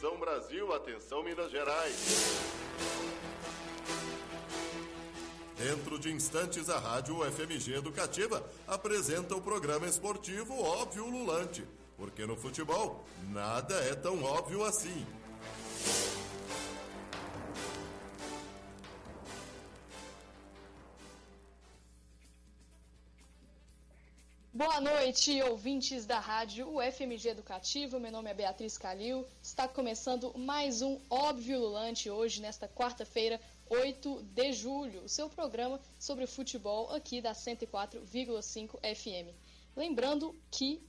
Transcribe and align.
Atenção 0.00 0.18
Brasil, 0.18 0.72
atenção 0.72 1.22
Minas 1.22 1.50
Gerais. 1.50 2.40
Dentro 5.58 5.98
de 5.98 6.10
instantes, 6.10 6.70
a 6.70 6.78
Rádio 6.78 7.22
FMG 7.30 7.74
Educativa 7.74 8.42
apresenta 8.66 9.36
o 9.36 9.42
programa 9.42 9.86
esportivo 9.86 10.58
Óbvio 10.58 11.04
Lulante. 11.04 11.68
Porque 11.98 12.24
no 12.24 12.34
futebol, 12.34 13.04
nada 13.28 13.74
é 13.74 13.94
tão 13.94 14.22
óbvio 14.22 14.64
assim. 14.64 15.06
Boa 24.60 24.78
noite, 24.78 25.42
ouvintes 25.44 26.04
da 26.04 26.18
rádio 26.18 26.68
UFMG 26.68 27.30
Educativo. 27.30 27.98
Meu 27.98 28.12
nome 28.12 28.28
é 28.28 28.34
Beatriz 28.34 28.76
Calil. 28.76 29.26
Está 29.42 29.66
começando 29.66 30.36
mais 30.36 30.82
um 30.82 31.00
Óbvio 31.08 31.58
Lulante 31.58 32.10
hoje, 32.10 32.42
nesta 32.42 32.68
quarta-feira, 32.68 33.40
8 33.70 34.22
de 34.22 34.52
julho. 34.52 35.04
O 35.04 35.08
seu 35.08 35.30
programa 35.30 35.80
sobre 35.98 36.26
futebol 36.26 36.90
aqui 36.90 37.22
da 37.22 37.32
104,5 37.32 38.78
FM. 38.94 39.34
Lembrando 39.74 40.38
que 40.50 40.86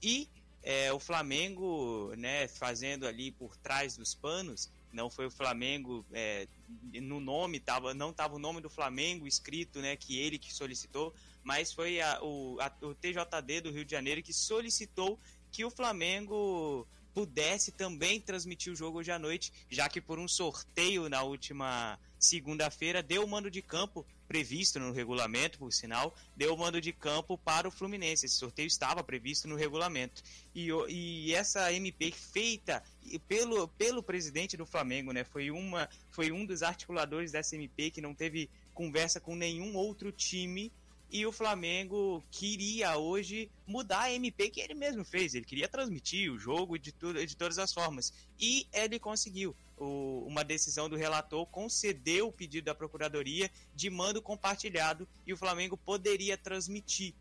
E 0.02 0.30
é, 0.63 0.91
o 0.91 1.00
Flamengo, 1.00 2.13
né, 2.17 2.47
fazendo 2.47 3.05
ali 3.05 3.31
por 3.31 3.55
trás 3.57 3.97
dos 3.97 4.16
panos, 4.16 4.69
não 4.91 5.09
foi 5.09 5.27
o 5.27 5.31
Flamengo 5.31 6.05
é, 6.11 6.47
no 6.94 7.19
nome 7.19 7.59
tava 7.59 7.94
não 7.94 8.09
estava 8.09 8.35
o 8.35 8.39
nome 8.39 8.59
do 8.59 8.72
Flamengo 8.72 9.28
escrito 9.28 9.79
né 9.79 9.95
que 9.95 10.18
ele 10.18 10.39
que 10.39 10.51
solicitou 10.51 11.13
mas 11.44 11.72
foi 11.72 12.01
a, 12.01 12.19
o, 12.23 12.57
a, 12.59 12.73
o 12.81 12.95
TJD 12.95 13.62
do 13.62 13.72
Rio 13.72 13.85
de 13.85 13.91
Janeiro 13.91 14.23
que 14.23 14.34
solicitou 14.34 15.19
que 15.51 15.63
o 15.63 15.69
Flamengo 15.69 16.88
pudesse 17.13 17.72
também 17.72 18.22
transmitir 18.22 18.72
o 18.72 18.75
jogo 18.75 19.00
hoje 19.00 19.12
à 19.12 19.19
noite, 19.19 19.51
já 19.69 19.89
que 19.89 20.00
por 20.00 20.19
um 20.19 20.28
sorteio 20.28 21.09
na 21.09 21.23
última 21.23 22.00
segunda-feira 22.19 23.02
deu 23.02 23.24
o 23.24 23.28
mando 23.28 23.50
de 23.50 23.62
campo 23.62 24.06
previsto 24.28 24.80
no 24.80 24.91
regulamento, 24.91 25.57
por 25.57 25.74
sinal, 25.74 26.16
deu 26.35 26.53
o 26.53 26.57
mando 26.57 26.80
de 26.80 26.94
campo 26.94 27.35
para 27.38 27.68
o 27.68 27.72
Fluminense. 27.72 28.28
Esse 28.28 28.35
sorteio 28.35 28.68
estava 28.68 29.03
previsto 29.03 29.47
no 29.47 29.56
regulamento. 29.56 30.22
E, 30.53 30.69
e 30.88 31.34
essa 31.34 31.74
MP 31.74 32.12
feita 32.12 32.84
pelo, 33.28 33.68
pelo 33.69 34.03
presidente 34.03 34.56
do 34.56 34.68
Flamengo, 34.68 35.12
né? 35.12 35.24
Foi, 35.24 35.50
uma, 35.50 35.90
foi 36.12 36.31
um 36.31 36.46
dos 36.46 36.62
articuladores 36.62 37.31
dessa 37.31 37.56
MP 37.56 37.90
que 37.90 38.02
não 38.02 38.13
teve 38.13 38.50
conversa 38.72 39.19
com 39.19 39.36
nenhum 39.36 39.75
outro 39.75 40.12
time 40.12 40.72
e 41.12 41.25
o 41.25 41.31
Flamengo 41.31 42.24
queria 42.30 42.97
hoje 42.97 43.50
mudar 43.66 44.02
a 44.02 44.14
MP 44.14 44.50
que 44.50 44.62
ele 44.62 44.75
mesmo 44.75 45.03
fez. 45.03 45.34
Ele 45.34 45.46
queria 45.46 45.68
transmitir 45.68 46.31
o 46.31 46.38
jogo 46.38 46.78
de, 46.78 46.94
de 47.25 47.36
todas 47.36 47.58
as 47.58 47.74
formas. 47.74 48.14
E 48.40 48.68
ele 48.72 49.00
conseguiu. 49.00 49.56
O, 49.75 50.25
uma 50.28 50.44
decisão 50.44 50.88
do 50.88 50.96
relator 50.96 51.46
concedeu 51.48 52.28
o 52.28 52.31
pedido 52.31 52.66
da 52.66 52.75
Procuradoria 52.75 53.50
de 53.74 53.90
mando 53.90 54.22
compartilhado 54.22 55.08
e 55.25 55.34
o 55.34 55.38
Flamengo 55.38 55.75
poderia 55.78 56.38
transmitir. 56.38 57.14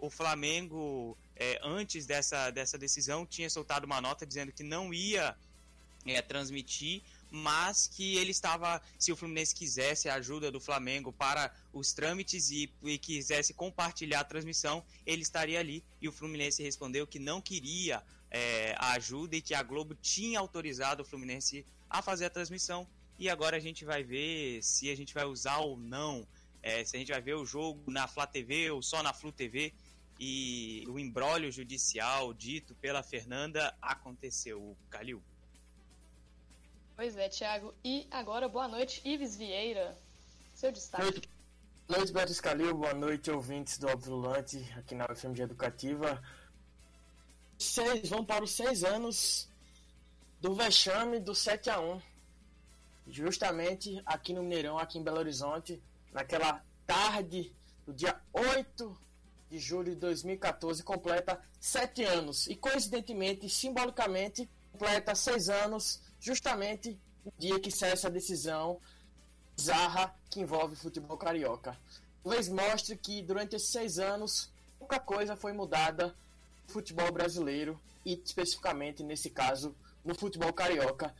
O 0.00 0.10
Flamengo, 0.10 1.16
é, 1.36 1.60
antes 1.62 2.06
dessa, 2.06 2.50
dessa 2.50 2.76
decisão, 2.76 3.26
tinha 3.26 3.50
soltado 3.50 3.84
uma 3.84 4.00
nota 4.00 4.26
dizendo 4.26 4.52
que 4.52 4.62
não 4.62 4.92
ia 4.92 5.36
é, 6.06 6.22
transmitir 6.22 7.02
mas 7.30 7.86
que 7.86 8.16
ele 8.16 8.30
estava, 8.30 8.80
se 8.98 9.12
o 9.12 9.16
Fluminense 9.16 9.54
quisesse 9.54 10.08
a 10.08 10.14
ajuda 10.14 10.50
do 10.50 10.60
Flamengo 10.60 11.12
para 11.12 11.52
os 11.72 11.92
trâmites 11.92 12.50
e, 12.50 12.72
e, 12.82 12.98
quisesse 12.98 13.52
compartilhar 13.52 14.20
a 14.20 14.24
transmissão, 14.24 14.84
ele 15.04 15.22
estaria 15.22 15.58
ali. 15.58 15.84
E 16.00 16.08
o 16.08 16.12
Fluminense 16.12 16.62
respondeu 16.62 17.06
que 17.06 17.18
não 17.18 17.40
queria 17.40 18.02
é, 18.30 18.74
a 18.78 18.92
ajuda 18.92 19.36
e 19.36 19.42
que 19.42 19.54
a 19.54 19.62
Globo 19.62 19.94
tinha 19.94 20.38
autorizado 20.38 21.02
o 21.02 21.06
Fluminense 21.06 21.64
a 21.88 22.02
fazer 22.02 22.26
a 22.26 22.30
transmissão. 22.30 22.86
E 23.18 23.28
agora 23.28 23.56
a 23.56 23.60
gente 23.60 23.84
vai 23.84 24.02
ver 24.02 24.62
se 24.62 24.90
a 24.90 24.96
gente 24.96 25.12
vai 25.12 25.24
usar 25.24 25.58
ou 25.58 25.76
não, 25.76 26.26
é, 26.62 26.84
se 26.84 26.96
a 26.96 26.98
gente 26.98 27.10
vai 27.10 27.20
ver 27.20 27.34
o 27.34 27.44
jogo 27.44 27.90
na 27.90 28.06
Flá 28.06 28.26
TV 28.26 28.70
ou 28.70 28.82
só 28.82 29.02
na 29.02 29.12
Flu 29.12 29.32
TV. 29.32 29.74
E 30.20 30.84
o 30.88 30.98
embrólio 30.98 31.50
judicial 31.50 32.34
dito 32.34 32.74
pela 32.74 33.02
Fernanda 33.02 33.74
aconteceu, 33.80 34.76
Calil. 34.90 35.22
Pois 36.98 37.16
é, 37.16 37.28
Thiago. 37.28 37.72
E 37.84 38.08
agora, 38.10 38.48
boa 38.48 38.66
noite, 38.66 39.00
Ives 39.04 39.36
Vieira. 39.36 39.96
Seu 40.52 40.72
destaque. 40.72 41.04
Noite, 41.04 41.30
noite 41.86 42.12
Beto 42.12 42.32
Escalil. 42.32 42.74
Boa 42.74 42.92
noite, 42.92 43.30
ouvintes 43.30 43.78
do 43.78 43.86
Obvulante, 43.86 44.68
aqui 44.76 44.96
na 44.96 45.06
UFMG 45.06 45.42
Educativa. 45.42 46.20
Seis, 47.56 48.08
vão 48.08 48.24
para 48.24 48.42
os 48.42 48.50
seis 48.50 48.82
anos 48.82 49.48
do 50.40 50.56
vexame 50.56 51.20
do 51.20 51.36
7 51.36 51.70
a 51.70 51.78
1 51.80 52.02
Justamente 53.06 54.02
aqui 54.04 54.32
no 54.32 54.42
Mineirão, 54.42 54.76
aqui 54.76 54.98
em 54.98 55.02
Belo 55.04 55.18
Horizonte, 55.18 55.80
naquela 56.12 56.64
tarde 56.84 57.54
do 57.86 57.94
dia 57.94 58.20
8 58.32 59.00
de 59.48 59.60
julho 59.60 59.94
de 59.94 60.00
2014, 60.00 60.82
completa 60.82 61.40
sete 61.60 62.02
anos. 62.02 62.48
E 62.48 62.56
coincidentemente, 62.56 63.48
simbolicamente, 63.48 64.50
completa 64.72 65.14
seis 65.14 65.48
anos 65.48 66.00
justamente 66.20 66.98
no 67.24 67.32
dia 67.38 67.60
que 67.60 67.70
sai 67.70 67.92
essa 67.92 68.10
decisão 68.10 68.80
bizarra 69.56 70.14
que 70.30 70.40
envolve 70.40 70.74
o 70.74 70.78
futebol 70.78 71.16
carioca. 71.16 71.78
Talvez 72.22 72.48
mostre 72.48 72.96
que 72.96 73.22
durante 73.22 73.56
esses 73.56 73.70
seis 73.70 73.98
anos 73.98 74.50
pouca 74.78 75.00
coisa 75.00 75.36
foi 75.36 75.52
mudada 75.52 76.08
no 76.66 76.72
futebol 76.72 77.10
brasileiro 77.10 77.80
e 78.04 78.20
especificamente 78.24 79.02
nesse 79.02 79.30
caso 79.30 79.74
no 80.04 80.14
futebol 80.14 80.52
carioca. 80.52 81.14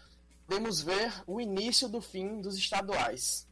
Podemos 0.46 0.80
ver 0.80 1.12
o 1.26 1.40
início 1.40 1.88
do 1.88 2.00
fim 2.00 2.40
dos 2.40 2.56
estaduais. 2.56 3.46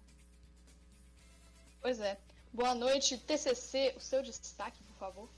Pois 1.82 2.00
é. 2.00 2.18
Boa 2.52 2.74
noite, 2.74 3.18
TCC. 3.18 3.94
O 3.96 4.00
seu 4.00 4.22
destaque, 4.22 4.82
por 4.82 4.96
favor. 4.96 5.28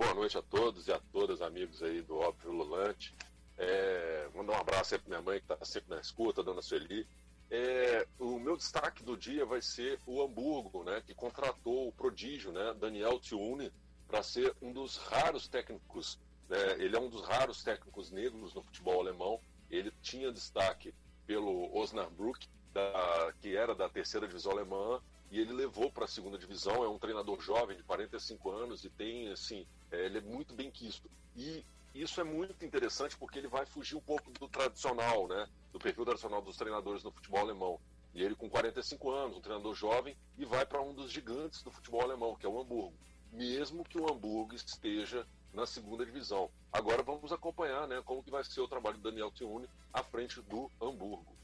Boa 0.00 0.14
noite 0.14 0.38
a 0.38 0.40
todos 0.40 0.88
e 0.88 0.92
a 0.92 0.98
todas, 1.12 1.42
amigos 1.42 1.82
aí 1.82 2.00
do 2.00 2.16
Óbvio 2.16 2.52
Lulante. 2.52 3.14
É, 3.58 4.30
mandar 4.34 4.54
um 4.54 4.60
abraço 4.60 4.94
aí 4.94 4.98
para 4.98 5.10
minha 5.10 5.20
mãe 5.20 5.38
que 5.38 5.52
está 5.52 5.62
sempre 5.62 5.90
na 5.94 6.00
escuta, 6.00 6.42
dona 6.42 6.62
Sueli. 6.62 7.06
É, 7.50 8.08
o 8.18 8.38
meu 8.38 8.56
destaque 8.56 9.04
do 9.04 9.14
dia 9.14 9.44
vai 9.44 9.60
ser 9.60 10.00
o 10.06 10.22
Hamburgo, 10.22 10.84
né, 10.84 11.02
que 11.04 11.14
contratou 11.14 11.86
o 11.86 11.92
prodígio, 11.92 12.50
né, 12.50 12.74
Daniel 12.80 13.20
Tiune, 13.20 13.70
para 14.08 14.22
ser 14.22 14.56
um 14.62 14.72
dos 14.72 14.96
raros 14.96 15.46
técnicos. 15.46 16.18
Né, 16.48 16.76
ele 16.78 16.96
é 16.96 16.98
um 16.98 17.10
dos 17.10 17.20
raros 17.20 17.62
técnicos 17.62 18.10
negros 18.10 18.54
no 18.54 18.62
futebol 18.62 19.00
alemão. 19.00 19.38
Ele 19.70 19.92
tinha 20.00 20.32
destaque 20.32 20.94
pelo 21.26 21.76
Osnabrück, 21.76 22.48
da, 22.72 23.34
que 23.38 23.54
era 23.54 23.74
da 23.74 23.86
terceira 23.86 24.26
divisão 24.26 24.52
alemã, 24.52 24.98
e 25.30 25.38
ele 25.38 25.52
levou 25.52 25.90
para 25.90 26.04
a 26.04 26.08
segunda 26.08 26.36
divisão. 26.36 26.82
É 26.82 26.88
um 26.88 26.98
treinador 26.98 27.40
jovem 27.40 27.76
de 27.76 27.82
45 27.84 28.50
anos 28.50 28.84
e 28.84 28.90
tem, 28.90 29.30
assim, 29.30 29.66
é, 29.90 30.04
ele 30.06 30.18
é 30.18 30.20
muito 30.20 30.54
bem 30.54 30.70
quisto. 30.70 31.08
E 31.36 31.64
isso 31.94 32.20
é 32.20 32.24
muito 32.24 32.64
interessante 32.64 33.16
porque 33.16 33.38
ele 33.38 33.48
vai 33.48 33.64
fugir 33.64 33.96
um 33.96 34.00
pouco 34.00 34.30
do 34.32 34.48
tradicional, 34.48 35.28
né? 35.28 35.48
Do 35.72 35.78
perfil 35.78 36.04
tradicional 36.04 36.42
dos 36.42 36.56
treinadores 36.56 37.04
no 37.04 37.12
futebol 37.12 37.40
alemão. 37.40 37.80
E 38.12 38.22
ele, 38.22 38.34
com 38.34 38.50
45 38.50 39.10
anos, 39.10 39.36
um 39.36 39.40
treinador 39.40 39.74
jovem, 39.74 40.16
e 40.36 40.44
vai 40.44 40.66
para 40.66 40.82
um 40.82 40.92
dos 40.92 41.12
gigantes 41.12 41.62
do 41.62 41.70
futebol 41.70 42.02
alemão, 42.02 42.34
que 42.34 42.44
é 42.44 42.48
o 42.48 42.60
Hamburgo. 42.60 42.94
Mesmo 43.32 43.84
que 43.84 43.98
o 43.98 44.10
Hamburgo 44.10 44.54
esteja 44.54 45.24
na 45.52 45.66
segunda 45.66 46.04
divisão. 46.04 46.50
Agora 46.72 47.02
vamos 47.02 47.32
acompanhar 47.32 47.86
né, 47.86 48.02
como 48.04 48.22
que 48.22 48.30
vai 48.30 48.42
ser 48.42 48.60
o 48.60 48.68
trabalho 48.68 48.96
do 48.96 49.02
Daniel 49.02 49.30
Tiune 49.30 49.68
à 49.92 50.02
frente 50.02 50.40
do 50.42 50.70
Hamburgo. 50.80 51.36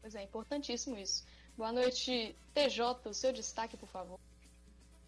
Pois 0.00 0.14
é, 0.14 0.22
importantíssimo 0.22 0.96
isso. 0.96 1.24
Boa 1.56 1.72
noite, 1.72 2.34
TJ, 2.54 3.08
o 3.08 3.14
seu 3.14 3.32
destaque, 3.32 3.76
por 3.76 3.88
favor. 3.88 4.18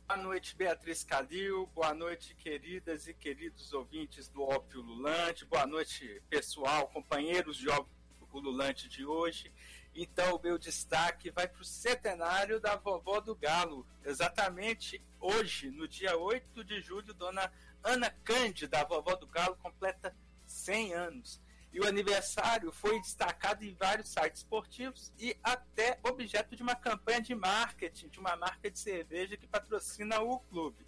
Boa 0.06 0.17
noite, 0.21 0.55
Beatriz 0.55 1.03
Calil. 1.03 1.67
Boa 1.75 1.94
noite, 1.94 2.35
queridas 2.35 3.09
e 3.09 3.15
queridos 3.15 3.73
ouvintes 3.73 4.29
do 4.29 4.43
Óbvio 4.43 4.83
Lulante. 4.83 5.47
Boa 5.47 5.67
noite, 5.67 6.23
pessoal, 6.29 6.89
companheiros 6.89 7.56
de 7.56 7.69
Óbvio 7.71 7.89
Lulante 8.35 8.89
de 8.89 9.06
hoje. 9.06 9.50
Então, 9.94 10.37
o 10.37 10.43
meu 10.43 10.59
destaque 10.59 11.31
vai 11.31 11.49
para 11.49 11.62
o 11.62 11.65
centenário 11.65 12.61
da 12.61 12.77
vovó 12.77 13.21
do 13.21 13.35
Galo. 13.35 13.87
Exatamente 14.05 15.03
hoje, 15.21 15.71
no 15.71 15.88
dia 15.88 16.17
8 16.19 16.65
de 16.65 16.81
julho, 16.81 17.15
dona 17.15 17.50
Ana 17.83 18.11
Cândida, 18.25 18.81
a 18.81 18.85
vovó 18.85 19.15
do 19.17 19.27
Galo, 19.27 19.56
completa 19.56 20.15
100 20.47 20.95
anos. 20.95 21.41
E 21.73 21.81
o 21.81 21.87
aniversário 21.87 22.71
foi 22.71 23.01
destacado 23.01 23.65
em 23.65 23.75
vários 23.75 24.11
sites 24.11 24.41
esportivos 24.41 25.11
e 25.19 25.35
até 25.43 25.99
objeto 26.03 26.55
de 26.55 26.63
uma 26.63 26.75
campanha 26.75 27.23
de 27.23 27.35
marketing 27.35 28.09
de 28.09 28.21
uma 28.21 28.37
marca 28.37 28.71
de 28.71 28.79
cerveja 28.79 29.39
que 29.39 29.47
patrocina 29.47 30.21
o 30.21 30.39
clube. 30.41 30.87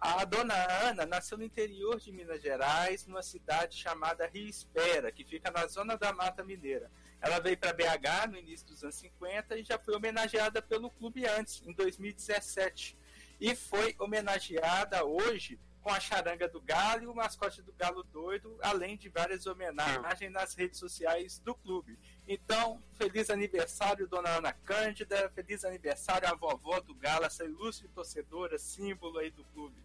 A 0.00 0.24
dona 0.24 0.54
Ana 0.88 1.04
nasceu 1.04 1.36
no 1.36 1.44
interior 1.44 2.00
de 2.00 2.10
Minas 2.10 2.40
Gerais, 2.40 3.06
numa 3.06 3.22
cidade 3.22 3.76
chamada 3.76 4.26
Rio 4.26 4.48
Espera, 4.48 5.12
que 5.12 5.24
fica 5.24 5.50
na 5.50 5.66
zona 5.66 5.94
da 5.98 6.10
Mata 6.10 6.42
Mineira. 6.42 6.90
Ela 7.20 7.38
veio 7.38 7.58
para 7.58 7.74
BH 7.74 8.30
no 8.30 8.38
início 8.38 8.66
dos 8.66 8.82
anos 8.82 8.94
50 8.94 9.58
e 9.58 9.64
já 9.64 9.78
foi 9.78 9.94
homenageada 9.94 10.62
pelo 10.62 10.90
clube 10.90 11.26
antes, 11.26 11.60
em 11.66 11.74
2017. 11.74 12.96
E 13.38 13.54
foi 13.54 13.94
homenageada 13.98 15.04
hoje 15.04 15.60
com 15.82 15.90
a 15.90 15.98
charanga 15.98 16.48
do 16.48 16.60
Galo 16.60 17.02
e 17.02 17.06
o 17.06 17.14
mascote 17.14 17.62
do 17.62 17.72
Galo 17.72 18.02
doido, 18.02 18.58
além 18.62 18.96
de 18.96 19.08
várias 19.08 19.46
homenagens 19.46 20.30
nas 20.30 20.54
redes 20.54 20.78
sociais 20.78 21.38
do 21.38 21.54
clube. 21.54 21.98
Então, 22.28 22.80
feliz 22.96 23.30
aniversário, 23.30 24.06
dona 24.06 24.28
Ana 24.30 24.52
Cândida, 24.52 25.30
feliz 25.30 25.64
aniversário 25.64 26.28
à 26.28 26.34
vovó 26.34 26.80
do 26.80 26.94
Galo, 26.94 27.24
essa 27.24 27.44
ilustre 27.44 27.88
torcedora, 27.88 28.58
símbolo 28.58 29.18
aí 29.18 29.30
do 29.30 29.44
clube. 29.44 29.76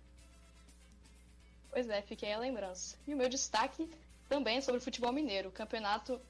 Pois 1.71 1.89
é, 1.89 2.01
fiquei 2.01 2.31
a 2.31 2.39
lembrança. 2.39 2.97
E 3.07 3.13
o 3.13 3.17
meu 3.17 3.29
destaque 3.29 3.89
também 4.29 4.57
é 4.57 4.61
sobre 4.61 4.79
o 4.79 4.83
futebol 4.83 5.11
mineiro. 5.11 5.49
O 5.49 5.51
campeonato 5.51 6.21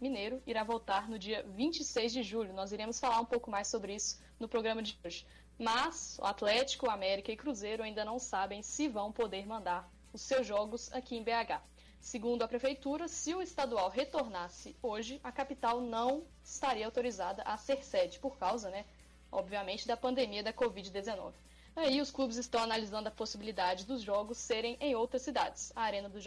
mineiro 0.00 0.42
irá 0.46 0.62
voltar 0.62 1.08
no 1.08 1.18
dia 1.18 1.44
26 1.56 2.12
de 2.12 2.22
julho. 2.22 2.52
Nós 2.52 2.72
iremos 2.72 3.00
falar 3.00 3.20
um 3.20 3.24
pouco 3.24 3.50
mais 3.50 3.68
sobre 3.68 3.94
isso 3.94 4.20
no 4.38 4.48
programa 4.48 4.82
de 4.82 4.96
hoje. 5.04 5.26
Mas 5.58 6.18
o 6.20 6.24
Atlético, 6.24 6.90
América 6.90 7.30
e 7.30 7.36
Cruzeiro 7.36 7.82
ainda 7.82 8.04
não 8.04 8.18
sabem 8.18 8.62
se 8.62 8.88
vão 8.88 9.12
poder 9.12 9.46
mandar 9.46 9.88
os 10.12 10.22
seus 10.22 10.46
jogos 10.46 10.92
aqui 10.92 11.16
em 11.16 11.22
BH. 11.22 11.62
Segundo 12.00 12.42
a 12.42 12.48
prefeitura, 12.48 13.08
se 13.08 13.34
o 13.34 13.40
estadual 13.40 13.88
retornasse 13.88 14.76
hoje, 14.82 15.20
a 15.22 15.32
capital 15.32 15.80
não 15.80 16.24
estaria 16.42 16.84
autorizada 16.84 17.42
a 17.44 17.56
ser 17.56 17.84
sede 17.84 18.18
por 18.18 18.36
causa, 18.36 18.68
né, 18.68 18.84
obviamente, 19.30 19.86
da 19.86 19.96
pandemia 19.96 20.42
da 20.42 20.52
Covid-19. 20.52 21.32
Aí 21.76 22.00
os 22.00 22.10
clubes 22.10 22.36
estão 22.36 22.62
analisando 22.62 23.08
a 23.08 23.12
possibilidade 23.12 23.86
dos 23.86 24.02
jogos 24.02 24.38
serem 24.38 24.76
em 24.80 24.94
outras 24.94 25.22
cidades. 25.22 25.72
A 25.74 25.82
Arena 25.82 26.08
dos 26.08 26.24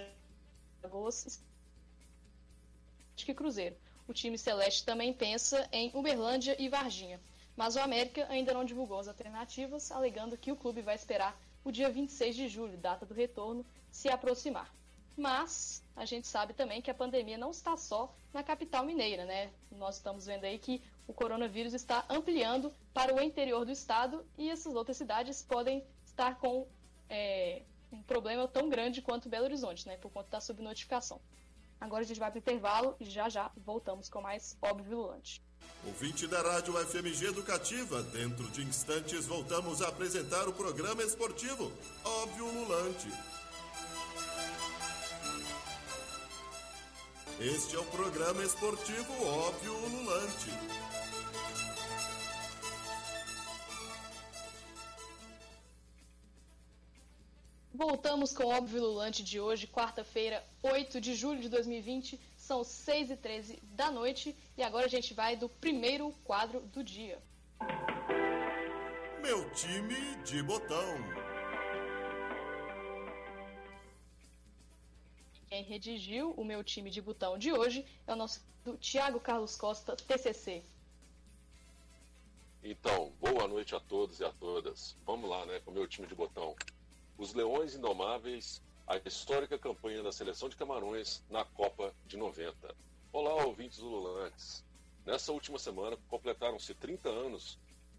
Jogos 0.83 1.39
e 3.25 3.33
Cruzeiro. 3.33 3.75
O 4.07 4.13
time 4.13 4.37
celeste 4.37 4.85
também 4.85 5.13
pensa 5.13 5.67
em 5.71 5.91
Uberlândia 5.93 6.55
e 6.59 6.69
Varginha 6.69 7.19
mas 7.57 7.75
o 7.75 7.79
América 7.79 8.27
ainda 8.29 8.53
não 8.53 8.63
divulgou 8.63 8.99
as 8.99 9.07
alternativas, 9.07 9.91
alegando 9.91 10.37
que 10.37 10.51
o 10.51 10.55
clube 10.55 10.83
vai 10.83 10.93
esperar 10.93 11.35
o 11.63 11.71
dia 11.71 11.89
26 11.89 12.35
de 12.35 12.47
julho, 12.47 12.77
data 12.77 13.05
do 13.05 13.15
retorno, 13.15 13.65
se 13.91 14.07
aproximar. 14.07 14.71
Mas 15.17 15.83
a 15.95 16.05
gente 16.05 16.27
sabe 16.27 16.53
também 16.53 16.79
que 16.79 16.91
a 16.91 16.93
pandemia 16.93 17.37
não 17.37 17.49
está 17.49 17.75
só 17.75 18.13
na 18.31 18.43
capital 18.43 18.85
mineira, 18.85 19.25
né? 19.25 19.49
Nós 19.71 19.95
estamos 19.95 20.27
vendo 20.27 20.43
aí 20.43 20.59
que 20.59 20.79
o 21.07 21.13
coronavírus 21.13 21.73
está 21.73 22.05
ampliando 22.07 22.71
para 22.93 23.15
o 23.15 23.19
interior 23.19 23.65
do 23.65 23.71
estado 23.71 24.23
e 24.37 24.51
essas 24.51 24.75
outras 24.75 24.95
cidades 24.95 25.41
podem 25.41 25.83
estar 26.05 26.37
com 26.37 26.67
é, 27.09 27.63
um 27.91 28.03
problema 28.03 28.47
tão 28.47 28.69
grande 28.69 29.01
quanto 29.01 29.27
Belo 29.27 29.45
Horizonte, 29.45 29.87
né? 29.87 29.97
Por 29.97 30.11
conta 30.11 30.29
da 30.29 30.39
subnotificação. 30.39 31.19
Agora 31.79 32.03
a 32.03 32.05
gente 32.05 32.19
vai 32.19 32.29
para 32.29 32.37
o 32.37 32.39
intervalo 32.39 32.95
e 32.99 33.05
já 33.05 33.29
já 33.29 33.51
voltamos 33.55 34.09
com 34.09 34.21
mais 34.21 34.57
Óbvio 34.61 34.89
Vilulante. 34.89 35.41
Ouvinte 35.85 36.27
da 36.27 36.41
Rádio 36.41 36.73
FMG 36.73 37.27
Educativa, 37.27 38.01
dentro 38.03 38.47
de 38.49 38.63
instantes 38.63 39.25
voltamos 39.25 39.81
a 39.81 39.87
apresentar 39.87 40.47
o 40.47 40.53
programa 40.53 41.03
esportivo 41.03 41.71
Óbvio 42.03 42.45
Lulante. 42.45 43.09
Este 47.39 47.75
é 47.75 47.79
o 47.79 47.85
programa 47.85 48.43
esportivo 48.43 49.13
Óbvio 49.23 49.73
Lulante. 49.73 50.49
Voltamos 57.77 58.33
com 58.33 58.45
o 58.45 58.47
Óbvio 58.47 58.81
Lulante 58.81 59.23
de 59.23 59.39
hoje, 59.39 59.67
quarta-feira, 59.67 60.43
8 60.63 60.99
de 60.99 61.13
julho 61.13 61.39
de 61.39 61.47
2020 61.47 62.19
são 62.35 62.63
6 62.63 63.11
e 63.11 63.15
13 63.15 63.59
da 63.61 63.91
noite 63.91 64.35
e 64.57 64.63
agora 64.63 64.87
a 64.87 64.89
gente 64.89 65.13
vai 65.13 65.37
do 65.37 65.47
primeiro 65.47 66.11
quadro 66.23 66.61
do 66.61 66.83
dia. 66.83 67.21
Meu 69.21 69.47
time 69.51 69.93
de 70.23 70.41
botão. 70.41 70.97
Quem 75.45 75.61
redigiu 75.61 76.31
o 76.31 76.43
meu 76.43 76.63
time 76.63 76.89
de 76.89 76.99
botão 76.99 77.37
de 77.37 77.53
hoje 77.53 77.85
é 78.07 78.11
o 78.11 78.15
nosso 78.15 78.43
do 78.63 78.75
Thiago 78.75 79.19
Carlos 79.19 79.55
Costa, 79.55 79.95
TCC. 79.95 80.63
Então, 82.63 83.13
boa 83.19 83.47
noite 83.47 83.75
a 83.75 83.79
todos 83.79 84.19
e 84.19 84.25
a 84.25 84.31
todas. 84.31 84.97
Vamos 85.05 85.29
lá, 85.29 85.45
né, 85.45 85.59
com 85.59 85.69
o 85.69 85.73
meu 85.75 85.87
time 85.87 86.07
de 86.07 86.15
botão. 86.15 86.55
Os 87.17 87.33
Leões 87.33 87.73
Indomáveis 87.73 88.61
a 88.85 88.95
histórica 89.03 89.57
campanha 89.57 90.03
da 90.03 90.11
seleção 90.11 90.47
de 90.47 90.55
Camarões 90.55 91.23
na 91.31 91.43
Copa 91.43 91.91
de 92.05 92.15
90. 92.15 92.75
Olá, 93.11 93.43
ouvintes 93.43 93.79
ululantes. 93.79 94.63
Nessa 95.03 95.31
última 95.31 95.57
semana 95.57 95.97
completaram-se 96.09 96.75
30 96.75 97.09
anos 97.09 97.57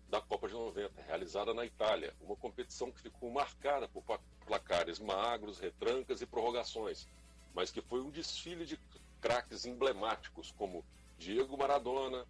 da 0.08 0.20
Copa 0.20 0.46
de 0.46 0.54
90, 0.54 1.02
realizada 1.02 1.52
na 1.52 1.66
Itália, 1.66 2.14
uma 2.20 2.36
competição 2.36 2.92
que 2.92 3.02
ficou 3.02 3.28
marcada 3.28 3.88
por 3.88 4.04
placares 4.46 5.00
magros, 5.00 5.58
retrancas 5.58 6.22
e 6.22 6.26
prorrogações, 6.26 7.08
mas 7.52 7.72
que 7.72 7.82
foi 7.82 8.00
um 8.00 8.10
desfile 8.10 8.64
de 8.64 8.78
craques 9.20 9.66
emblemáticos 9.66 10.54
como 10.56 10.84
Diego 11.18 11.58
Maradona, 11.58 12.24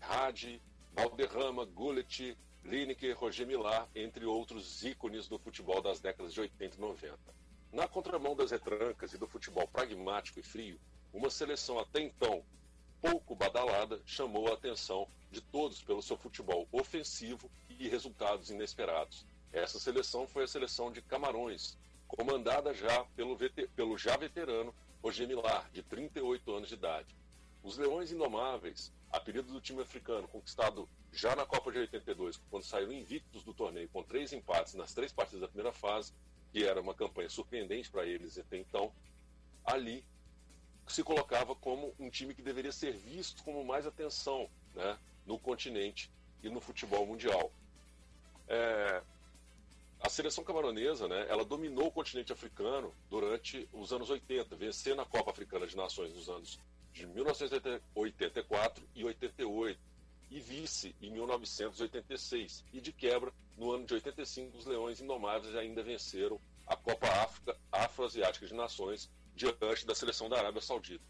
Hadi, 0.00 0.62
Valderrama, 0.94 1.64
Gullit, 1.64 2.38
Lineker, 2.64 3.18
Roger 3.18 3.46
Millar, 3.46 3.88
entre 3.94 4.24
outros 4.24 4.84
ícones 4.84 5.28
do 5.28 5.38
futebol 5.38 5.82
das 5.82 6.00
décadas 6.00 6.32
de 6.32 6.40
80 6.40 6.76
e 6.76 6.80
90. 6.80 7.18
Na 7.72 7.88
contramão 7.88 8.36
das 8.36 8.50
retrancas 8.50 9.12
e 9.12 9.18
do 9.18 9.26
futebol 9.26 9.66
pragmático 9.66 10.38
e 10.38 10.42
frio, 10.42 10.78
uma 11.12 11.30
seleção 11.30 11.78
até 11.78 12.00
então 12.00 12.44
pouco 13.00 13.34
badalada 13.34 14.00
chamou 14.06 14.48
a 14.48 14.54
atenção 14.54 15.08
de 15.30 15.40
todos 15.40 15.82
pelo 15.82 16.00
seu 16.00 16.16
futebol 16.16 16.68
ofensivo 16.70 17.50
e 17.68 17.88
resultados 17.88 18.50
inesperados. 18.50 19.26
Essa 19.52 19.80
seleção 19.80 20.26
foi 20.26 20.44
a 20.44 20.48
seleção 20.48 20.92
de 20.92 21.02
Camarões, 21.02 21.76
comandada 22.06 22.72
já 22.72 23.04
pelo, 23.16 23.36
pelo 23.74 23.98
já 23.98 24.16
veterano 24.16 24.72
Roger 25.02 25.26
Millar, 25.26 25.68
de 25.72 25.82
38 25.82 26.52
anos 26.52 26.68
de 26.68 26.74
idade. 26.74 27.16
Os 27.62 27.78
Leões 27.78 28.10
Indomáveis, 28.10 28.92
apelido 29.10 29.52
do 29.52 29.60
time 29.60 29.82
africano, 29.82 30.26
conquistado 30.26 30.88
já 31.12 31.36
na 31.36 31.46
Copa 31.46 31.70
de 31.70 31.78
82, 31.78 32.40
quando 32.50 32.64
saíram 32.64 32.92
invictos 32.92 33.44
do 33.44 33.54
torneio 33.54 33.88
com 33.90 34.02
três 34.02 34.32
empates 34.32 34.74
nas 34.74 34.92
três 34.92 35.12
partidas 35.12 35.42
da 35.42 35.48
primeira 35.48 35.72
fase, 35.72 36.12
que 36.50 36.64
era 36.64 36.80
uma 36.80 36.94
campanha 36.94 37.30
surpreendente 37.30 37.90
para 37.90 38.04
eles 38.04 38.36
até 38.36 38.56
então, 38.56 38.92
ali 39.64 40.04
se 40.88 41.04
colocava 41.04 41.54
como 41.54 41.94
um 41.98 42.10
time 42.10 42.34
que 42.34 42.42
deveria 42.42 42.72
ser 42.72 42.92
visto 42.92 43.44
como 43.44 43.64
mais 43.64 43.86
atenção 43.86 44.50
né, 44.74 44.98
no 45.24 45.38
continente 45.38 46.10
e 46.42 46.48
no 46.48 46.60
futebol 46.60 47.06
mundial. 47.06 47.52
É, 48.48 49.02
a 50.00 50.08
seleção 50.08 50.42
camaronesa, 50.42 51.06
né, 51.06 51.26
ela 51.28 51.44
dominou 51.44 51.86
o 51.86 51.92
continente 51.92 52.32
africano 52.32 52.92
durante 53.08 53.68
os 53.72 53.92
anos 53.92 54.10
80, 54.10 54.56
vencendo 54.56 55.00
a 55.00 55.06
Copa 55.06 55.30
Africana 55.30 55.66
de 55.66 55.76
Nações 55.76 56.12
nos 56.12 56.28
anos 56.28 56.58
de 56.92 57.06
1984 57.06 58.84
e 58.94 59.04
88. 59.04 59.80
e 60.30 60.40
vice 60.40 60.94
em 61.00 61.10
1986. 61.10 62.64
E 62.72 62.80
de 62.80 62.92
quebra, 62.92 63.32
no 63.56 63.70
ano 63.70 63.84
de 63.84 63.94
85, 63.94 64.56
os 64.56 64.66
Leões 64.66 65.00
Indomáveis 65.00 65.54
ainda 65.54 65.82
venceram 65.82 66.40
a 66.66 66.76
Copa 66.76 67.06
África 67.06 67.56
Afroasiática 67.70 68.46
de 68.46 68.54
Nações 68.54 69.10
diante 69.34 69.86
da 69.86 69.94
seleção 69.94 70.28
da 70.28 70.38
Arábia 70.38 70.60
Saudita. 70.60 71.04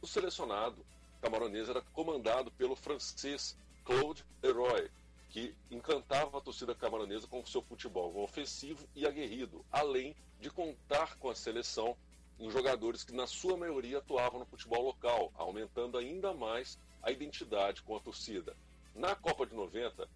O 0.00 0.06
selecionado 0.06 0.84
camaronês 1.20 1.68
era 1.68 1.80
comandado 1.80 2.50
pelo 2.52 2.76
francês 2.76 3.56
Claude 3.84 4.24
Leroy, 4.42 4.90
que 5.30 5.54
encantava 5.70 6.38
a 6.38 6.40
torcida 6.40 6.74
camaronesa 6.74 7.26
com 7.26 7.44
seu 7.44 7.62
futebol 7.62 8.16
ofensivo 8.22 8.86
e 8.94 9.06
aguerrido, 9.06 9.64
além 9.70 10.14
de 10.40 10.50
contar 10.50 11.16
com 11.16 11.30
a 11.30 11.34
seleção 11.34 11.96
em 12.38 12.50
jogadores 12.50 13.04
que, 13.04 13.14
na 13.14 13.26
sua 13.26 13.56
maioria, 13.56 13.98
atuavam 13.98 14.40
no 14.40 14.46
futebol 14.46 14.82
local, 14.82 15.32
aumentando 15.36 15.98
ainda 15.98 16.32
mais 16.34 16.78
a 17.02 17.10
identidade 17.10 17.82
com 17.82 17.96
a 17.96 18.00
torcida. 18.00 18.56
Na 18.94 19.14
Copa 19.14 19.46
de 19.46 19.54
90, 19.54 20.08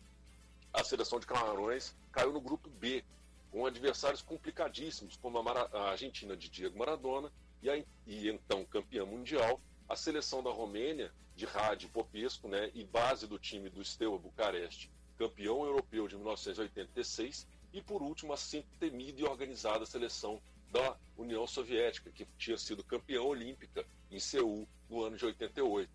a 0.72 0.84
seleção 0.84 1.18
de 1.18 1.26
Camarões 1.26 1.94
caiu 2.12 2.32
no 2.32 2.40
grupo 2.40 2.68
B, 2.68 3.04
com 3.50 3.66
adversários 3.66 4.22
complicadíssimos, 4.22 5.16
como 5.16 5.38
a, 5.38 5.90
Argentina 5.90 6.36
de 6.36 6.48
Diego 6.48 6.78
Maradona 6.78 7.32
e, 7.62 7.70
a, 7.70 7.76
e 8.06 8.28
então 8.28 8.64
campeã 8.64 9.04
mundial, 9.04 9.60
a 9.88 9.96
seleção 9.96 10.42
da 10.42 10.50
Romênia, 10.50 11.10
de 11.34 11.46
Radi 11.46 11.88
Popesco, 11.88 12.48
né, 12.48 12.70
e 12.74 12.84
base 12.84 13.26
do 13.26 13.38
time 13.38 13.70
do 13.70 13.84
Steaua 13.84 14.18
Bucareste, 14.18 14.90
campeão 15.16 15.64
europeu 15.64 16.06
de 16.06 16.16
1986, 16.16 17.46
e 17.72 17.82
por 17.82 18.02
último 18.02 18.32
a 18.32 18.36
sempre 18.36 18.70
temida 18.78 19.20
e 19.20 19.24
organizada 19.24 19.86
seleção 19.86 20.40
da 20.70 20.96
União 21.16 21.46
Soviética, 21.46 22.10
que 22.10 22.26
tinha 22.38 22.56
sido 22.56 22.84
campeã 22.84 23.22
olímpica 23.22 23.84
em 24.10 24.20
Seul 24.20 24.68
no 24.88 25.02
ano 25.02 25.16
de 25.16 25.24
88. 25.24 25.90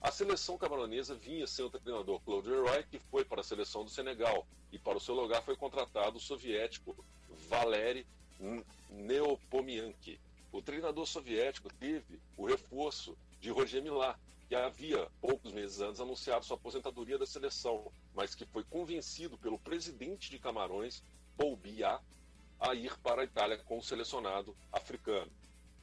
A 0.00 0.10
seleção 0.10 0.56
camaronesa 0.56 1.14
vinha 1.14 1.46
sem 1.46 1.64
o 1.64 1.70
treinador 1.70 2.20
Claude 2.20 2.48
Leroy, 2.48 2.82
que 2.84 2.98
foi 2.98 3.24
para 3.24 3.40
a 3.40 3.44
seleção 3.44 3.84
do 3.84 3.90
Senegal, 3.90 4.46
e 4.72 4.78
para 4.78 4.96
o 4.96 5.00
seu 5.00 5.14
lugar 5.14 5.42
foi 5.42 5.56
contratado 5.56 6.16
o 6.16 6.20
soviético 6.20 7.04
Valery 7.48 8.06
Neopomianki. 8.88 10.18
O 10.52 10.62
treinador 10.62 11.06
soviético 11.06 11.68
teve 11.74 12.18
o 12.36 12.46
reforço 12.46 13.16
de 13.40 13.50
Roger 13.50 13.82
Milá, 13.82 14.18
que 14.48 14.54
havia, 14.54 15.06
poucos 15.20 15.52
meses 15.52 15.80
antes, 15.80 16.00
anunciado 16.00 16.44
sua 16.44 16.56
aposentadoria 16.56 17.18
da 17.18 17.26
seleção, 17.26 17.92
mas 18.14 18.34
que 18.34 18.44
foi 18.46 18.64
convencido 18.64 19.38
pelo 19.38 19.58
presidente 19.58 20.30
de 20.30 20.38
Camarões, 20.38 21.04
Paul 21.36 21.56
Biya, 21.56 22.00
a 22.60 22.74
ir 22.74 22.96
para 22.98 23.22
a 23.22 23.24
Itália 23.24 23.58
com 23.58 23.78
o 23.78 23.82
selecionado 23.82 24.56
africano. 24.70 25.30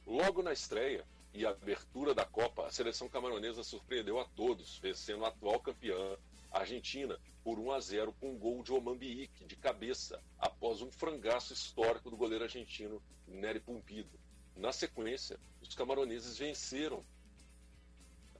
Logo 0.06 0.42
na 0.42 0.52
estreia, 0.52 1.04
e 1.34 1.46
abertura 1.46 2.14
da 2.14 2.24
Copa, 2.24 2.66
a 2.66 2.70
seleção 2.70 3.08
camaronesa 3.08 3.62
surpreendeu 3.62 4.18
a 4.18 4.24
todos, 4.24 4.78
vencendo 4.78 5.24
a 5.24 5.28
atual 5.28 5.60
campeã, 5.60 6.16
Argentina, 6.50 7.18
por 7.44 7.58
1 7.58 7.72
a 7.72 7.80
0 7.80 8.12
com 8.14 8.32
um 8.32 8.38
gol 8.38 8.62
de 8.62 8.72
Omambique, 8.72 9.44
de 9.44 9.56
cabeça, 9.56 10.20
após 10.38 10.80
um 10.80 10.90
frangaço 10.90 11.52
histórico 11.52 12.10
do 12.10 12.16
goleiro 12.16 12.44
argentino 12.44 13.02
Nery 13.26 13.60
Pumpido. 13.60 14.18
Na 14.56 14.72
sequência, 14.72 15.38
os 15.60 15.74
camaroneses 15.74 16.38
venceram 16.38 17.04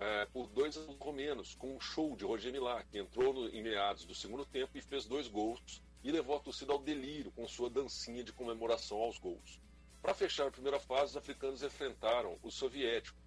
é, 0.00 0.26
por 0.26 0.48
dois 0.48 0.76
romenos, 0.98 1.54
com 1.54 1.76
um 1.76 1.80
show 1.80 2.16
de 2.16 2.24
Roger 2.24 2.50
Milá, 2.52 2.82
que 2.84 2.98
entrou 2.98 3.32
no, 3.32 3.48
em 3.48 3.62
meados 3.62 4.04
do 4.04 4.14
segundo 4.14 4.46
tempo 4.46 4.76
e 4.76 4.80
fez 4.80 5.04
dois 5.04 5.28
gols 5.28 5.82
e 6.08 6.10
levou 6.10 6.36
a 6.36 6.40
torcida 6.40 6.72
ao 6.72 6.78
delírio 6.78 7.30
com 7.32 7.46
sua 7.46 7.68
dancinha 7.68 8.24
de 8.24 8.32
comemoração 8.32 8.96
aos 8.96 9.18
gols. 9.18 9.60
Para 10.00 10.14
fechar 10.14 10.46
a 10.46 10.50
primeira 10.50 10.80
fase, 10.80 11.10
os 11.10 11.16
africanos 11.18 11.62
enfrentaram 11.62 12.38
os 12.42 12.54
soviéticos. 12.54 13.20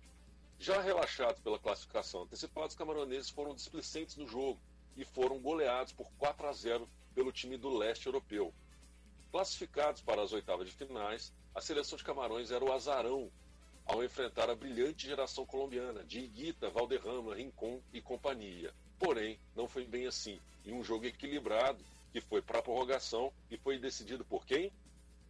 Já 0.57 0.81
relaxados 0.81 1.39
pela 1.41 1.59
classificação 1.59 2.23
antecipada, 2.23 2.69
os 2.69 2.75
camaroneses 2.75 3.29
foram 3.29 3.53
displicentes 3.53 4.15
no 4.15 4.27
jogo 4.27 4.59
e 4.97 5.05
foram 5.05 5.37
goleados 5.37 5.93
por 5.93 6.11
4 6.13 6.47
a 6.47 6.53
0 6.53 6.89
pelo 7.13 7.31
time 7.31 7.55
do 7.55 7.69
leste 7.69 8.07
europeu. 8.07 8.51
Classificados 9.31 10.01
para 10.01 10.23
as 10.23 10.33
oitavas 10.33 10.67
de 10.67 10.73
finais, 10.73 11.31
a 11.53 11.61
seleção 11.61 11.99
de 11.99 12.03
Camarões 12.03 12.49
era 12.49 12.65
o 12.65 12.73
azarão 12.73 13.31
ao 13.85 14.03
enfrentar 14.03 14.49
a 14.49 14.55
brilhante 14.55 15.05
geração 15.05 15.45
colombiana 15.45 16.03
de 16.03 16.21
Iguita, 16.21 16.71
Valderrama, 16.71 17.35
Rincon 17.35 17.79
e 17.93 18.01
companhia. 18.01 18.73
Porém, 18.97 19.39
não 19.55 19.67
foi 19.67 19.85
bem 19.85 20.07
assim. 20.07 20.39
Em 20.65 20.73
um 20.73 20.83
jogo 20.83 21.05
equilibrado, 21.05 21.83
que 22.11 22.21
foi 22.21 22.41
para 22.41 22.59
a 22.59 22.61
prorrogação 22.61 23.31
e 23.49 23.57
foi 23.57 23.77
decidido 23.77 24.25
por 24.25 24.45
quem? 24.45 24.71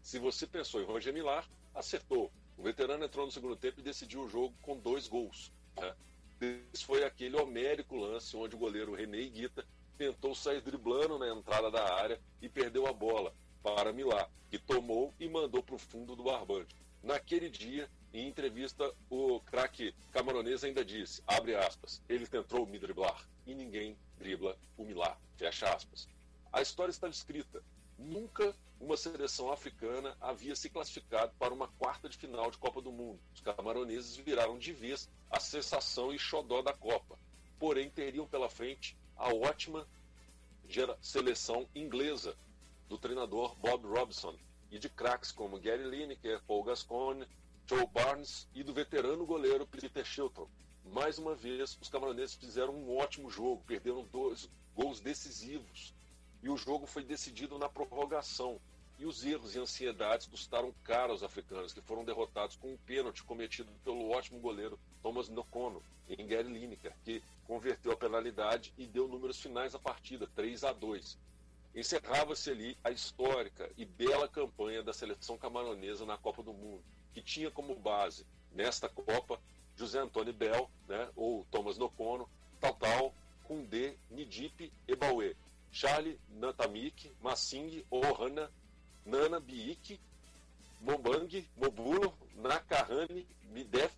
Se 0.01 0.17
você 0.17 0.47
pensou 0.47 0.81
em 0.81 0.85
Roger 0.85 1.13
Millar, 1.13 1.47
acertou. 1.73 2.31
O 2.57 2.63
veterano 2.63 3.05
entrou 3.05 3.25
no 3.25 3.31
segundo 3.31 3.55
tempo 3.55 3.79
e 3.79 3.83
decidiu 3.83 4.23
o 4.23 4.29
jogo 4.29 4.53
com 4.61 4.77
dois 4.77 5.07
gols. 5.07 5.51
Né? 5.77 5.95
Esse 6.73 6.85
foi 6.85 7.03
aquele 7.03 7.35
homérico 7.35 7.95
lance 7.95 8.35
onde 8.35 8.55
o 8.55 8.59
goleiro 8.59 8.95
René 8.95 9.21
Guita 9.25 9.65
tentou 9.97 10.33
sair 10.33 10.61
driblando 10.61 11.19
na 11.19 11.29
entrada 11.29 11.69
da 11.69 11.93
área 11.93 12.19
e 12.41 12.49
perdeu 12.49 12.87
a 12.87 12.93
bola 12.93 13.33
para 13.61 13.93
Millar, 13.93 14.27
que 14.49 14.57
tomou 14.57 15.13
e 15.19 15.29
mandou 15.29 15.61
para 15.61 15.75
o 15.75 15.79
fundo 15.79 16.15
do 16.15 16.23
barbante. 16.23 16.75
Naquele 17.03 17.49
dia, 17.49 17.87
em 18.13 18.27
entrevista, 18.27 18.91
o 19.09 19.39
craque 19.41 19.93
camaronês 20.11 20.63
ainda 20.63 20.83
disse, 20.83 21.21
abre 21.27 21.55
aspas, 21.55 22.01
ele 22.09 22.25
tentou 22.25 22.65
me 22.65 22.79
driblar 22.79 23.27
e 23.45 23.53
ninguém 23.53 23.95
dribla 24.17 24.57
o 24.77 24.83
Millar, 24.83 25.19
fecha 25.35 25.71
aspas. 25.71 26.07
A 26.53 26.61
história 26.61 26.91
está 26.91 27.07
escrita. 27.07 27.63
Nunca 27.97 28.53
uma 28.77 28.97
seleção 28.97 29.49
africana 29.53 30.17
havia 30.19 30.53
se 30.53 30.69
classificado 30.69 31.31
para 31.39 31.53
uma 31.53 31.69
quarta 31.69 32.09
de 32.09 32.17
final 32.17 32.51
de 32.51 32.57
Copa 32.57 32.81
do 32.81 32.91
Mundo. 32.91 33.21
Os 33.33 33.39
camaroneses 33.39 34.17
viraram 34.17 34.57
de 34.57 34.73
vez 34.73 35.09
a 35.29 35.39
sensação 35.39 36.13
e 36.13 36.19
xodó 36.19 36.61
da 36.61 36.73
Copa. 36.73 37.17
Porém, 37.57 37.89
teriam 37.89 38.27
pela 38.27 38.49
frente 38.49 38.97
a 39.15 39.33
ótima 39.33 39.87
seleção 40.99 41.69
inglesa 41.73 42.35
do 42.89 42.97
treinador 42.97 43.55
Bob 43.55 43.85
Robson 43.85 44.35
e 44.69 44.77
de 44.77 44.89
craques 44.89 45.31
como 45.31 45.59
Gary 45.59 45.85
Lineker, 45.85 46.41
Paul 46.45 46.63
Gascoigne, 46.63 47.25
Joe 47.65 47.87
Barnes 47.87 48.45
e 48.53 48.61
do 48.61 48.73
veterano 48.73 49.25
goleiro 49.25 49.65
Peter 49.65 50.03
Shilton. 50.03 50.49
Mais 50.83 51.17
uma 51.17 51.33
vez, 51.33 51.77
os 51.79 51.87
camaroneses 51.87 52.35
fizeram 52.35 52.73
um 52.73 52.97
ótimo 52.97 53.29
jogo, 53.29 53.63
perderam 53.65 54.03
dois 54.11 54.49
gols 54.75 54.99
decisivos 54.99 55.93
e 56.41 56.49
o 56.49 56.57
jogo 56.57 56.85
foi 56.85 57.03
decidido 57.03 57.57
na 57.57 57.69
prorrogação. 57.69 58.59
E 58.97 59.05
os 59.05 59.25
erros 59.25 59.55
e 59.55 59.59
ansiedades 59.59 60.27
custaram 60.27 60.73
caro 60.83 61.11
aos 61.11 61.23
africanos, 61.23 61.73
que 61.73 61.81
foram 61.81 62.05
derrotados 62.05 62.55
com 62.55 62.71
um 62.71 62.77
pênalti 62.77 63.23
cometido 63.23 63.71
pelo 63.83 64.11
ótimo 64.11 64.39
goleiro 64.39 64.79
Thomas 65.01 65.27
Nokono, 65.27 65.81
em 66.07 66.27
Gary 66.27 66.47
Lineker, 66.47 66.93
que 67.03 67.23
converteu 67.47 67.91
a 67.91 67.97
penalidade 67.97 68.71
e 68.77 68.85
deu 68.85 69.07
números 69.07 69.39
finais 69.39 69.73
à 69.73 69.79
partida, 69.79 70.29
3 70.35 70.63
a 70.63 70.71
2. 70.71 71.17
Encerrava-se 71.73 72.51
ali 72.51 72.77
a 72.83 72.91
histórica 72.91 73.71
e 73.75 73.85
bela 73.85 74.27
campanha 74.27 74.83
da 74.83 74.93
seleção 74.93 75.37
camaronesa 75.37 76.05
na 76.05 76.17
Copa 76.17 76.43
do 76.43 76.53
Mundo, 76.53 76.83
que 77.13 77.21
tinha 77.21 77.49
como 77.49 77.75
base, 77.75 78.25
nesta 78.51 78.87
Copa, 78.87 79.39
José 79.75 79.99
Antônio 79.99 80.33
Bell, 80.33 80.69
né, 80.87 81.09
ou 81.15 81.45
Thomas 81.49 81.77
Nokono, 81.77 82.29
Tal 82.59 83.15
Kundê, 83.45 83.95
Nidip 84.09 84.71
e 84.87 84.95
Bauê, 84.95 85.35
Charlie 85.71 86.19
Natamik, 86.29 87.11
Massing, 87.21 87.83
Ohana, 87.89 88.51
Nana 89.05 89.39
Biik, 89.39 89.99
Mobang, 90.81 91.47
Mobulo, 91.57 92.13
Nakahane, 92.35 93.25
Midef, 93.51 93.93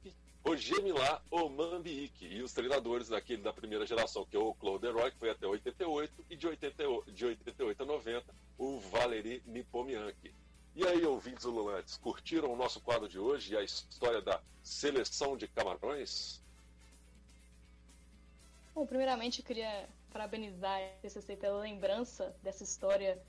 Milá, 0.83 1.21
Oman 1.31 1.81
Biik. 1.81 2.25
E 2.25 2.41
os 2.41 2.53
treinadores 2.53 3.07
daquele 3.07 3.41
da 3.41 3.53
primeira 3.53 3.85
geração, 3.85 4.25
que 4.25 4.35
é 4.35 4.39
o 4.39 4.53
Claude 4.53 4.89
Roy, 4.89 5.11
que 5.11 5.17
foi 5.17 5.29
até 5.29 5.47
88, 5.47 6.25
e 6.29 6.35
de 6.35 6.47
88, 6.47 7.11
de 7.11 7.25
88 7.25 7.83
a 7.83 7.85
90, 7.85 8.35
o 8.57 8.79
Valery 8.79 9.41
Nipomianki. 9.45 10.33
E 10.75 10.85
aí, 10.85 11.05
ouvintes 11.05 11.45
ululantes, 11.45 11.97
curtiram 11.97 12.51
o 12.51 12.55
nosso 12.55 12.81
quadro 12.81 13.07
de 13.07 13.19
hoje 13.19 13.53
e 13.53 13.57
a 13.57 13.63
história 13.63 14.21
da 14.21 14.41
seleção 14.61 15.37
de 15.37 15.47
Camarões? 15.47 16.41
Bom, 18.73 18.85
primeiramente 18.85 19.39
eu 19.39 19.45
queria 19.45 19.87
parabenizar 20.13 20.79
a 20.79 21.01
TCC 21.01 21.35
pela 21.35 21.59
lembrança 21.59 22.35
dessa 22.43 22.63
história 22.63 23.19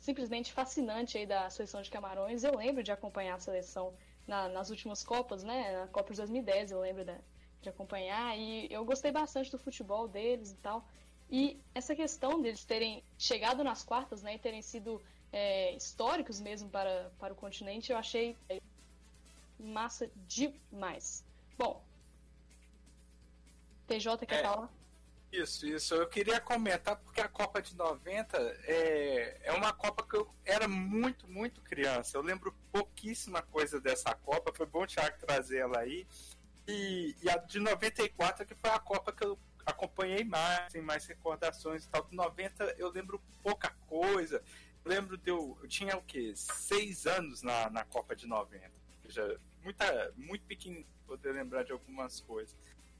simplesmente 0.00 0.52
fascinante 0.52 1.16
aí 1.16 1.24
da 1.24 1.48
seleção 1.48 1.80
de 1.80 1.90
Camarões. 1.90 2.42
Eu 2.42 2.56
lembro 2.56 2.82
de 2.82 2.90
acompanhar 2.90 3.36
a 3.36 3.38
seleção 3.38 3.94
na, 4.26 4.48
nas 4.48 4.68
últimas 4.68 5.04
Copas, 5.04 5.44
né? 5.44 5.78
Na 5.78 5.86
Copa 5.86 6.10
de 6.12 6.18
2010 6.18 6.72
eu 6.72 6.80
lembro 6.80 7.04
da, 7.04 7.16
de 7.62 7.68
acompanhar 7.68 8.36
e 8.36 8.66
eu 8.70 8.84
gostei 8.84 9.12
bastante 9.12 9.50
do 9.50 9.58
futebol 9.58 10.08
deles 10.08 10.50
e 10.50 10.56
tal. 10.56 10.84
E 11.30 11.60
essa 11.74 11.94
questão 11.94 12.40
deles 12.40 12.64
terem 12.64 13.02
chegado 13.16 13.62
nas 13.62 13.82
quartas, 13.84 14.22
né, 14.22 14.34
e 14.34 14.38
terem 14.38 14.62
sido 14.62 15.00
é, 15.30 15.72
históricos 15.74 16.40
mesmo 16.40 16.70
para, 16.70 17.12
para 17.18 17.34
o 17.34 17.36
continente, 17.36 17.92
eu 17.92 17.98
achei 17.98 18.34
massa 19.58 20.10
demais. 20.26 21.22
Bom, 21.58 21.82
TJ 23.86 24.26
quer 24.26 24.40
é, 24.40 24.42
falar? 24.42 24.77
Isso, 25.30 25.66
isso. 25.66 25.94
Eu 25.94 26.08
queria 26.08 26.40
comentar 26.40 26.96
porque 26.96 27.20
a 27.20 27.28
Copa 27.28 27.60
de 27.60 27.76
90 27.76 28.38
é, 28.64 29.40
é 29.44 29.52
uma 29.52 29.72
Copa 29.72 30.02
que 30.02 30.16
eu 30.16 30.34
era 30.44 30.66
muito, 30.66 31.28
muito 31.28 31.60
criança. 31.60 32.16
Eu 32.16 32.22
lembro 32.22 32.54
pouquíssima 32.72 33.42
coisa 33.42 33.80
dessa 33.80 34.14
Copa. 34.14 34.52
Foi 34.54 34.66
bom 34.66 34.82
o 34.82 34.86
Thiago 34.86 35.18
trazer 35.18 35.58
ela 35.58 35.80
aí. 35.80 36.06
E, 36.66 37.14
e, 37.22 37.30
a 37.30 37.36
de 37.36 37.60
94 37.60 38.46
que 38.46 38.54
foi 38.54 38.70
a 38.70 38.78
Copa 38.78 39.12
que 39.12 39.24
eu 39.24 39.38
acompanhei 39.64 40.24
mais, 40.24 40.72
tem 40.72 40.80
mais 40.80 41.06
recordações 41.06 41.84
e 41.84 41.88
tal. 41.90 42.04
Do 42.04 42.16
90 42.16 42.76
eu 42.78 42.90
lembro 42.90 43.22
pouca 43.42 43.70
coisa. 43.86 44.42
Eu 44.82 44.90
lembro 44.90 45.18
de 45.18 45.30
eu, 45.30 45.58
eu 45.62 45.68
tinha 45.68 45.96
o 45.96 46.02
quê? 46.02 46.32
Seis 46.34 47.06
anos 47.06 47.42
na, 47.42 47.68
na 47.68 47.84
Copa 47.84 48.16
de 48.16 48.26
90. 48.26 48.64
Ou 49.04 49.10
seja, 49.10 49.40
muita, 49.62 50.12
muito 50.16 50.46
pequeno 50.46 50.84
poder 51.06 51.32
lembrar 51.32 51.64
de 51.64 51.72
algumas 51.72 52.20
coisas. 52.20 52.56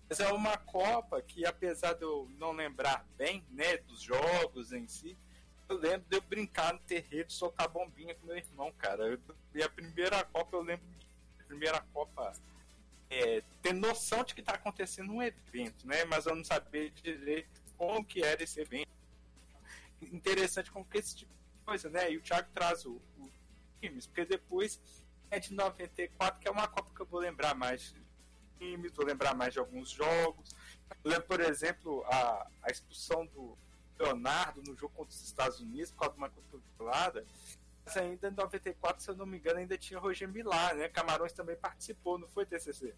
Mas 0.09 0.21
é 0.21 0.33
uma 0.33 0.57
Copa 0.57 1.21
que, 1.21 1.45
apesar 1.45 1.93
de 1.93 2.03
eu 2.03 2.29
não 2.39 2.53
lembrar 2.53 3.07
bem, 3.17 3.45
né, 3.51 3.77
dos 3.79 4.01
jogos 4.01 4.73
em 4.73 4.87
si, 4.89 5.17
eu 5.69 5.77
lembro 5.77 6.07
de 6.09 6.17
eu 6.17 6.23
brincar 6.23 6.73
no 6.73 6.79
terreiro 6.81 7.31
soltar 7.31 7.69
bombinha 7.69 8.15
com 8.15 8.27
meu 8.27 8.37
irmão, 8.37 8.73
cara. 8.73 9.07
Eu, 9.07 9.21
e 9.55 9.63
a 9.63 9.69
primeira 9.69 10.25
Copa, 10.25 10.57
eu 10.57 10.63
lembro 10.63 10.87
a 11.41 11.45
primeira 11.45 11.81
Copa 11.93 12.33
é, 13.11 13.43
ter 13.63 13.75
noção 13.75 14.25
de 14.25 14.35
que 14.35 14.41
está 14.41 14.55
acontecendo 14.55 15.13
um 15.13 15.23
evento, 15.23 15.87
né? 15.87 16.05
Mas 16.07 16.25
eu 16.25 16.35
não 16.35 16.45
sabia 16.45 16.91
direito 16.91 17.61
como 17.77 18.03
que 18.05 18.23
era 18.23 18.43
esse 18.43 18.61
evento. 18.61 18.89
Interessante 20.01 20.71
como 20.71 20.87
que 20.87 20.99
esse 20.99 21.17
tipo 21.17 21.33
de 21.33 21.65
coisa, 21.67 21.91
né? 21.91 22.11
E 22.11 22.17
o 22.17 22.23
Thiago 22.23 22.49
traz 22.55 22.87
o, 22.87 22.93
o 23.19 23.31
times, 23.81 24.07
porque 24.07 24.25
depois 24.25 24.81
é 25.31 25.39
de 25.39 25.53
94, 25.53 26.41
que 26.41 26.49
é 26.49 26.51
uma 26.51 26.67
Copa 26.67 26.91
que 26.95 27.01
eu 27.01 27.07
vou 27.07 27.21
lembrar 27.21 27.55
mais 27.55 27.95
times, 28.59 28.93
vou 28.93 29.07
lembrar 29.07 29.35
mais 29.35 29.53
de 29.53 29.59
alguns 29.59 29.91
jogos. 29.91 30.55
Eu 31.05 31.11
lembro, 31.11 31.27
por 31.27 31.41
exemplo, 31.41 32.05
a, 32.07 32.51
a 32.63 32.71
expulsão 32.71 33.27
do 33.27 33.57
Leonardo 33.99 34.63
no 34.67 34.77
jogo 34.77 34.95
contra 34.95 35.15
os 35.15 35.23
Estados 35.23 35.61
Unidos 35.61 35.91
por 35.91 36.01
causa 36.01 36.15
de 36.15 36.19
uma 36.19 36.31
cotovelada. 36.31 37.25
Mas 37.85 37.97
ainda 37.97 38.29
em 38.29 38.33
94, 38.33 39.03
se 39.03 39.11
eu 39.11 39.17
não 39.17 39.27
me 39.27 39.39
engano, 39.39 39.59
ainda 39.59 39.79
tinha 39.79 39.99
Roger 39.99 40.29
Millar, 40.29 40.75
né? 40.75 40.89
Camarões 40.89 41.33
também 41.33 41.57
participou, 41.57 42.19
não 42.19 42.29
foi, 42.29 42.45
TCC? 42.45 42.95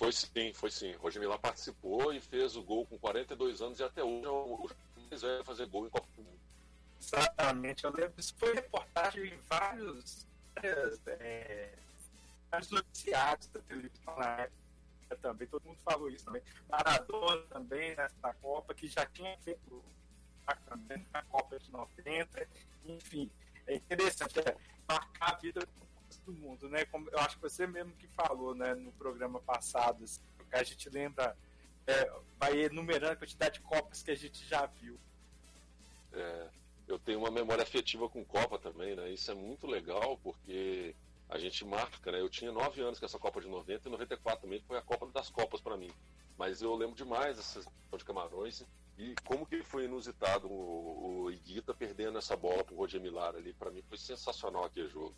Foi 0.00 0.12
sim, 0.12 0.52
foi 0.54 0.70
sim. 0.70 0.92
Roger 0.94 1.20
Millar 1.20 1.38
participou 1.38 2.12
e 2.12 2.20
fez 2.20 2.56
o 2.56 2.62
gol 2.62 2.86
com 2.86 2.98
42 2.98 3.60
anos 3.60 3.78
e 3.78 3.84
até 3.84 4.02
hoje 4.02 4.24
é 4.24 4.30
o 4.30 4.68
mais 5.10 5.20
velho 5.22 5.44
fazer 5.44 5.66
gol 5.66 5.86
em 5.86 5.90
Copa 5.90 6.08
do 6.16 6.22
Mundo. 6.22 6.39
Exatamente, 7.00 7.84
eu 7.84 7.92
lembro, 7.92 8.20
isso 8.20 8.34
foi 8.38 8.54
reportagem 8.54 9.26
em 9.26 9.38
vários, 9.48 10.26
várias, 10.54 11.00
é, 11.06 11.72
vários 12.50 12.70
noticiários 12.70 13.46
da 13.48 13.60
televisão 13.60 14.16
na 14.16 14.30
época 14.42 15.16
também, 15.20 15.48
todo 15.48 15.64
mundo 15.64 15.78
falou 15.82 16.08
isso 16.10 16.24
também. 16.24 16.42
Maradona 16.68 17.42
também 17.48 17.96
nessa 17.96 18.34
Copa, 18.34 18.74
que 18.74 18.86
já 18.86 19.06
tinha 19.06 19.36
feito 19.38 19.82
também 20.66 21.04
na 21.12 21.22
Copa 21.22 21.58
de 21.58 21.70
90, 21.70 22.48
enfim, 22.84 23.30
é 23.66 23.74
interessante 23.76 24.38
é, 24.40 24.56
marcar 24.88 25.34
a 25.34 25.36
vida 25.36 25.66
do 26.26 26.32
mundo, 26.32 26.68
né? 26.68 26.84
Como 26.86 27.08
eu 27.10 27.18
acho 27.20 27.36
que 27.36 27.42
você 27.42 27.66
mesmo 27.66 27.92
que 27.92 28.06
falou, 28.08 28.54
né, 28.54 28.74
no 28.74 28.92
programa 28.92 29.40
passado, 29.40 30.04
assim, 30.04 30.20
que 30.48 30.56
a 30.56 30.62
gente 30.62 30.88
lembra, 30.90 31.36
é, 31.86 32.12
vai 32.38 32.64
enumerando 32.64 33.12
a 33.12 33.16
quantidade 33.16 33.54
de 33.54 33.60
Copas 33.60 34.02
que 34.02 34.10
a 34.10 34.16
gente 34.16 34.44
já 34.46 34.66
viu. 34.66 34.98
É, 36.12 36.48
eu 36.92 36.98
tenho 36.98 37.18
uma 37.18 37.30
memória 37.30 37.62
afetiva 37.62 38.08
com 38.08 38.24
Copa 38.24 38.58
também, 38.58 38.94
né? 38.96 39.10
Isso 39.10 39.30
é 39.30 39.34
muito 39.34 39.66
legal 39.66 40.18
porque 40.22 40.94
a 41.28 41.38
gente 41.38 41.64
marca, 41.64 42.10
né? 42.10 42.20
Eu 42.20 42.28
tinha 42.28 42.50
nove 42.50 42.82
anos 42.82 42.98
com 42.98 43.06
essa 43.06 43.18
Copa 43.18 43.40
de 43.40 43.48
90 43.48 43.88
e 43.88 43.90
94 43.90 44.42
também 44.42 44.60
foi 44.60 44.76
a 44.76 44.82
Copa 44.82 45.06
das 45.06 45.30
Copas 45.30 45.60
para 45.60 45.76
mim. 45.76 45.90
Mas 46.36 46.62
eu 46.62 46.74
lembro 46.74 46.96
demais 46.96 47.36
dessa 47.36 47.60
de 47.60 48.04
Camarões 48.04 48.64
e 48.98 49.14
como 49.24 49.46
que 49.46 49.62
foi 49.62 49.84
inusitado 49.84 50.48
o, 50.48 51.24
o 51.24 51.30
Iguita 51.30 51.74
perdendo 51.74 52.18
essa 52.18 52.36
bola 52.36 52.64
pro 52.64 52.76
Roger 52.76 53.00
Milar 53.00 53.34
ali. 53.34 53.52
Para 53.52 53.70
mim 53.70 53.82
foi 53.82 53.98
sensacional 53.98 54.64
aquele 54.64 54.88
jogo. 54.88 55.14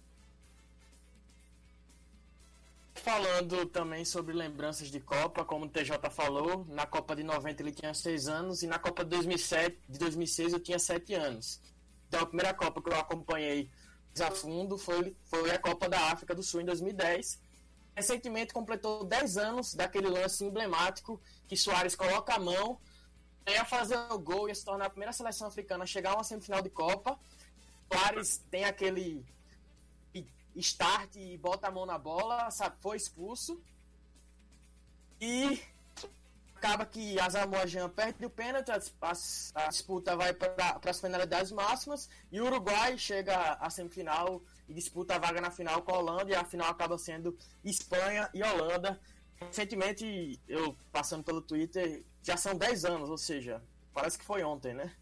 Falando 3.03 3.67
também 3.67 4.05
sobre 4.05 4.33
lembranças 4.33 4.89
de 4.89 5.01
Copa, 5.01 5.45
como 5.45 5.65
o 5.65 5.69
TJ 5.69 6.09
falou, 6.09 6.65
na 6.69 6.87
Copa 6.87 7.17
de 7.17 7.25
90 7.25 7.61
ele 7.61 7.73
tinha 7.73 7.93
seis 7.93 8.29
anos 8.29 8.63
e 8.63 8.69
na 8.69 8.79
Copa 8.79 9.03
de 9.03 9.11
2007, 9.11 9.77
de 9.89 9.99
2006 9.99 10.53
eu 10.53 10.61
tinha 10.61 10.79
sete 10.79 11.13
anos. 11.13 11.61
Então 12.07 12.21
a 12.21 12.27
primeira 12.27 12.55
Copa 12.55 12.81
que 12.81 12.89
eu 12.89 12.95
acompanhei 12.95 13.69
a 14.21 14.31
fundo 14.31 14.79
foi, 14.79 15.17
foi 15.25 15.51
a 15.51 15.59
Copa 15.59 15.89
da 15.89 16.13
África 16.13 16.33
do 16.33 16.45
Sul 16.45 16.61
em 16.61 16.65
2010. 16.65 17.41
Recentemente 17.97 18.55
completou 18.55 19.03
10 19.03 19.37
anos 19.37 19.75
daquele 19.75 20.09
lance 20.09 20.45
emblemático 20.45 21.21
que 21.49 21.57
Soares 21.57 21.97
coloca 21.97 22.35
a 22.35 22.39
mão, 22.39 22.79
ia 23.49 23.65
fazer 23.65 23.97
o 24.13 24.19
gol 24.19 24.49
e 24.49 24.55
se 24.55 24.65
tornar 24.65 24.87
a 24.87 24.91
primeira 24.91 25.13
seleção 25.13 25.49
africana 25.49 25.83
a 25.83 25.89
chegar 25.89 26.13
a 26.13 26.15
uma 26.15 26.25
semifinal 26.25 26.63
de 26.63 26.71
Copa. 26.71 27.19
Soares 27.93 28.41
tem 28.49 28.65
aquele 28.65 29.27
start 30.57 31.17
e 31.17 31.37
bota 31.39 31.69
a 31.69 31.71
mão 31.71 31.87
na 31.87 31.99
bola, 31.99 32.51
sabe, 32.51 32.77
foi 32.81 32.97
expulso. 32.97 33.61
E 35.21 35.61
acaba 36.55 36.87
que 36.87 37.19
a 37.19 37.29
Samoa 37.29 37.67
Jean 37.67 37.89
perde 37.89 38.25
o 38.25 38.31
pênalti, 38.31 38.71
a, 38.71 38.77
a, 38.77 39.65
a 39.65 39.69
disputa 39.69 40.17
vai 40.17 40.33
para 40.33 40.81
as 40.85 41.01
finalidades 41.01 41.51
máximas 41.51 42.09
e 42.31 42.41
o 42.41 42.47
Uruguai 42.47 42.97
chega 42.97 43.55
à 43.55 43.69
semifinal 43.69 44.43
e 44.69 44.75
disputa 44.75 45.17
a 45.17 45.19
vaga 45.19 45.41
na 45.41 45.51
final 45.51 45.83
com 45.83 45.93
a 45.93 45.99
Holanda 45.99 46.31
e 46.31 46.35
a 46.35 46.45
final 46.45 46.71
acaba 46.71 46.97
sendo 46.97 47.37
Espanha 47.65 48.31
e 48.33 48.43
Holanda. 48.43 49.01
Recentemente, 49.41 50.41
eu 50.47 50.77
passando 50.93 51.25
pelo 51.25 51.43
Twitter, 51.43 52.05
já 52.23 52.37
são 52.37 52.55
10 52.55 52.85
anos, 52.85 53.11
ou 53.11 53.19
seja, 53.19 53.61
parece 53.93 54.17
que 54.17 54.25
foi 54.25 54.45
ontem, 54.45 54.73
né? 54.73 54.95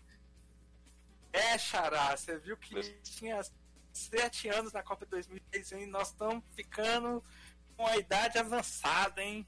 É, 1.32 1.58
Xará, 1.58 2.16
você 2.16 2.38
viu 2.38 2.56
que 2.56 2.82
tinha 3.02 3.40
7 3.92 4.48
anos 4.48 4.72
na 4.72 4.83
Copa 4.83 5.07
2010 5.07 5.72
e 5.72 5.87
nós 5.87 6.09
estamos 6.09 6.42
ficando 6.55 7.22
com 7.76 7.87
a 7.87 7.96
idade 7.96 8.38
avançada, 8.38 9.22
hein? 9.22 9.46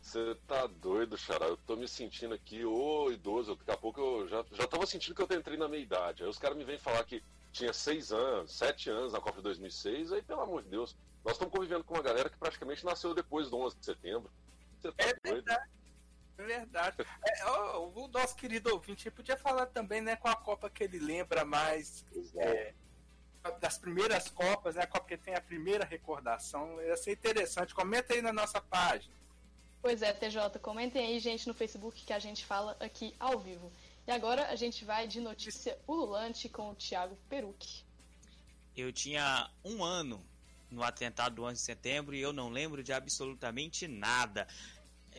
Você 0.00 0.34
tá 0.46 0.66
doido, 0.66 1.18
Xará. 1.18 1.46
Eu 1.46 1.56
tô 1.56 1.76
me 1.76 1.86
sentindo 1.86 2.34
aqui, 2.34 2.64
ô 2.64 3.10
idoso. 3.10 3.56
Daqui 3.56 3.70
a 3.70 3.76
pouco 3.76 4.00
eu 4.00 4.28
já, 4.28 4.44
já 4.52 4.66
tava 4.66 4.86
sentindo 4.86 5.14
que 5.14 5.20
eu 5.20 5.38
entrei 5.38 5.58
na 5.58 5.68
meia 5.68 5.82
idade. 5.82 6.22
Aí 6.22 6.28
os 6.28 6.38
caras 6.38 6.56
me 6.56 6.64
vêm 6.64 6.78
falar 6.78 7.04
que 7.04 7.22
tinha 7.52 7.72
seis 7.72 8.10
anos, 8.10 8.52
sete 8.52 8.88
anos 8.88 9.12
na 9.12 9.20
Copa 9.20 9.36
de 9.36 9.42
2006. 9.42 10.12
Aí, 10.12 10.22
pelo 10.22 10.40
amor 10.40 10.62
de 10.62 10.70
Deus, 10.70 10.96
nós 11.24 11.34
estamos 11.34 11.52
convivendo 11.52 11.84
com 11.84 11.94
uma 11.94 12.02
galera 12.02 12.30
que 12.30 12.38
praticamente 12.38 12.84
nasceu 12.84 13.14
depois 13.14 13.50
do 13.50 13.58
11 13.58 13.76
de 13.76 13.84
setembro. 13.84 14.30
Você 14.80 14.92
tá 14.92 15.04
é 15.04 15.14
doido? 15.14 15.44
Verdade. 15.44 15.70
É 16.38 16.42
verdade. 16.42 16.96
É, 17.26 17.44
ó, 17.46 17.88
o 17.88 18.08
nosso 18.08 18.36
querido 18.36 18.72
ouvinte 18.72 19.10
podia 19.10 19.36
falar 19.36 19.66
também, 19.66 20.00
né, 20.00 20.16
com 20.16 20.28
a 20.28 20.36
Copa 20.36 20.70
que 20.70 20.84
ele 20.84 20.98
lembra 20.98 21.44
mais 21.44 22.04
é, 22.36 22.72
das 23.60 23.78
primeiras 23.78 24.28
Copas, 24.28 24.74
né, 24.74 24.82
a 24.82 24.86
Copa 24.86 25.06
que 25.06 25.16
tem 25.16 25.34
a 25.34 25.40
primeira 25.40 25.84
recordação. 25.84 26.80
Ia 26.82 26.96
ser 26.96 27.12
interessante. 27.12 27.74
Comenta 27.74 28.14
aí 28.14 28.22
na 28.22 28.32
nossa 28.32 28.60
página. 28.60 29.14
Pois 29.80 30.02
é, 30.02 30.12
TJ, 30.12 30.58
comentem 30.60 31.06
aí, 31.06 31.20
gente, 31.20 31.46
no 31.46 31.54
Facebook 31.54 32.04
que 32.04 32.12
a 32.12 32.18
gente 32.18 32.44
fala 32.44 32.76
aqui 32.80 33.14
ao 33.18 33.38
vivo. 33.38 33.72
E 34.06 34.10
agora 34.10 34.48
a 34.48 34.56
gente 34.56 34.84
vai 34.84 35.06
de 35.06 35.20
notícia 35.20 35.78
ululante 35.86 36.48
com 36.48 36.70
o 36.70 36.74
Thiago 36.74 37.16
Perucci. 37.28 37.84
Eu 38.76 38.92
tinha 38.92 39.50
um 39.64 39.84
ano 39.84 40.24
no 40.70 40.82
atentado 40.82 41.36
do 41.36 41.44
11 41.44 41.54
de 41.54 41.60
setembro 41.60 42.14
e 42.14 42.20
eu 42.20 42.32
não 42.32 42.48
lembro 42.48 42.82
de 42.82 42.92
absolutamente 42.92 43.86
nada. 43.86 44.46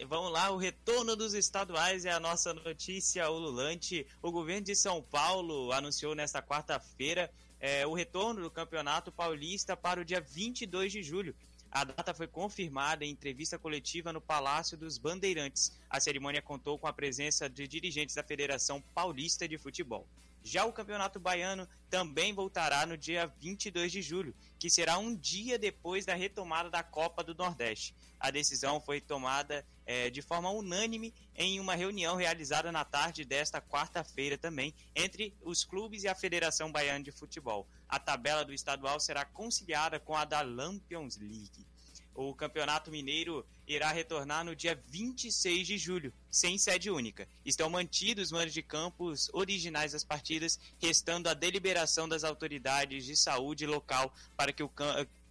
Vamos 0.07 0.31
lá, 0.31 0.49
o 0.49 0.57
retorno 0.57 1.15
dos 1.15 1.33
estaduais 1.33 2.05
é 2.05 2.11
a 2.11 2.19
nossa 2.19 2.53
notícia 2.53 3.29
ululante. 3.29 4.07
O 4.21 4.31
governo 4.31 4.65
de 4.65 4.75
São 4.75 5.01
Paulo 5.01 5.73
anunciou 5.73 6.15
nesta 6.15 6.41
quarta-feira 6.41 7.29
é, 7.59 7.85
o 7.85 7.93
retorno 7.93 8.41
do 8.41 8.49
Campeonato 8.49 9.11
Paulista 9.11 9.75
para 9.75 9.99
o 9.99 10.05
dia 10.05 10.21
22 10.21 10.91
de 10.91 11.03
julho. 11.03 11.35
A 11.69 11.83
data 11.83 12.13
foi 12.13 12.27
confirmada 12.27 13.03
em 13.03 13.11
entrevista 13.11 13.59
coletiva 13.59 14.13
no 14.13 14.21
Palácio 14.21 14.77
dos 14.77 14.97
Bandeirantes. 14.97 15.77
A 15.89 15.99
cerimônia 15.99 16.41
contou 16.41 16.79
com 16.79 16.87
a 16.87 16.93
presença 16.93 17.49
de 17.49 17.67
dirigentes 17.67 18.15
da 18.15 18.23
Federação 18.23 18.81
Paulista 18.93 19.47
de 19.47 19.57
Futebol. 19.57 20.07
Já 20.41 20.65
o 20.65 20.73
Campeonato 20.73 21.19
Baiano 21.19 21.67
também 21.89 22.33
voltará 22.33 22.85
no 22.85 22.97
dia 22.97 23.27
22 23.39 23.91
de 23.91 24.01
julho, 24.01 24.33
que 24.57 24.69
será 24.69 24.97
um 24.97 25.13
dia 25.13 25.59
depois 25.59 26.05
da 26.05 26.15
retomada 26.15 26.69
da 26.69 26.81
Copa 26.81 27.23
do 27.23 27.35
Nordeste. 27.35 27.93
A 28.19 28.31
decisão 28.31 28.81
foi 28.81 28.99
tomada 28.99 29.65
é, 29.85 30.09
de 30.09 30.21
forma 30.21 30.51
unânime 30.51 31.13
em 31.35 31.59
uma 31.59 31.73
reunião 31.73 32.15
realizada 32.15 32.71
na 32.71 32.83
tarde 32.83 33.23
desta 33.23 33.61
quarta-feira 33.61 34.37
também 34.37 34.73
entre 34.95 35.33
os 35.41 35.63
clubes 35.63 36.03
e 36.03 36.07
a 36.07 36.15
Federação 36.15 36.71
Baiana 36.71 37.03
de 37.03 37.11
Futebol. 37.11 37.67
A 37.87 37.97
tabela 37.97 38.43
do 38.43 38.53
estadual 38.53 38.99
será 38.99 39.25
conciliada 39.25 39.99
com 39.99 40.15
a 40.15 40.25
da 40.25 40.41
Lampions 40.41 41.17
League. 41.17 41.65
O 42.21 42.35
Campeonato 42.35 42.91
Mineiro 42.91 43.45
irá 43.65 43.93
retornar 43.93 44.43
no 44.43 44.53
dia 44.53 44.77
26 44.89 45.65
de 45.65 45.77
julho, 45.77 46.13
sem 46.29 46.57
sede 46.57 46.91
única. 46.91 47.25
Estão 47.45 47.69
mantidos 47.69 48.25
os 48.25 48.31
manos 48.33 48.53
de 48.53 48.61
campos 48.61 49.29
originais 49.31 49.93
das 49.93 50.03
partidas, 50.03 50.59
restando 50.81 51.29
a 51.29 51.33
deliberação 51.33 52.09
das 52.09 52.25
autoridades 52.25 53.05
de 53.05 53.15
saúde 53.15 53.65
local 53.65 54.13
para 54.35 54.51
que 54.51 54.61
o, 54.61 54.69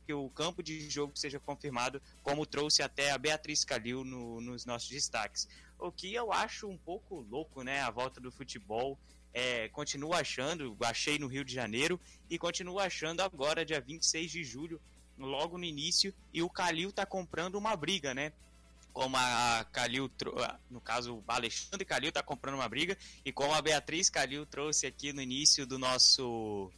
que 0.09 0.15
o 0.15 0.31
campo 0.31 0.63
de 0.63 0.89
jogo 0.89 1.13
seja 1.15 1.39
confirmado, 1.39 2.01
como 2.23 2.47
trouxe 2.47 2.83
até 2.83 3.11
a 3.11 3.19
Beatriz 3.19 3.63
Calil 3.63 4.05
no, 4.05 4.41
nos 4.41 4.65
nossos 4.65 4.89
destaques. 4.89 5.47
O 5.79 5.93
que 5.93 6.15
eu 6.15 6.33
acho 6.33 6.67
um 6.67 6.79
pouco 6.79 7.21
louco, 7.21 7.63
né? 7.63 7.83
A 7.83 7.91
volta 7.91 8.19
do 8.19 8.33
futebol. 8.33 8.99
É, 9.35 9.69
continuo 9.69 10.15
achando, 10.15 10.75
achei 10.81 11.19
no 11.19 11.27
Rio 11.27 11.45
de 11.45 11.53
Janeiro 11.53 12.01
e 12.31 12.39
continuo 12.39 12.79
achando 12.79 13.21
agora, 13.21 13.67
dia 13.67 13.83
26 13.83 14.31
de 14.31 14.43
julho, 14.43 14.81
logo 15.19 15.59
no 15.59 15.65
início 15.65 16.15
e 16.33 16.43
o 16.43 16.49
Calil 16.49 16.91
tá 16.91 17.05
comprando 17.05 17.57
uma 17.57 17.77
briga, 17.77 18.15
né? 18.15 18.33
Como 18.95 19.15
a 19.15 19.67
Calil, 19.71 20.11
no 20.71 20.81
caso 20.81 21.17
o 21.17 21.25
Alexandre 21.29 21.85
Calil 21.85 22.11
tá 22.11 22.23
comprando 22.23 22.55
uma 22.55 22.69
briga 22.69 22.97
e 23.23 23.31
como 23.31 23.53
a 23.53 23.61
Beatriz 23.61 24.09
Calil 24.09 24.47
trouxe 24.47 24.87
aqui 24.87 25.13
no 25.13 25.21
início 25.21 25.67
do 25.67 25.79
nosso 25.79 26.73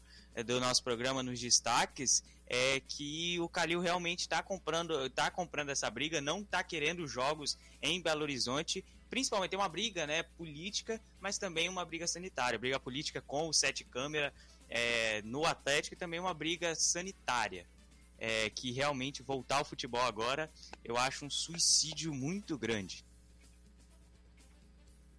do 0.44 0.60
nosso 0.60 0.82
programa 0.82 1.22
nos 1.22 1.40
destaques, 1.40 2.22
é 2.52 2.80
que 2.80 3.38
o 3.38 3.48
Calil 3.48 3.78
realmente 3.78 4.22
está 4.22 4.42
comprando, 4.42 5.08
tá 5.10 5.30
comprando 5.30 5.68
essa 5.68 5.88
briga, 5.88 6.20
não 6.20 6.40
está 6.40 6.64
querendo 6.64 7.06
jogos 7.06 7.56
em 7.80 8.02
Belo 8.02 8.22
Horizonte, 8.22 8.84
principalmente 9.08 9.54
uma 9.54 9.68
briga 9.68 10.04
né, 10.04 10.24
política, 10.24 11.00
mas 11.20 11.38
também 11.38 11.68
uma 11.68 11.84
briga 11.84 12.08
sanitária, 12.08 12.58
briga 12.58 12.80
política 12.80 13.22
com 13.22 13.48
o 13.48 13.52
sete 13.52 13.84
câmera 13.84 14.34
é, 14.68 15.22
no 15.22 15.46
Atlético 15.46 15.94
e 15.94 15.98
também 15.98 16.18
uma 16.18 16.34
briga 16.34 16.74
sanitária. 16.74 17.64
É, 18.22 18.50
que 18.50 18.70
realmente 18.70 19.22
voltar 19.22 19.56
ao 19.56 19.64
futebol 19.64 20.02
agora 20.02 20.52
eu 20.84 20.98
acho 20.98 21.24
um 21.24 21.30
suicídio 21.30 22.12
muito 22.12 22.58
grande. 22.58 23.02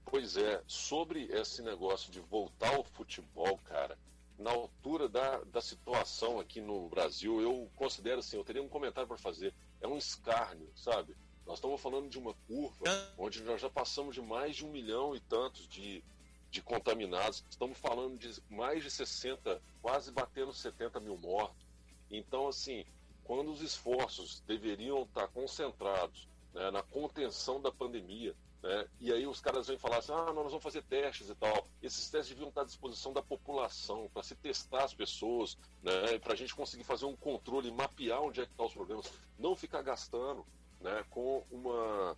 Pois 0.06 0.38
é, 0.38 0.62
sobre 0.68 1.24
esse 1.32 1.64
negócio 1.64 2.12
de 2.12 2.20
voltar 2.20 2.76
ao 2.76 2.84
futebol, 2.84 3.58
cara, 3.66 3.98
na 4.42 4.52
altura 4.52 5.08
da, 5.08 5.38
da 5.46 5.62
situação 5.62 6.40
aqui 6.40 6.60
no 6.60 6.90
Brasil, 6.90 7.40
eu 7.40 7.70
considero 7.76 8.20
assim, 8.20 8.38
eu 8.38 8.44
teria 8.44 8.62
um 8.62 8.68
comentário 8.68 9.08
para 9.08 9.18
fazer. 9.18 9.54
É 9.80 9.88
um 9.88 9.98
escárnio, 9.98 10.70
sabe? 10.76 11.16
Nós 11.46 11.58
estamos 11.58 11.80
falando 11.80 12.10
de 12.10 12.18
uma 12.18 12.34
curva 12.48 12.86
onde 13.18 13.42
nós 13.44 13.62
já 13.62 13.70
passamos 13.70 14.16
de 14.16 14.22
mais 14.22 14.56
de 14.56 14.66
um 14.66 14.72
milhão 14.72 15.16
e 15.16 15.20
tantos 15.20 15.68
de, 15.68 16.04
de 16.50 16.62
contaminados. 16.62 17.44
Estamos 17.50 17.78
falando 17.78 18.18
de 18.18 18.42
mais 18.50 18.84
de 18.84 18.90
60, 18.90 19.62
quase 19.82 20.12
batendo 20.12 20.54
70 20.54 21.00
mil 21.00 21.18
mortos. 21.18 21.66
Então, 22.10 22.48
assim, 22.48 22.86
quando 23.24 23.52
os 23.52 23.62
esforços 23.62 24.42
deveriam 24.48 25.04
estar 25.04 25.28
concentrados 25.28 26.28
né, 26.54 26.72
na 26.72 26.82
contenção 26.82 27.62
da 27.62 27.72
pandemia, 27.72 28.36
né? 28.62 28.88
E 29.00 29.12
aí 29.12 29.26
os 29.26 29.42
caras 29.42 29.68
vêm 29.68 29.78
falar 29.78 29.98
assim, 29.98 30.12
ah, 30.12 30.32
nós 30.34 30.46
vamos 30.46 30.64
fazer 30.64 30.84
testes 30.84 31.30
e 31.30 31.36
tal. 31.36 31.68
Esses 31.82 32.10
testes 32.10 32.30
deviam 32.30 32.50
estar 32.50 32.62
à 32.62 32.66
disposição 32.66 33.12
da 33.12 33.22
população, 33.22 34.10
para 34.14 34.24
se 34.24 34.36
testar 34.36 34.84
as 34.84 34.94
pessoas, 34.94 35.58
né? 35.82 36.20
para 36.20 36.34
a 36.34 36.36
gente 36.36 36.56
conseguir 36.56 36.84
fazer 36.84 37.06
um 37.06 37.16
controle, 37.16 37.72
mapear 37.72 38.22
onde 38.22 38.42
é 38.42 38.46
que 38.46 38.52
estão 38.52 38.66
tá 38.66 38.70
os 38.70 38.74
problemas, 38.74 39.12
não 39.38 39.56
ficar 39.56 39.82
gastando 39.82 40.46
né? 40.80 41.04
com 41.10 41.44
uma, 41.50 42.16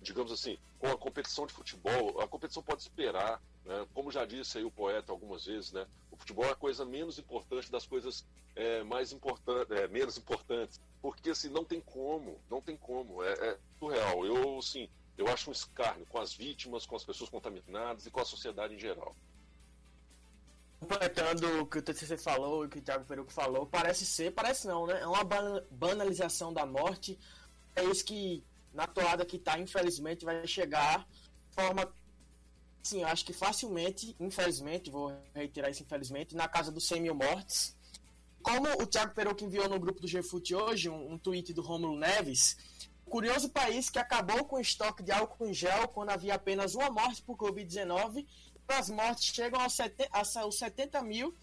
digamos 0.00 0.32
assim, 0.32 0.58
com 0.78 0.88
a 0.88 0.98
competição 0.98 1.46
de 1.46 1.52
futebol. 1.52 2.20
A 2.20 2.26
competição 2.26 2.62
pode 2.62 2.82
esperar, 2.82 3.40
né? 3.64 3.86
como 3.94 4.10
já 4.10 4.24
disse 4.24 4.58
aí 4.58 4.64
o 4.64 4.72
poeta 4.72 5.12
algumas 5.12 5.46
vezes, 5.46 5.70
né? 5.70 5.86
o 6.10 6.16
futebol 6.16 6.44
é 6.44 6.50
a 6.50 6.56
coisa 6.56 6.84
menos 6.84 7.20
importante 7.20 7.70
das 7.70 7.86
coisas 7.86 8.26
é, 8.56 8.82
mais 8.82 9.12
importantes, 9.12 9.70
é, 9.70 9.86
menos 9.86 10.18
importantes, 10.18 10.80
porque 11.00 11.30
assim, 11.30 11.48
não 11.48 11.64
tem 11.64 11.80
como, 11.80 12.40
não 12.50 12.60
tem 12.60 12.76
como, 12.76 13.22
é, 13.22 13.32
é 13.32 13.58
surreal. 13.78 14.26
Eu, 14.26 14.58
assim, 14.58 14.88
eu 15.16 15.28
acho 15.28 15.50
um 15.50 15.52
escárnio 15.52 16.06
com 16.06 16.18
as 16.18 16.32
vítimas, 16.32 16.86
com 16.86 16.96
as 16.96 17.04
pessoas 17.04 17.30
contaminadas 17.30 18.06
e 18.06 18.10
com 18.10 18.20
a 18.20 18.24
sociedade 18.24 18.74
em 18.74 18.78
geral. 18.78 19.14
Completando 20.80 21.62
o 21.62 21.66
que 21.66 21.78
o 21.78 21.82
TCC 21.82 22.18
falou 22.18 22.64
e 22.64 22.66
o 22.66 22.70
que 22.70 22.78
o 22.78 22.82
Thiago 22.82 23.04
Peruco 23.04 23.32
falou, 23.32 23.66
parece 23.66 24.04
ser, 24.04 24.32
parece 24.32 24.66
não, 24.66 24.86
né? 24.86 25.00
É 25.00 25.06
uma 25.06 25.24
banalização 25.70 26.52
da 26.52 26.66
morte. 26.66 27.18
É 27.74 27.84
isso 27.84 28.04
que, 28.04 28.44
na 28.72 28.86
toada 28.86 29.24
que 29.24 29.36
está, 29.36 29.58
infelizmente, 29.58 30.24
vai 30.24 30.46
chegar 30.46 31.06
de 31.48 31.54
forma. 31.54 31.90
Sim, 32.82 33.00
eu 33.00 33.08
acho 33.08 33.24
que 33.24 33.32
facilmente, 33.32 34.14
infelizmente, 34.20 34.90
vou 34.90 35.16
reiterar 35.32 35.70
isso 35.70 35.82
infelizmente, 35.82 36.36
na 36.36 36.48
casa 36.48 36.70
dos 36.70 36.86
100 36.86 37.00
mil 37.00 37.14
mortes. 37.14 37.74
Como 38.42 38.68
o 38.82 38.86
Thiago 38.86 39.14
Peruco 39.14 39.42
enviou 39.42 39.70
no 39.70 39.80
grupo 39.80 40.00
do 40.00 40.06
GFUT 40.06 40.54
hoje, 40.54 40.90
um, 40.90 41.12
um 41.12 41.18
tweet 41.18 41.54
do 41.54 41.62
Romulo 41.62 41.98
Neves, 41.98 42.58
curioso 43.04 43.48
país 43.48 43.90
que 43.90 43.98
acabou 43.98 44.44
com 44.44 44.56
o 44.56 44.60
estoque 44.60 45.02
de 45.02 45.12
álcool 45.12 45.46
em 45.46 45.54
gel 45.54 45.88
quando 45.88 46.10
havia 46.10 46.34
apenas 46.34 46.74
uma 46.74 46.90
morte 46.90 47.22
por 47.22 47.36
Covid-19. 47.36 48.26
As 48.66 48.88
mortes 48.88 49.34
chegam 49.34 49.60
aos 49.60 49.76
70, 50.58 51.02
mil, 51.02 51.34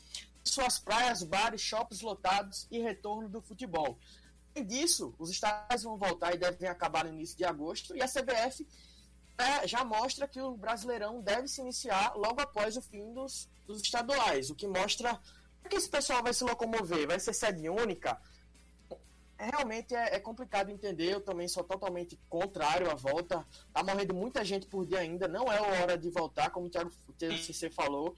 suas 0.43 0.79
praias, 0.79 1.23
bares, 1.23 1.61
shoppings 1.61 2.01
lotados 2.01 2.67
e 2.71 2.79
retorno 2.79 3.29
do 3.29 3.41
futebol. 3.41 3.97
Além 4.55 4.67
disso, 4.67 5.13
os 5.17 5.29
estados 5.29 5.83
vão 5.83 5.97
voltar 5.97 6.33
e 6.33 6.37
devem 6.37 6.67
acabar 6.67 7.05
no 7.05 7.13
início 7.13 7.37
de 7.37 7.45
agosto, 7.45 7.95
e 7.95 8.01
a 8.01 8.07
CBF 8.07 8.67
é, 9.37 9.67
já 9.67 9.83
mostra 9.85 10.27
que 10.27 10.41
o 10.41 10.57
Brasileirão 10.57 11.21
deve 11.21 11.47
se 11.47 11.61
iniciar 11.61 12.13
logo 12.15 12.41
após 12.41 12.75
o 12.75 12.81
fim 12.81 13.13
dos, 13.13 13.47
dos 13.65 13.81
estaduais, 13.81 14.49
o 14.49 14.55
que 14.55 14.67
mostra 14.67 15.19
que 15.71 15.77
esse 15.77 15.89
pessoal 15.89 16.21
vai 16.21 16.33
se 16.33 16.43
locomover. 16.43 17.07
Vai 17.07 17.19
ser 17.19 17.33
sede 17.33 17.69
única? 17.69 18.19
Realmente 19.49 19.95
é, 19.95 20.15
é, 20.15 20.19
complicado 20.19 20.69
entender. 20.69 21.13
Eu 21.13 21.21
também 21.21 21.47
sou 21.47 21.63
totalmente 21.63 22.19
contrário 22.29 22.89
à 22.89 22.95
volta. 22.95 23.45
Tá 23.73 23.83
morrendo 23.83 24.13
muita 24.13 24.43
gente 24.43 24.67
por 24.67 24.85
dia 24.85 24.99
ainda. 24.99 25.27
Não 25.27 25.51
é 25.51 25.59
hora 25.59 25.97
de 25.97 26.09
voltar, 26.09 26.49
como 26.51 26.67
o 26.67 26.69
Thiago 26.69 26.91
CC 27.17 27.69
falou. 27.69 28.09
O 28.09 28.15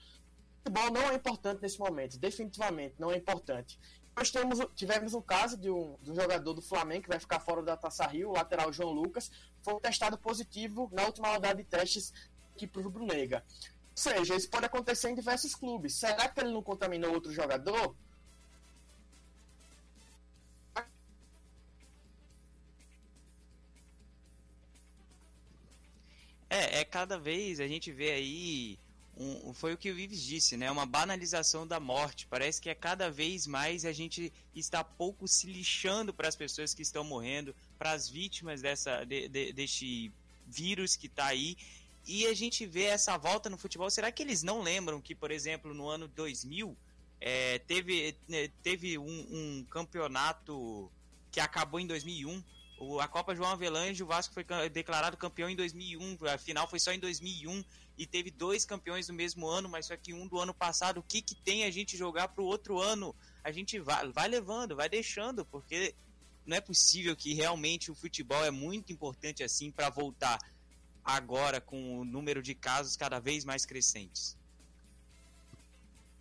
futebol 0.58 0.92
não 0.92 1.10
é 1.10 1.16
importante 1.16 1.62
nesse 1.62 1.80
momento. 1.80 2.18
Definitivamente 2.18 2.96
não 2.98 3.12
é 3.12 3.18
importante. 3.18 3.80
Nós 4.16 4.30
temos, 4.30 4.60
tivemos 4.76 5.14
um 5.14 5.22
caso 5.22 5.58
de 5.58 5.70
um, 5.70 5.98
de 6.02 6.12
um 6.12 6.16
jogador 6.16 6.54
do 6.54 6.62
Flamengo 6.62 7.04
que 7.04 7.10
vai 7.10 7.20
ficar 7.20 7.40
fora 7.40 7.64
da 7.64 7.76
Taça 7.76 8.06
Rio, 8.06 8.30
o 8.30 8.34
lateral 8.34 8.72
João 8.72 8.92
Lucas, 8.92 9.32
foi 9.62 9.80
testado 9.80 10.18
positivo 10.18 10.88
na 10.94 11.06
última 11.06 11.30
rodada 11.30 11.56
de 11.56 11.64
testes 11.64 12.14
aqui 12.54 12.68
para 12.68 12.82
o 12.82 12.84
Rubro 12.84 13.06
Negra. 13.06 13.44
Ou 13.50 13.98
seja, 13.98 14.36
isso 14.36 14.50
pode 14.50 14.66
acontecer 14.66 15.10
em 15.10 15.16
diversos 15.16 15.56
clubes. 15.56 15.96
Será 15.96 16.28
que 16.30 16.40
ele 16.40 16.52
não 16.52 16.62
contaminou 16.62 17.14
outro 17.14 17.32
jogador? 17.32 17.96
É, 26.54 26.82
é 26.82 26.86
cada 26.86 27.18
vez 27.18 27.60
a 27.60 27.68
gente 27.68 27.92
vê 27.92 28.12
aí 28.12 28.78
um, 29.18 29.54
foi 29.54 29.74
o 29.74 29.78
que 29.78 29.92
o 29.92 29.96
Vives 29.96 30.24
disse, 30.24 30.56
né? 30.56 30.70
Uma 30.70 30.86
banalização 30.86 31.66
da 31.66 31.80
morte. 31.80 32.28
Parece 32.28 32.62
que 32.62 32.70
é 32.70 32.76
cada 32.76 33.10
vez 33.10 33.48
mais 33.48 33.86
a 33.86 33.92
gente 33.92 34.32
está 34.56 34.84
pouco 34.84 35.28
se 35.28 35.48
lixando 35.48 36.14
para 36.14 36.28
as 36.28 36.36
pessoas 36.36 36.74
que 36.74 36.84
estão 36.84 37.04
morrendo, 37.04 37.56
para 37.78 37.92
as 37.92 38.08
vítimas 38.08 38.62
dessa, 38.62 39.04
de, 39.04 39.28
de, 39.28 39.52
deste 39.52 40.12
vírus 40.48 40.96
que 40.96 41.08
está 41.08 41.26
aí. 41.26 41.58
E 42.06 42.28
a 42.28 42.34
gente 42.36 42.68
vê 42.68 42.84
essa 42.84 43.18
volta 43.18 43.50
no 43.50 43.58
futebol. 43.58 43.90
Será 43.90 44.12
que 44.12 44.22
eles 44.22 44.44
não 44.44 44.62
lembram 44.62 45.02
que, 45.02 45.16
por 45.16 45.32
exemplo, 45.32 45.74
no 45.74 45.88
ano 45.88 46.08
2000 46.08 46.78
é, 47.20 47.60
teve, 47.60 48.16
né, 48.28 48.50
teve 48.62 48.98
um, 49.00 49.06
um 49.32 49.66
campeonato 49.72 50.92
que 51.32 51.40
acabou 51.40 51.80
em 51.80 51.88
2001? 51.88 52.44
O, 52.84 53.00
a 53.00 53.08
Copa 53.08 53.34
João 53.34 53.52
Avelange, 53.52 54.04
o 54.04 54.08
Vasco 54.08 54.34
foi 54.34 54.46
declarado 54.70 55.16
campeão 55.16 55.50
em 55.50 55.56
2001, 55.56 56.18
a 56.28 56.38
final 56.38 56.68
foi 56.68 56.80
só 56.80 56.92
em 56.92 57.00
2001 57.00 57.64
e 57.98 58.06
teve 58.06 58.30
dois 58.30 58.66
campeões 58.66 59.08
no 59.08 59.14
mesmo 59.14 59.48
ano, 59.48 59.70
mas 59.70 59.86
só 59.86 59.96
que 59.96 60.14
um 60.14 60.28
do 60.28 60.38
ano 60.40 60.54
passado. 60.54 61.00
O 61.00 61.04
que, 61.04 61.22
que 61.22 61.36
tem 61.36 61.64
a 61.64 61.72
gente 61.72 61.96
jogar 61.96 62.28
para 62.28 62.44
o 62.44 62.46
outro 62.46 62.80
ano? 62.80 63.16
A 63.44 63.52
gente 63.52 63.80
vai, 63.80 64.12
vai 64.12 64.28
levando, 64.28 64.76
vai 64.76 64.90
deixando, 64.90 65.46
porque 65.46 65.96
não 66.46 66.58
é 66.58 66.62
possível 66.62 67.16
que 67.16 67.34
realmente 67.34 67.90
o 67.90 67.96
futebol 67.96 68.44
é 68.44 68.52
muito 68.52 68.92
importante 68.92 69.44
assim 69.44 69.72
para 69.72 69.90
voltar 69.90 70.40
agora 71.04 71.62
com 71.62 72.00
o 72.00 72.06
número 72.06 72.42
de 72.42 72.54
casos 72.54 72.98
cada 72.98 73.20
vez 73.20 73.46
mais 73.46 73.66
crescentes. 73.66 74.38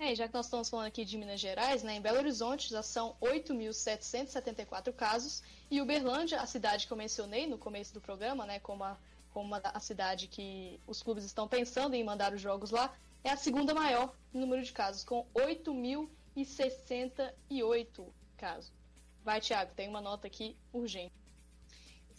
É, 0.04 0.16
já 0.16 0.26
que 0.26 0.34
nós 0.34 0.46
estamos 0.46 0.68
falando 0.68 0.88
aqui 0.88 1.04
de 1.04 1.16
Minas 1.16 1.38
Gerais, 1.38 1.84
né, 1.84 1.94
em 1.94 2.00
Belo 2.00 2.18
Horizonte 2.18 2.68
já 2.68 2.82
são 2.82 3.14
8.774 3.22 4.92
casos 4.92 5.44
e 5.70 5.80
Uberlândia, 5.80 6.40
a 6.40 6.46
cidade 6.46 6.88
que 6.88 6.92
eu 6.92 6.96
mencionei 6.96 7.46
no 7.46 7.56
começo 7.56 7.94
do 7.94 8.00
programa, 8.00 8.44
né, 8.44 8.58
como 8.58 8.82
a, 8.82 8.98
como 9.32 9.54
a 9.54 9.78
cidade 9.78 10.26
que 10.26 10.80
os 10.88 11.04
clubes 11.04 11.22
estão 11.22 11.46
pensando 11.46 11.94
em 11.94 12.02
mandar 12.02 12.32
os 12.32 12.40
jogos 12.40 12.72
lá, 12.72 12.92
é 13.22 13.30
a 13.30 13.36
segunda 13.36 13.72
maior 13.72 14.12
número 14.34 14.64
de 14.64 14.72
casos, 14.72 15.04
com 15.04 15.24
8.068 15.36 18.04
casos. 18.36 18.72
Vai, 19.24 19.40
Thiago, 19.40 19.72
tem 19.76 19.88
uma 19.88 20.00
nota 20.00 20.26
aqui 20.26 20.56
urgente. 20.72 21.21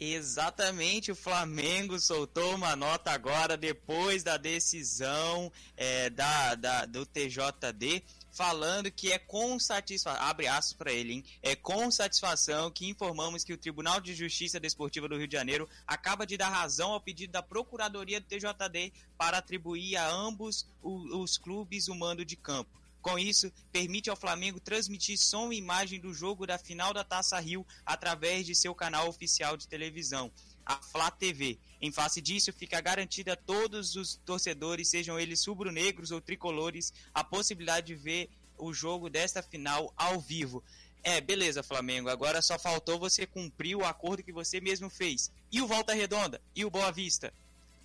Exatamente, 0.06 1.14
o 1.14 1.16
Flamengo 1.16 1.98
soltou 1.98 2.56
uma 2.56 2.76
nota 2.76 3.10
agora 3.12 3.56
depois 3.56 4.22
da 4.22 4.36
decisão 4.36 5.50
é, 5.78 6.10
da, 6.10 6.56
da, 6.56 6.86
do 6.86 7.06
TJD, 7.06 8.04
falando 8.30 8.92
que 8.92 9.14
é 9.14 9.18
com 9.18 9.58
satisfação, 9.58 10.22
abre 10.22 10.46
aspas 10.46 10.74
para 10.74 10.92
ele, 10.92 11.14
hein? 11.14 11.26
é 11.42 11.56
com 11.56 11.90
satisfação 11.90 12.70
que 12.70 12.90
informamos 12.90 13.46
que 13.46 13.54
o 13.54 13.58
Tribunal 13.58 14.02
de 14.02 14.14
Justiça 14.14 14.60
Desportiva 14.60 15.08
do 15.08 15.18
Rio 15.18 15.28
de 15.28 15.38
Janeiro 15.38 15.70
acaba 15.88 16.28
de 16.28 16.36
dar 16.36 16.50
razão 16.50 16.92
ao 16.92 17.00
pedido 17.00 17.32
da 17.32 17.42
Procuradoria 17.42 18.20
do 18.20 18.28
TJD 18.28 18.92
para 19.18 19.38
atribuir 19.38 19.96
a 19.96 20.06
ambos 20.12 20.68
os, 20.82 21.12
os 21.12 21.38
clubes 21.38 21.88
o 21.88 21.96
mando 21.96 22.26
de 22.26 22.36
campo. 22.36 22.83
Com 23.04 23.20
isso, 23.20 23.52
permite 23.70 24.10
ao 24.10 24.16
Flamengo 24.16 24.62
transmitir 24.62 25.18
som 25.18 25.52
e 25.52 25.58
imagem 25.58 26.00
do 26.00 26.14
jogo 26.14 26.48
da 26.48 26.58
final 26.58 26.94
da 26.94 27.04
Taça 27.04 27.38
Rio 27.38 27.68
através 27.86 28.46
de 28.46 28.56
seu 28.56 28.74
canal 28.74 29.10
oficial 29.10 29.58
de 29.58 29.68
televisão, 29.68 30.32
a 30.66 30.78
Flá 30.78 31.12
TV. 31.12 31.60
Em 31.82 31.92
face 31.92 32.22
disso, 32.22 32.54
fica 32.54 32.80
garantida 32.80 33.34
a 33.34 33.36
todos 33.36 33.98
os 33.98 34.16
torcedores, 34.26 34.90
sejam 34.90 35.20
eles 35.20 35.46
rubro-negros 35.46 36.12
ou 36.12 36.22
tricolores, 36.22 36.94
a 37.14 37.26
possibilidade 37.26 37.88
de 37.88 37.96
ver 37.96 38.30
o 38.58 38.74
jogo 38.74 39.10
desta 39.10 39.44
final 39.44 39.94
ao 39.98 40.22
vivo. 40.22 40.64
É, 41.04 41.20
beleza, 41.20 41.62
Flamengo. 41.62 42.08
Agora 42.08 42.42
só 42.42 42.58
faltou 42.58 42.98
você 42.98 43.28
cumprir 43.28 43.76
o 43.76 43.84
acordo 43.84 44.24
que 44.24 44.32
você 44.32 44.62
mesmo 44.62 44.90
fez. 44.90 45.30
E 45.52 45.62
o 45.62 45.68
Volta 45.68 45.94
Redonda? 45.94 46.42
E 46.56 46.64
o 46.64 46.70
Boa 46.70 46.90
Vista? 46.90 47.34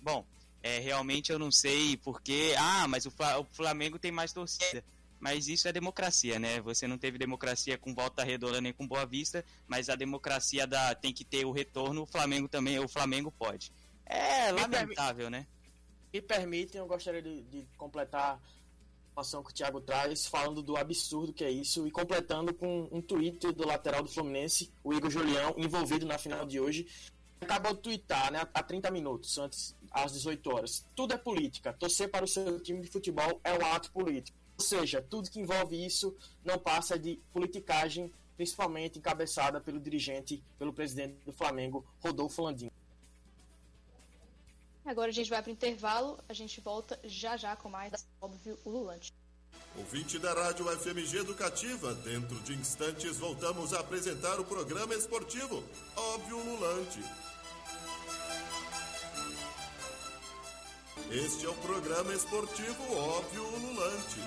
Bom, 0.01 0.25
é, 0.63 0.79
realmente 0.79 1.29
eu 1.29 1.37
não 1.37 1.51
sei 1.51 1.97
porque. 1.97 2.55
Ah, 2.57 2.87
mas 2.87 3.05
o 3.05 3.11
Flamengo 3.51 3.99
tem 3.99 4.13
mais 4.13 4.31
torcida. 4.31 4.81
Mas 5.19 5.47
isso 5.47 5.67
é 5.67 5.73
democracia, 5.73 6.39
né? 6.39 6.61
Você 6.61 6.87
não 6.87 6.97
teve 6.97 7.17
democracia 7.17 7.77
com 7.77 7.93
Volta 7.93 8.23
Redonda 8.23 8.61
nem 8.61 8.71
com 8.71 8.87
Boa 8.87 9.05
Vista, 9.05 9.43
mas 9.67 9.89
a 9.89 9.95
democracia 9.95 10.65
da, 10.65 10.95
tem 10.95 11.13
que 11.13 11.25
ter 11.25 11.45
o 11.45 11.51
retorno. 11.51 12.03
O 12.03 12.05
Flamengo 12.05 12.47
também, 12.47 12.79
o 12.79 12.87
Flamengo 12.87 13.31
pode. 13.31 13.71
É 14.05 14.51
lamentável, 14.51 15.29
né? 15.29 15.45
Me 16.11 16.21
permitem, 16.21 16.79
eu 16.79 16.87
gostaria 16.87 17.21
de, 17.21 17.43
de 17.43 17.67
completar 17.77 18.41
informação 19.19 19.43
que 19.43 19.51
o 19.51 19.53
Thiago 19.53 19.81
traz, 19.81 20.25
falando 20.25 20.61
do 20.61 20.77
absurdo 20.77 21.33
que 21.33 21.43
é 21.43 21.51
isso, 21.51 21.85
e 21.85 21.91
completando 21.91 22.53
com 22.53 22.87
um 22.91 23.01
tweet 23.01 23.51
do 23.51 23.67
lateral 23.67 24.01
do 24.01 24.09
Fluminense, 24.09 24.71
o 24.83 24.93
Igor 24.93 25.09
Julião, 25.09 25.53
envolvido 25.57 26.05
na 26.05 26.17
final 26.17 26.45
de 26.45 26.59
hoje. 26.59 26.87
Acabou 27.41 27.73
de 27.73 27.81
twittar, 27.81 28.31
né, 28.31 28.41
há 28.53 28.63
30 28.63 28.91
minutos, 28.91 29.37
antes, 29.37 29.75
às 29.91 30.11
18 30.13 30.49
horas. 30.53 30.85
Tudo 30.95 31.13
é 31.13 31.17
política. 31.17 31.73
Torcer 31.73 32.09
para 32.09 32.25
o 32.25 32.27
seu 32.27 32.59
time 32.61 32.81
de 32.81 32.87
futebol 32.87 33.39
é 33.43 33.53
um 33.53 33.65
ato 33.73 33.91
político. 33.91 34.37
Ou 34.59 34.61
seja, 34.61 35.01
tudo 35.01 35.29
que 35.29 35.39
envolve 35.39 35.85
isso 35.85 36.13
não 36.43 36.59
passa 36.59 36.99
de 36.99 37.17
politicagem, 37.31 38.11
principalmente 38.35 38.99
encabeçada 38.99 39.61
pelo 39.61 39.79
dirigente, 39.79 40.43
pelo 40.57 40.73
presidente 40.73 41.15
do 41.25 41.31
Flamengo, 41.31 41.85
Rodolfo 42.03 42.41
Landim. 42.41 42.69
Agora 44.83 45.11
a 45.11 45.13
gente 45.13 45.29
vai 45.29 45.41
para 45.41 45.49
o 45.49 45.53
intervalo, 45.53 46.19
a 46.27 46.33
gente 46.33 46.59
volta 46.59 46.99
já 47.05 47.37
já 47.37 47.55
com 47.55 47.69
mais, 47.69 48.05
óbvio, 48.19 48.59
o 48.65 48.69
Lulante. 48.69 49.13
Ouvinte 49.77 50.19
da 50.19 50.33
Rádio 50.33 50.65
FMG 50.65 51.19
Educativa, 51.19 51.93
dentro 51.93 52.37
de 52.41 52.53
instantes 52.53 53.15
voltamos 53.15 53.73
a 53.73 53.79
apresentar 53.79 54.41
o 54.41 54.45
programa 54.45 54.93
esportivo 54.93 55.63
Óbvio 55.95 56.37
Lulante. 56.43 56.99
Este 61.11 61.45
é 61.45 61.49
o 61.49 61.55
programa 61.55 62.13
esportivo 62.13 62.95
Óbvio 62.95 63.43
Lulante. 63.43 64.19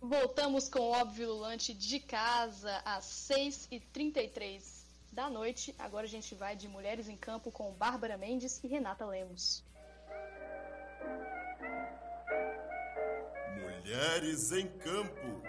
Voltamos 0.00 0.68
com 0.68 0.80
o 0.80 0.90
óbvio 0.90 1.28
lulante 1.28 1.72
de 1.72 1.98
casa 1.98 2.82
às 2.84 3.04
6h33 3.30 4.62
da 5.12 5.30
noite. 5.30 5.74
Agora 5.78 6.04
a 6.04 6.08
gente 6.08 6.34
vai 6.34 6.54
de 6.54 6.68
Mulheres 6.68 7.08
em 7.08 7.16
Campo 7.16 7.50
com 7.50 7.72
Bárbara 7.72 8.16
Mendes 8.16 8.62
e 8.62 8.66
Renata 8.66 9.06
Lemos. 9.06 9.64
Mulheres 13.56 14.52
em 14.52 14.66
Campo. 14.78 15.42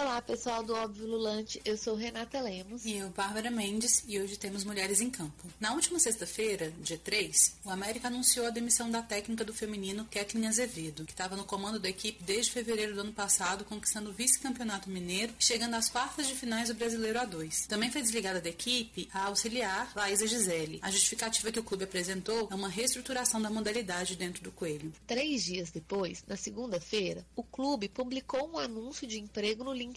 Olá, 0.00 0.22
pessoal 0.22 0.62
do 0.62 0.72
Óbvio 0.74 1.08
Lulante. 1.08 1.60
Eu 1.64 1.76
sou 1.76 1.96
Renata 1.96 2.40
Lemos. 2.40 2.86
E 2.86 2.98
eu, 2.98 3.10
Bárbara 3.10 3.50
Mendes, 3.50 4.04
e 4.06 4.20
hoje 4.20 4.36
temos 4.36 4.62
Mulheres 4.62 5.00
em 5.00 5.10
Campo. 5.10 5.48
Na 5.58 5.74
última 5.74 5.98
sexta-feira, 5.98 6.72
dia 6.80 6.96
3, 6.96 7.56
o 7.64 7.70
América 7.70 8.06
anunciou 8.06 8.46
a 8.46 8.50
demissão 8.50 8.88
da 8.88 9.02
técnica 9.02 9.44
do 9.44 9.52
feminino 9.52 10.06
Kathleen 10.08 10.46
Azevedo, 10.46 11.04
que 11.04 11.10
estava 11.10 11.34
no 11.34 11.42
comando 11.42 11.80
da 11.80 11.88
equipe 11.88 12.22
desde 12.22 12.52
fevereiro 12.52 12.94
do 12.94 13.00
ano 13.00 13.12
passado, 13.12 13.64
conquistando 13.64 14.10
o 14.10 14.12
vice-campeonato 14.12 14.88
mineiro 14.88 15.34
e 15.36 15.44
chegando 15.44 15.74
às 15.74 15.88
quartas 15.88 16.28
de 16.28 16.36
finais 16.36 16.68
do 16.68 16.76
Brasileiro 16.76 17.18
A2. 17.18 17.66
Também 17.66 17.90
foi 17.90 18.00
desligada 18.00 18.40
da 18.40 18.50
equipe 18.50 19.08
a 19.12 19.24
auxiliar 19.24 19.90
Laísa 19.96 20.28
Gisele. 20.28 20.78
A 20.80 20.92
justificativa 20.92 21.50
que 21.50 21.58
o 21.58 21.64
clube 21.64 21.82
apresentou 21.82 22.46
é 22.52 22.54
uma 22.54 22.68
reestruturação 22.68 23.42
da 23.42 23.50
modalidade 23.50 24.14
dentro 24.14 24.44
do 24.44 24.52
Coelho. 24.52 24.92
Três 25.08 25.42
dias 25.42 25.72
depois, 25.72 26.22
na 26.28 26.36
segunda-feira, 26.36 27.26
o 27.34 27.42
clube 27.42 27.88
publicou 27.88 28.48
um 28.48 28.58
anúncio 28.58 29.04
de 29.04 29.18
emprego 29.18 29.64
no 29.64 29.72
LinkedIn 29.72 29.87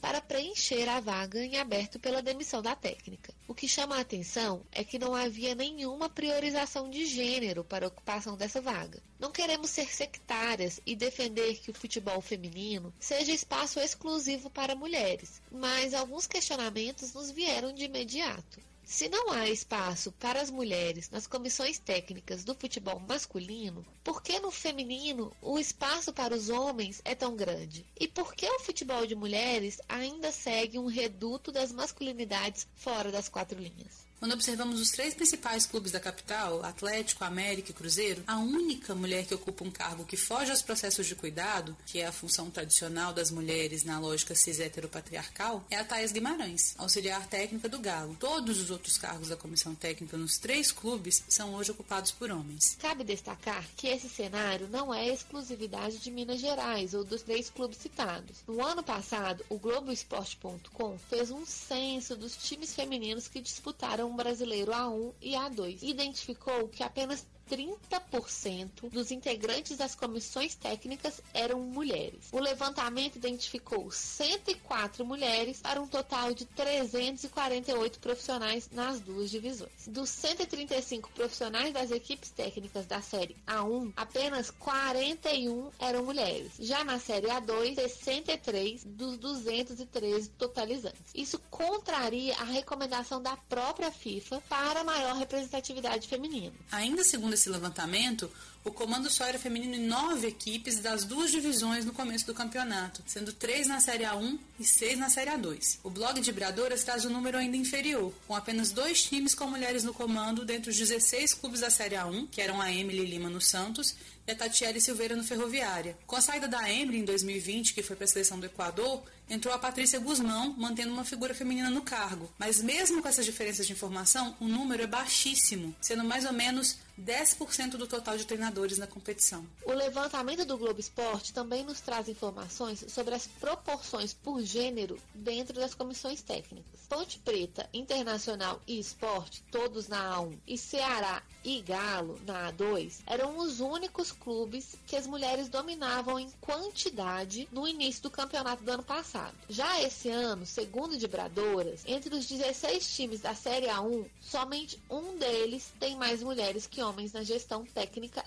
para 0.00 0.20
preencher 0.20 0.88
a 0.88 1.00
vaga 1.00 1.44
em 1.44 1.56
aberto 1.56 1.98
pela 1.98 2.22
demissão 2.22 2.62
da 2.62 2.74
técnica. 2.76 3.34
O 3.48 3.54
que 3.54 3.68
chama 3.68 3.96
a 3.96 4.00
atenção 4.00 4.62
é 4.72 4.84
que 4.84 4.98
não 4.98 5.14
havia 5.14 5.54
nenhuma 5.54 6.08
priorização 6.08 6.88
de 6.88 7.06
gênero 7.06 7.64
para 7.64 7.86
a 7.86 7.88
ocupação 7.88 8.36
dessa 8.36 8.60
vaga. 8.60 9.02
Não 9.18 9.32
queremos 9.32 9.70
ser 9.70 9.92
sectárias 9.92 10.80
e 10.86 10.94
defender 10.94 11.58
que 11.58 11.70
o 11.70 11.74
futebol 11.74 12.20
feminino 12.20 12.92
seja 12.98 13.32
espaço 13.32 13.80
exclusivo 13.80 14.50
para 14.50 14.74
mulheres, 14.74 15.40
mas 15.50 15.94
alguns 15.94 16.26
questionamentos 16.26 17.12
nos 17.12 17.30
vieram 17.30 17.72
de 17.72 17.84
imediato. 17.84 18.60
Se 18.88 19.08
não 19.08 19.32
há 19.32 19.50
espaço 19.50 20.12
para 20.12 20.40
as 20.40 20.48
mulheres 20.48 21.10
nas 21.10 21.26
comissões 21.26 21.76
técnicas 21.76 22.44
do 22.44 22.54
futebol 22.54 23.00
masculino, 23.00 23.84
por 24.04 24.22
que 24.22 24.38
no 24.38 24.52
feminino 24.52 25.36
o 25.42 25.58
espaço 25.58 26.12
para 26.12 26.36
os 26.36 26.48
homens 26.50 27.02
é 27.04 27.12
tão 27.12 27.34
grande? 27.34 27.84
E 27.98 28.06
por 28.06 28.32
que 28.32 28.48
o 28.48 28.60
futebol 28.60 29.04
de 29.04 29.16
mulheres 29.16 29.80
ainda 29.88 30.30
segue 30.30 30.78
um 30.78 30.86
reduto 30.86 31.50
das 31.50 31.72
masculinidades 31.72 32.68
fora 32.76 33.10
das 33.10 33.28
quatro 33.28 33.60
linhas? 33.60 34.05
Quando 34.18 34.32
observamos 34.32 34.80
os 34.80 34.90
três 34.90 35.12
principais 35.14 35.66
clubes 35.66 35.92
da 35.92 36.00
capital, 36.00 36.64
Atlético, 36.64 37.22
América 37.22 37.70
e 37.70 37.74
Cruzeiro, 37.74 38.24
a 38.26 38.38
única 38.38 38.94
mulher 38.94 39.26
que 39.26 39.34
ocupa 39.34 39.62
um 39.62 39.70
cargo 39.70 40.06
que 40.06 40.16
foge 40.16 40.50
aos 40.50 40.62
processos 40.62 41.06
de 41.06 41.14
cuidado, 41.14 41.76
que 41.84 42.00
é 42.00 42.06
a 42.06 42.12
função 42.12 42.50
tradicional 42.50 43.12
das 43.12 43.30
mulheres 43.30 43.84
na 43.84 43.98
lógica 43.98 44.34
cis 44.34 44.58
heteropatriarcal, 44.58 45.64
é 45.70 45.76
a 45.76 45.84
Thais 45.84 46.12
Guimarães, 46.12 46.74
auxiliar 46.78 47.26
técnica 47.26 47.68
do 47.68 47.78
Galo. 47.78 48.16
Todos 48.18 48.58
os 48.58 48.70
outros 48.70 48.96
cargos 48.96 49.28
da 49.28 49.36
comissão 49.36 49.74
técnica 49.74 50.16
nos 50.16 50.38
três 50.38 50.72
clubes 50.72 51.22
são 51.28 51.54
hoje 51.54 51.70
ocupados 51.70 52.10
por 52.10 52.30
homens. 52.30 52.76
Cabe 52.80 53.04
destacar 53.04 53.66
que 53.76 53.86
esse 53.86 54.08
cenário 54.08 54.66
não 54.68 54.94
é 54.94 55.06
exclusividade 55.08 55.98
de 55.98 56.10
Minas 56.10 56.40
Gerais 56.40 56.94
ou 56.94 57.04
dos 57.04 57.20
três 57.20 57.50
clubes 57.50 57.78
citados. 57.78 58.38
No 58.48 58.64
ano 58.64 58.82
passado, 58.82 59.44
o 59.50 59.58
Globoesporte.com 59.58 60.98
fez 61.10 61.30
um 61.30 61.44
censo 61.44 62.16
dos 62.16 62.34
times 62.36 62.74
femininos 62.74 63.28
que 63.28 63.42
disputaram 63.42 64.05
brasileiro 64.14 64.72
A1 64.72 65.14
e 65.20 65.32
A2. 65.32 65.82
Identificou 65.82 66.68
que 66.68 66.82
apenas 66.82 67.26
30% 67.50 68.90
dos 68.90 69.10
integrantes 69.10 69.76
das 69.76 69.94
comissões 69.94 70.54
técnicas 70.54 71.20
eram 71.32 71.60
mulheres. 71.60 72.28
O 72.32 72.40
levantamento 72.40 73.16
identificou 73.16 73.90
104 73.90 75.04
mulheres 75.04 75.60
para 75.60 75.80
um 75.80 75.86
total 75.86 76.34
de 76.34 76.44
348 76.44 77.98
profissionais 77.98 78.68
nas 78.72 79.00
duas 79.00 79.30
divisões. 79.30 79.86
Dos 79.86 80.10
135 80.10 81.10
profissionais 81.12 81.72
das 81.72 81.90
equipes 81.90 82.30
técnicas 82.30 82.86
da 82.86 83.00
série 83.00 83.36
A1, 83.46 83.92
apenas 83.96 84.50
41 84.50 85.70
eram 85.78 86.04
mulheres. 86.04 86.52
Já 86.58 86.84
na 86.84 86.98
série 86.98 87.28
A2, 87.28 87.74
63 87.74 88.84
dos 88.84 89.16
213 89.18 90.30
totalizantes. 90.30 91.12
Isso 91.14 91.38
contraria 91.50 92.34
a 92.36 92.44
recomendação 92.44 93.22
da 93.22 93.36
própria 93.36 93.90
FIFA 93.90 94.42
para 94.48 94.84
maior 94.84 95.14
representatividade 95.16 96.08
feminina. 96.08 96.54
Ainda 96.72 97.04
segundo 97.04 97.35
esse 97.36 97.48
levantamento, 97.48 98.30
o 98.66 98.72
comando 98.72 99.08
só 99.08 99.24
era 99.24 99.38
feminino 99.38 99.76
em 99.76 99.86
nove 99.86 100.26
equipes 100.26 100.80
das 100.80 101.04
duas 101.04 101.30
divisões 101.30 101.84
no 101.84 101.92
começo 101.92 102.26
do 102.26 102.34
campeonato, 102.34 103.00
sendo 103.06 103.32
três 103.32 103.68
na 103.68 103.80
Série 103.80 104.02
A1 104.02 104.38
e 104.58 104.64
seis 104.64 104.98
na 104.98 105.08
Série 105.08 105.30
A2. 105.30 105.78
O 105.84 105.90
blog 105.90 106.20
de 106.20 106.32
Bradoras 106.32 106.82
traz 106.82 107.04
um 107.04 107.10
número 107.10 107.38
ainda 107.38 107.56
inferior, 107.56 108.12
com 108.26 108.34
apenas 108.34 108.72
dois 108.72 109.04
times 109.04 109.36
com 109.36 109.46
mulheres 109.46 109.84
no 109.84 109.94
comando 109.94 110.44
dentre 110.44 110.70
os 110.70 110.76
16 110.76 111.34
clubes 111.34 111.60
da 111.60 111.70
Série 111.70 111.94
A1, 111.94 112.28
que 112.28 112.42
eram 112.42 112.60
a 112.60 112.72
Emily 112.72 113.06
Lima 113.06 113.30
no 113.30 113.40
Santos 113.40 113.94
e 114.26 114.32
a 114.32 114.34
Tatiele 114.34 114.80
Silveira 114.80 115.14
no 115.14 115.22
Ferroviária. 115.22 115.96
Com 116.04 116.16
a 116.16 116.20
saída 116.20 116.48
da 116.48 116.68
Emily 116.68 116.98
em 116.98 117.04
2020, 117.04 117.72
que 117.72 117.82
foi 117.82 117.94
para 117.94 118.04
a 118.04 118.08
seleção 118.08 118.40
do 118.40 118.46
Equador, 118.46 119.04
entrou 119.28 119.52
a 119.54 119.58
Patrícia 119.58 119.98
Guzmão, 119.98 120.54
mantendo 120.56 120.92
uma 120.92 121.04
figura 121.04 121.34
feminina 121.34 121.70
no 121.70 121.82
cargo. 121.82 122.32
Mas 122.38 122.60
mesmo 122.60 123.02
com 123.02 123.08
essas 123.08 123.24
diferenças 123.24 123.66
de 123.66 123.72
informação, 123.72 124.36
o 124.40 124.48
número 124.48 124.82
é 124.82 124.86
baixíssimo, 124.86 125.74
sendo 125.80 126.04
mais 126.04 126.24
ou 126.24 126.32
menos 126.32 126.78
10% 127.00 127.70
do 127.70 127.86
total 127.86 128.16
de 128.16 128.24
treinadores 128.24 128.55
na 128.78 128.86
competição. 128.86 129.46
O 129.66 129.72
levantamento 129.72 130.44
do 130.46 130.56
Globo 130.56 130.80
Esporte 130.80 131.32
também 131.32 131.62
nos 131.62 131.80
traz 131.80 132.08
informações 132.08 132.84
sobre 132.88 133.14
as 133.14 133.26
proporções 133.26 134.14
por 134.14 134.42
gênero 134.42 134.98
dentro 135.14 135.54
das 135.54 135.74
comissões 135.74 136.22
técnicas. 136.22 136.80
Ponte 136.88 137.18
Preta, 137.18 137.68
Internacional 137.74 138.60
e 138.66 138.78
Esporte, 138.78 139.42
todos 139.50 139.88
na 139.88 140.16
A1, 140.16 140.38
e 140.46 140.56
Ceará 140.56 141.22
e 141.44 141.60
Galo, 141.60 142.18
na 142.24 142.50
A2, 142.50 143.00
eram 143.06 143.38
os 143.38 143.60
únicos 143.60 144.10
clubes 144.10 144.76
que 144.86 144.96
as 144.96 145.06
mulheres 145.06 145.48
dominavam 145.48 146.18
em 146.18 146.30
quantidade 146.40 147.48
no 147.52 147.68
início 147.68 148.04
do 148.04 148.10
campeonato 148.10 148.64
do 148.64 148.70
ano 148.70 148.82
passado. 148.82 149.36
Já 149.48 149.82
esse 149.82 150.08
ano, 150.08 150.46
segundo 150.46 150.96
de 150.96 151.06
Bradoras, 151.06 151.82
entre 151.86 152.14
os 152.14 152.26
16 152.26 152.96
times 152.96 153.20
da 153.20 153.34
Série 153.34 153.66
A1, 153.66 154.06
somente 154.20 154.80
um 154.88 155.16
deles 155.18 155.72
tem 155.78 155.94
mais 155.94 156.22
mulheres 156.22 156.66
que 156.66 156.82
homens 156.82 157.12
na 157.12 157.22
gestão 157.22 157.64
técnica 157.64 158.24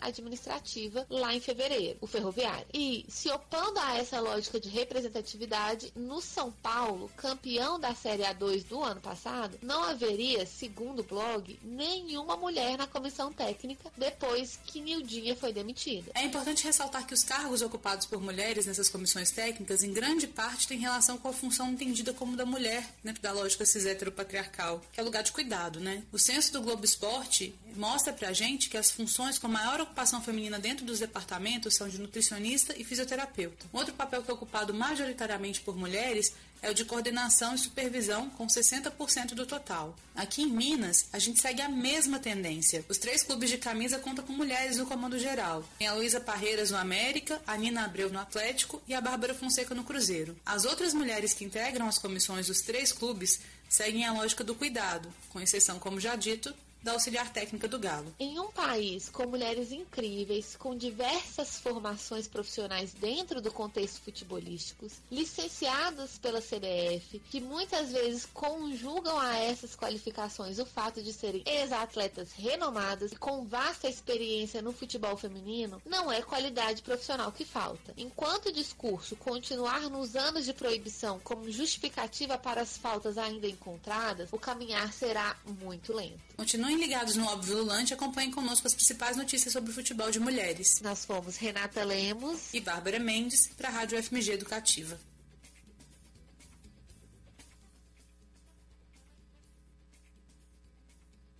lá 1.09 1.33
em 1.33 1.39
fevereiro, 1.39 1.97
o 2.01 2.07
Ferroviário. 2.07 2.67
E 2.73 3.05
se 3.07 3.29
opondo 3.29 3.79
a 3.79 3.97
essa 3.97 4.19
lógica 4.19 4.59
de 4.59 4.69
representatividade, 4.69 5.91
no 5.95 6.21
São 6.21 6.51
Paulo, 6.51 7.09
campeão 7.17 7.79
da 7.79 7.93
Série 7.93 8.23
A2 8.23 8.63
do 8.65 8.83
ano 8.83 9.01
passado, 9.01 9.57
não 9.61 9.83
haveria, 9.83 10.45
segundo 10.45 10.99
o 10.99 11.03
blog, 11.03 11.59
nenhuma 11.63 12.35
mulher 12.35 12.77
na 12.77 12.87
comissão 12.87 13.31
técnica 13.31 13.91
depois 13.97 14.59
que 14.65 14.81
Nildinha 14.81 15.35
foi 15.35 15.53
demitida. 15.53 16.11
É 16.15 16.23
importante 16.23 16.63
ressaltar 16.63 17.05
que 17.05 17.13
os 17.13 17.23
cargos 17.23 17.61
ocupados 17.61 18.05
por 18.05 18.21
mulheres 18.21 18.65
nessas 18.65 18.89
comissões 18.89 19.31
técnicas, 19.31 19.83
em 19.83 19.93
grande 19.93 20.27
parte, 20.27 20.67
têm 20.67 20.79
relação 20.79 21.17
com 21.17 21.27
a 21.27 21.33
função 21.33 21.69
entendida 21.69 22.13
como 22.13 22.35
da 22.35 22.45
mulher, 22.45 22.87
dentro 23.03 23.21
da 23.21 23.31
lógica 23.31 23.65
cis 23.65 23.85
heteropatriarcal, 23.85 24.81
que 24.91 24.99
é 24.99 25.03
lugar 25.03 25.23
de 25.23 25.31
cuidado, 25.31 25.79
né? 25.79 26.03
O 26.11 26.19
censo 26.19 26.53
do 26.53 26.61
Globo 26.61 26.85
Esporte 26.85 27.53
mostra 27.75 28.11
pra 28.11 28.33
gente 28.33 28.69
que 28.69 28.77
as 28.77 28.91
funções 28.91 29.37
com 29.37 29.47
maior 29.47 29.79
ocupação 29.81 29.98
feminina 30.21 30.59
dentro 30.59 30.85
dos 30.85 30.99
departamentos 30.99 31.75
são 31.75 31.89
de 31.89 31.99
nutricionista 31.99 32.73
e 32.77 32.83
fisioterapeuta. 32.83 33.65
Outro 33.73 33.93
papel 33.93 34.23
que 34.23 34.31
é 34.31 34.33
ocupado 34.33 34.73
majoritariamente 34.73 35.61
por 35.61 35.77
mulheres 35.77 36.33
é 36.61 36.69
o 36.69 36.73
de 36.73 36.85
coordenação 36.85 37.55
e 37.55 37.57
supervisão, 37.57 38.29
com 38.31 38.47
60% 38.47 39.33
do 39.33 39.45
total. 39.45 39.95
Aqui 40.15 40.41
em 40.41 40.49
Minas, 40.49 41.07
a 41.13 41.19
gente 41.19 41.41
segue 41.41 41.61
a 41.61 41.69
mesma 41.69 42.19
tendência. 42.19 42.83
Os 42.89 42.97
três 42.97 43.23
clubes 43.23 43.49
de 43.49 43.57
camisa 43.57 43.99
contam 43.99 44.25
com 44.25 44.33
mulheres 44.33 44.77
no 44.77 44.85
comando 44.85 45.17
geral. 45.17 45.63
Tem 45.77 45.87
a 45.87 45.93
Luísa 45.93 46.19
Parreiras 46.19 46.71
no 46.71 46.77
América, 46.77 47.41
a 47.47 47.55
Nina 47.57 47.85
Abreu 47.85 48.09
no 48.09 48.19
Atlético 48.19 48.81
e 48.87 48.93
a 48.93 49.01
Bárbara 49.01 49.33
Fonseca 49.33 49.73
no 49.73 49.83
Cruzeiro. 49.83 50.35
As 50.45 50.65
outras 50.65 50.93
mulheres 50.93 51.33
que 51.33 51.45
integram 51.45 51.87
as 51.87 51.97
comissões 51.97 52.47
dos 52.47 52.61
três 52.61 52.91
clubes 52.91 53.39
seguem 53.69 54.05
a 54.05 54.11
lógica 54.11 54.43
do 54.43 54.55
cuidado, 54.55 55.13
com 55.29 55.39
exceção, 55.39 55.79
como 55.79 55.99
já 55.99 56.15
dito, 56.15 56.53
da 56.81 56.93
auxiliar 56.93 57.31
técnica 57.31 57.67
do 57.67 57.77
Galo. 57.77 58.13
Em 58.19 58.39
um 58.39 58.51
país 58.51 59.09
com 59.09 59.27
mulheres 59.27 59.71
incríveis, 59.71 60.55
com 60.55 60.75
diversas 60.75 61.59
formações 61.59 62.27
profissionais 62.27 62.93
dentro 62.93 63.41
do 63.41 63.51
contexto 63.51 64.01
futebolístico, 64.01 64.87
licenciadas 65.11 66.17
pela 66.17 66.41
CBF, 66.41 67.19
que 67.29 67.41
muitas 67.41 67.91
vezes 67.91 68.25
conjugam 68.33 69.19
a 69.19 69.37
essas 69.37 69.75
qualificações 69.75 70.59
o 70.59 70.65
fato 70.65 71.01
de 71.03 71.11
serem 71.11 71.43
ex-atletas 71.45 72.31
renomadas 72.31 73.11
e 73.11 73.15
com 73.15 73.45
vasta 73.45 73.89
experiência 73.89 74.61
no 74.61 74.71
futebol 74.71 75.17
feminino, 75.17 75.81
não 75.85 76.11
é 76.11 76.21
qualidade 76.21 76.81
profissional 76.81 77.31
que 77.31 77.45
falta. 77.45 77.93
Enquanto 77.97 78.47
o 78.47 78.53
discurso 78.53 79.15
continuar 79.15 79.81
nos 79.89 80.15
anos 80.15 80.45
de 80.45 80.53
proibição 80.53 81.19
como 81.19 81.51
justificativa 81.51 82.37
para 82.37 82.61
as 82.61 82.77
faltas 82.77 83.17
ainda 83.17 83.47
encontradas, 83.47 84.29
o 84.31 84.39
caminhar 84.39 84.93
será 84.93 85.35
muito 85.61 85.93
lento. 85.93 86.19
Continuem 86.69 86.87
ligados 86.87 87.15
no 87.15 87.25
Óbvio 87.25 87.57
Lulante 87.57 87.93
e 87.93 87.95
acompanhem 87.95 88.29
conosco 88.29 88.67
as 88.67 88.75
principais 88.75 89.17
notícias 89.17 89.51
sobre 89.51 89.71
o 89.71 89.73
futebol 89.73 90.11
de 90.11 90.19
mulheres. 90.19 90.79
Nós 90.81 91.03
fomos 91.03 91.35
Renata 91.35 91.83
Lemos 91.83 92.53
e 92.53 92.61
Bárbara 92.61 92.99
Mendes 92.99 93.47
para 93.47 93.69
a 93.69 93.71
Rádio 93.71 93.97
FMG 93.97 94.33
Educativa. 94.33 94.99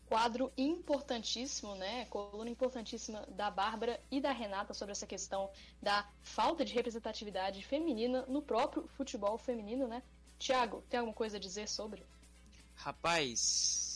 Quadro 0.08 0.52
importantíssimo, 0.58 1.76
né? 1.76 2.06
Coluna 2.06 2.50
importantíssima 2.50 3.24
da 3.28 3.52
Bárbara 3.52 4.02
e 4.10 4.20
da 4.20 4.32
Renata 4.32 4.74
sobre 4.74 4.94
essa 4.94 5.06
questão 5.06 5.52
da 5.80 6.10
falta 6.24 6.66
de 6.66 6.74
representatividade 6.74 7.64
feminina 7.64 8.26
no 8.28 8.42
próprio 8.42 8.88
futebol 8.98 9.38
feminino, 9.38 9.88
né? 9.88 10.02
Tiago, 10.40 10.84
tem 10.90 11.00
alguma 11.00 11.16
coisa 11.16 11.38
a 11.38 11.40
dizer 11.40 11.70
sobre? 11.70 12.04
Rapaz, 12.74 13.89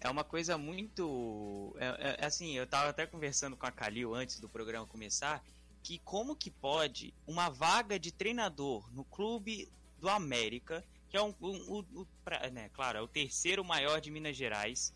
é 0.00 0.08
uma 0.08 0.24
coisa 0.24 0.56
muito. 0.56 1.76
É, 1.78 2.16
é, 2.20 2.26
assim, 2.26 2.56
eu 2.56 2.66
tava 2.66 2.88
até 2.88 3.06
conversando 3.06 3.56
com 3.56 3.66
a 3.66 3.70
Kalil 3.70 4.14
antes 4.14 4.40
do 4.40 4.48
programa 4.48 4.86
começar. 4.86 5.44
Que 5.82 5.98
como 5.98 6.36
que 6.36 6.50
pode 6.50 7.14
uma 7.26 7.48
vaga 7.48 7.98
de 7.98 8.12
treinador 8.12 8.92
no 8.92 9.04
clube 9.04 9.70
do 9.98 10.08
América, 10.08 10.84
que 11.08 11.16
é 11.16 11.22
um, 11.22 11.34
um, 11.40 11.78
um, 11.78 12.00
um 12.00 12.06
pra, 12.24 12.50
né, 12.50 12.68
claro, 12.70 12.98
é 12.98 13.00
o 13.00 13.08
terceiro 13.08 13.64
maior 13.64 14.00
de 14.00 14.10
Minas 14.10 14.36
Gerais, 14.36 14.94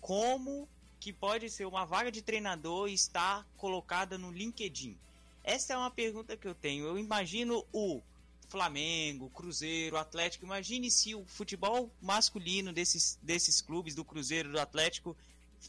como 0.00 0.68
que 0.98 1.12
pode 1.12 1.48
ser 1.48 1.64
uma 1.64 1.86
vaga 1.86 2.12
de 2.12 2.20
treinador 2.20 2.88
e 2.88 2.94
estar 2.94 3.46
colocada 3.56 4.18
no 4.18 4.30
LinkedIn? 4.30 4.98
Essa 5.42 5.72
é 5.72 5.76
uma 5.76 5.90
pergunta 5.90 6.36
que 6.36 6.46
eu 6.46 6.54
tenho. 6.54 6.86
Eu 6.86 6.98
imagino 6.98 7.66
o 7.72 8.02
Flamengo, 8.50 9.30
Cruzeiro, 9.30 9.96
Atlético. 9.96 10.44
Imagine 10.44 10.90
se 10.90 11.14
o 11.14 11.24
futebol 11.24 11.90
masculino 12.02 12.72
desses, 12.72 13.18
desses 13.22 13.60
clubes, 13.60 13.94
do 13.94 14.04
Cruzeiro, 14.04 14.50
do 14.50 14.60
Atlético, 14.60 15.16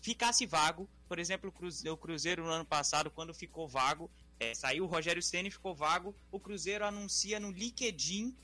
ficasse 0.01 0.45
vago. 0.45 0.89
Por 1.07 1.19
exemplo, 1.19 1.53
o 1.89 1.97
Cruzeiro 1.97 2.43
no 2.43 2.49
ano 2.49 2.65
passado, 2.65 3.11
quando 3.11 3.33
ficou 3.33 3.67
vago, 3.67 4.09
é, 4.39 4.55
saiu 4.55 4.85
o 4.85 4.87
Rogério 4.87 5.21
e 5.21 5.51
ficou 5.51 5.75
vago. 5.75 6.15
O 6.31 6.39
Cruzeiro 6.39 6.83
anuncia 6.83 7.39
no 7.39 7.51
LinkedIn 7.51 8.35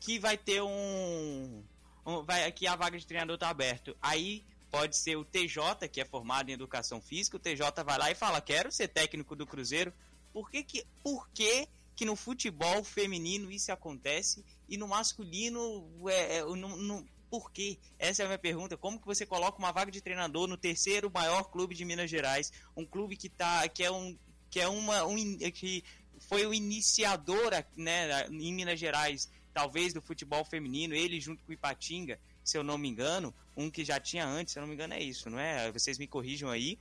que 0.00 0.18
vai 0.18 0.38
ter 0.38 0.62
um, 0.62 1.62
um 2.06 2.22
vai, 2.22 2.50
que 2.52 2.66
a 2.66 2.76
vaga 2.76 2.98
de 2.98 3.06
treinador 3.06 3.34
está 3.34 3.50
aberto. 3.50 3.94
Aí 4.00 4.44
pode 4.70 4.96
ser 4.96 5.16
o 5.16 5.24
TJ, 5.24 5.88
que 5.90 6.00
é 6.00 6.04
formado 6.04 6.48
em 6.48 6.52
educação 6.52 7.00
física, 7.00 7.36
o 7.36 7.40
TJ 7.40 7.84
vai 7.84 7.98
lá 7.98 8.10
e 8.10 8.14
fala: 8.14 8.40
"Quero 8.40 8.72
ser 8.72 8.88
técnico 8.88 9.36
do 9.36 9.46
Cruzeiro". 9.46 9.92
Por 10.32 10.50
que 10.50 10.62
que 10.62 10.86
por 11.02 11.28
que 11.30 11.68
que 11.96 12.04
no 12.04 12.14
futebol 12.14 12.84
feminino 12.84 13.50
isso 13.50 13.72
acontece 13.72 14.44
e 14.68 14.76
no 14.76 14.86
masculino 14.86 15.90
é, 16.08 16.36
é 16.36 16.44
no, 16.44 16.76
no, 16.76 17.06
por 17.30 17.50
quê? 17.50 17.78
Essa 17.98 18.22
é 18.22 18.24
a 18.24 18.28
minha 18.28 18.38
pergunta. 18.38 18.76
Como 18.76 19.00
que 19.00 19.06
você 19.06 19.24
coloca 19.24 19.58
uma 19.58 19.72
vaga 19.72 19.90
de 19.90 20.02
treinador 20.02 20.46
no 20.46 20.58
terceiro 20.58 21.10
maior 21.10 21.44
clube 21.44 21.74
de 21.74 21.84
Minas 21.84 22.10
Gerais, 22.10 22.52
um 22.76 22.84
clube 22.84 23.16
que 23.16 23.30
tá 23.30 23.66
que 23.68 23.82
é 23.82 23.90
um 23.90 24.16
que 24.50 24.60
é 24.60 24.68
uma 24.68 25.04
um, 25.04 25.16
que 25.52 25.82
foi 26.20 26.46
o 26.46 26.54
iniciador 26.54 27.50
né, 27.76 28.26
em 28.28 28.52
Minas 28.52 28.78
Gerais, 28.78 29.30
talvez 29.52 29.92
do 29.92 30.02
futebol 30.02 30.44
feminino, 30.44 30.94
ele 30.94 31.20
junto 31.20 31.42
com 31.44 31.50
o 31.50 31.54
Ipatinga, 31.54 32.20
se 32.44 32.56
eu 32.56 32.62
não 32.62 32.78
me 32.78 32.88
engano, 32.88 33.34
um 33.56 33.70
que 33.70 33.84
já 33.84 33.98
tinha 33.98 34.26
antes, 34.26 34.52
se 34.52 34.58
eu 34.58 34.60
não 34.60 34.68
me 34.68 34.74
engano 34.74 34.94
é 34.94 35.02
isso, 35.02 35.28
não 35.30 35.38
é? 35.38 35.72
Vocês 35.72 35.98
me 35.98 36.06
corrijam 36.06 36.50
aí. 36.50 36.78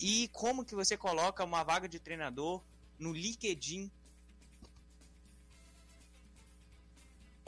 E 0.00 0.28
como 0.32 0.64
que 0.64 0.74
você 0.74 0.96
coloca 0.96 1.44
uma 1.44 1.62
vaga 1.62 1.88
de 1.88 1.98
treinador 1.98 2.62
no 2.98 3.12
LinkedIn 3.12 3.90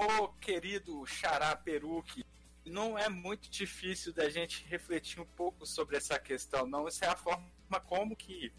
Ô 0.02 0.28
querido 0.28 1.04
Xará 1.04 1.54
Peruque, 1.54 2.24
não 2.64 2.98
é 2.98 3.10
muito 3.10 3.50
difícil 3.50 4.14
da 4.14 4.30
gente 4.30 4.64
refletir 4.64 5.20
um 5.20 5.26
pouco 5.26 5.66
sobre 5.66 5.98
essa 5.98 6.18
questão, 6.18 6.66
não. 6.66 6.88
Isso 6.88 7.04
é 7.04 7.08
a 7.08 7.14
forma 7.14 7.44
como 7.86 8.16
que 8.16 8.50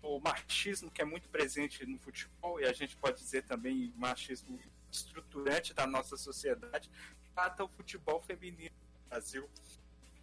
o 0.00 0.18
machismo 0.18 0.90
que 0.90 1.02
é 1.02 1.04
muito 1.04 1.28
presente 1.28 1.84
no 1.84 1.98
futebol, 1.98 2.58
e 2.58 2.64
a 2.64 2.72
gente 2.72 2.96
pode 2.96 3.18
dizer 3.18 3.42
também 3.42 3.92
machismo 3.94 4.58
estruturante 4.90 5.74
da 5.74 5.86
nossa 5.86 6.16
sociedade, 6.16 6.90
trata 7.34 7.62
o 7.62 7.68
futebol 7.68 8.22
feminino 8.22 8.74
no 8.94 9.10
Brasil. 9.10 9.50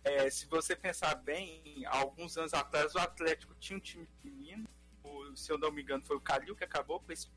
É, 0.03 0.27
se 0.31 0.47
você 0.47 0.75
pensar 0.75 1.13
bem, 1.13 1.85
alguns 1.85 2.35
anos 2.35 2.51
atrás 2.51 2.95
o 2.95 2.97
Atlético 2.97 3.53
tinha 3.59 3.77
um 3.77 3.79
time 3.79 4.07
feminino, 4.23 4.67
o, 5.03 5.35
se 5.35 5.51
eu 5.51 5.57
não 5.59 5.71
me 5.71 5.83
engano 5.83 6.03
foi 6.03 6.17
o 6.17 6.21
Calil 6.21 6.55
que 6.55 6.63
acabou 6.63 6.99
com 6.99 7.11
esse 7.11 7.27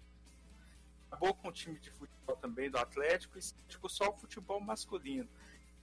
acabou 1.10 1.34
com 1.34 1.48
o 1.48 1.52
time 1.52 1.78
de 1.78 1.90
futebol 1.90 2.36
também 2.36 2.70
do 2.70 2.78
Atlético 2.78 3.38
e 3.38 3.42
ficou 3.68 3.88
só 3.88 4.10
o 4.10 4.16
futebol 4.16 4.60
masculino. 4.60 5.28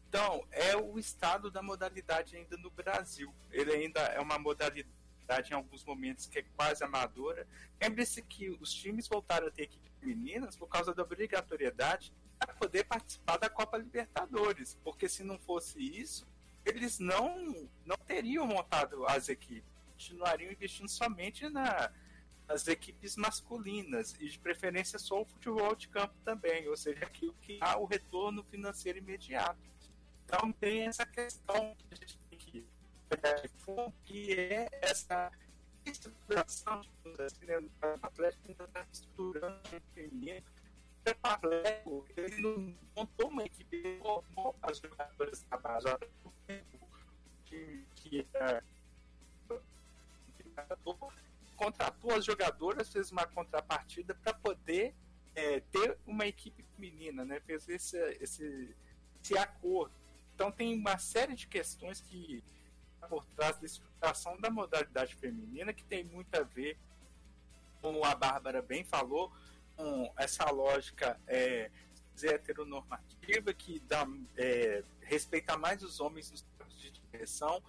Então, 0.09 0.45
é 0.51 0.75
o 0.75 0.99
estado 0.99 1.49
da 1.49 1.61
modalidade 1.61 2.35
ainda 2.35 2.55
no 2.57 2.69
Brasil. 2.69 3.33
Ele 3.51 3.71
ainda 3.71 3.99
é 3.99 4.19
uma 4.19 4.37
modalidade 4.37 5.51
em 5.51 5.53
alguns 5.53 5.83
momentos 5.83 6.27
que 6.27 6.39
é 6.39 6.45
quase 6.55 6.83
amadora. 6.83 7.47
Lembre-se 7.81 8.21
que 8.21 8.49
os 8.61 8.71
times 8.71 9.07
voltaram 9.07 9.47
a 9.47 9.51
ter 9.51 9.63
equipes 9.63 9.91
femininas 9.99 10.55
por 10.55 10.67
causa 10.67 10.93
da 10.93 11.01
obrigatoriedade 11.01 12.13
para 12.37 12.53
poder 12.53 12.83
participar 12.83 13.37
da 13.37 13.49
Copa 13.49 13.77
Libertadores, 13.77 14.77
porque 14.83 15.07
se 15.07 15.23
não 15.23 15.39
fosse 15.39 15.79
isso, 15.79 16.27
eles 16.65 16.99
não 16.99 17.67
não 17.85 17.97
teriam 17.97 18.45
montado 18.45 19.05
as 19.07 19.29
equipes, 19.29 19.69
continuariam 19.93 20.51
investindo 20.51 20.89
somente 20.89 21.49
na 21.49 21.91
as 22.47 22.67
equipes 22.67 23.15
masculinas 23.15 24.15
e 24.19 24.27
de 24.27 24.39
preferência 24.39 24.99
só 24.99 25.21
o 25.21 25.25
futebol 25.25 25.75
de 25.75 25.87
campo 25.87 26.13
também, 26.23 26.67
ou 26.67 26.75
seja, 26.75 27.05
aquilo 27.05 27.33
que 27.41 27.57
há 27.61 27.77
o 27.77 27.85
retorno 27.85 28.43
financeiro 28.43 28.97
imediato. 28.97 29.59
Então 30.25 30.51
tem 30.51 30.87
essa 30.87 31.05
questão 31.05 31.75
que 31.75 31.85
a 31.91 31.95
gente 31.95 32.19
tem 32.29 32.39
que 32.39 32.65
que 34.05 34.33
é 34.33 34.67
essa 34.81 35.31
estruturação 35.85 36.81
assim, 37.19 37.45
né, 37.45 37.59
o 37.59 37.69
Atlético 38.01 38.51
está 38.51 38.85
estruturando 38.91 39.61
o 39.65 39.93
feminino. 39.93 40.43
O 41.05 41.27
Atlético 41.27 42.07
ele 42.15 42.41
não 42.41 42.75
montou 42.95 43.29
uma 43.29 43.43
equipe, 43.43 43.75
ele 43.75 43.99
formou 43.99 44.55
as 44.61 44.79
jogadoras 44.79 45.43
da 45.43 45.57
base. 45.57 45.87
O 46.23 46.31
que, 47.45 47.85
que 47.95 48.27
é, 48.33 48.63
contratou 51.63 52.11
as 52.11 52.25
jogadoras, 52.25 52.91
fez 52.91 53.09
uma 53.09 53.25
contrapartida 53.25 54.13
para 54.15 54.33
poder 54.33 54.93
é, 55.33 55.61
ter 55.61 55.97
uma 56.05 56.27
equipe 56.27 56.61
feminina, 56.75 57.23
né? 57.23 57.39
Fez 57.39 57.69
esse, 57.69 57.97
esse, 58.19 58.75
esse 59.23 59.37
acordo. 59.37 59.95
Então 60.35 60.51
tem 60.51 60.77
uma 60.77 60.97
série 60.97 61.35
de 61.35 61.47
questões 61.47 62.01
que 62.01 62.43
tá 62.99 63.07
por 63.07 63.25
trás 63.27 63.57
da 63.57 63.65
estruturação 63.65 64.37
da 64.41 64.49
modalidade 64.49 65.15
feminina 65.15 65.73
que 65.73 65.85
tem 65.85 66.03
muito 66.03 66.35
a 66.35 66.43
ver, 66.43 66.77
como 67.81 68.03
a 68.03 68.13
Bárbara 68.13 68.61
bem 68.61 68.83
falou, 68.83 69.31
com 69.77 70.13
essa 70.17 70.49
lógica 70.51 71.19
é, 71.27 71.71
heteronormativa 72.21 73.53
que 73.53 73.79
dá, 73.79 74.05
é, 74.35 74.83
respeita 75.01 75.57
mais 75.57 75.81
os 75.81 76.01
homens 76.01 76.29
nos 76.29 76.45
campos 76.57 76.77
de 76.77 76.91
direção 76.91 77.63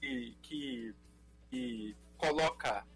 e 0.00 0.34
que, 0.42 0.94
que 1.50 1.94
coloca 2.16 2.86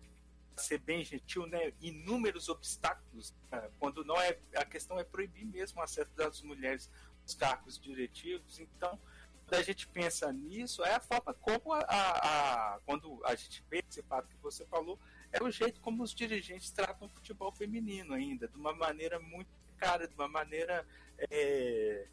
ser 0.59 0.79
bem 0.79 1.05
gentil, 1.05 1.47
né, 1.47 1.73
inúmeros 1.81 2.49
obstáculos, 2.49 3.35
né, 3.51 3.71
quando 3.79 4.05
não 4.05 4.21
é 4.21 4.39
a 4.57 4.65
questão 4.65 4.99
é 4.99 5.05
proibir 5.05 5.47
mesmo 5.47 5.81
o 5.81 5.83
acesso 5.83 6.11
das 6.15 6.43
mulheres 6.43 6.91
aos 7.23 7.35
cargos 7.35 7.79
diretivos. 7.79 8.59
Então, 8.59 8.99
quando 9.47 9.61
a 9.61 9.63
gente 9.63 9.89
pensa 9.89 10.33
nisso, 10.33 10.85
é 10.85 10.95
a 10.95 11.01
forma 11.01 11.33
como 11.35 11.73
a, 11.73 11.81
a, 11.81 12.75
a 12.75 12.81
quando 12.81 13.25
a 13.25 13.35
gente 13.35 13.65
vê 13.71 13.83
esse 13.89 14.03
fato 14.03 14.29
que 14.29 14.37
você 14.43 14.67
falou, 14.67 14.99
é 15.33 15.43
o 15.43 15.51
jeito 15.51 15.81
como 15.81 16.03
os 16.03 16.15
dirigentes 16.15 16.71
tratam 16.71 17.07
o 17.07 17.11
futebol 17.11 17.53
feminino 17.53 18.15
ainda, 18.15 18.49
de 18.49 18.57
uma 18.57 18.73
maneira 18.73 19.19
muito 19.19 19.51
cara, 19.79 20.09
de 20.09 20.15
uma 20.15 20.29
maneira 20.29 20.87
é, 21.31 22.09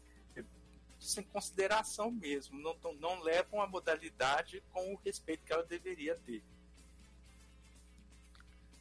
sem 0.98 1.24
consideração 1.24 2.10
mesmo, 2.10 2.58
não, 2.58 2.76
não 2.94 3.20
levam 3.20 3.60
a 3.60 3.66
modalidade 3.66 4.62
com 4.72 4.94
o 4.94 4.96
respeito 5.04 5.44
que 5.44 5.52
ela 5.52 5.64
deveria 5.64 6.16
ter. 6.16 6.42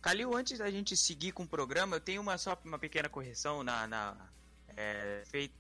Calil, 0.06 0.36
antes 0.36 0.60
da 0.60 0.70
gente 0.70 0.96
seguir 0.96 1.32
com 1.32 1.42
o 1.42 1.48
programa, 1.48 1.96
eu 1.96 2.00
tenho 2.00 2.22
uma 2.22 2.38
só 2.38 2.56
uma 2.64 2.78
pequena 2.78 3.10
correção 3.10 3.64
na, 3.64 3.88
na 3.88 4.16
é, 4.78 5.24
feita 5.26 5.56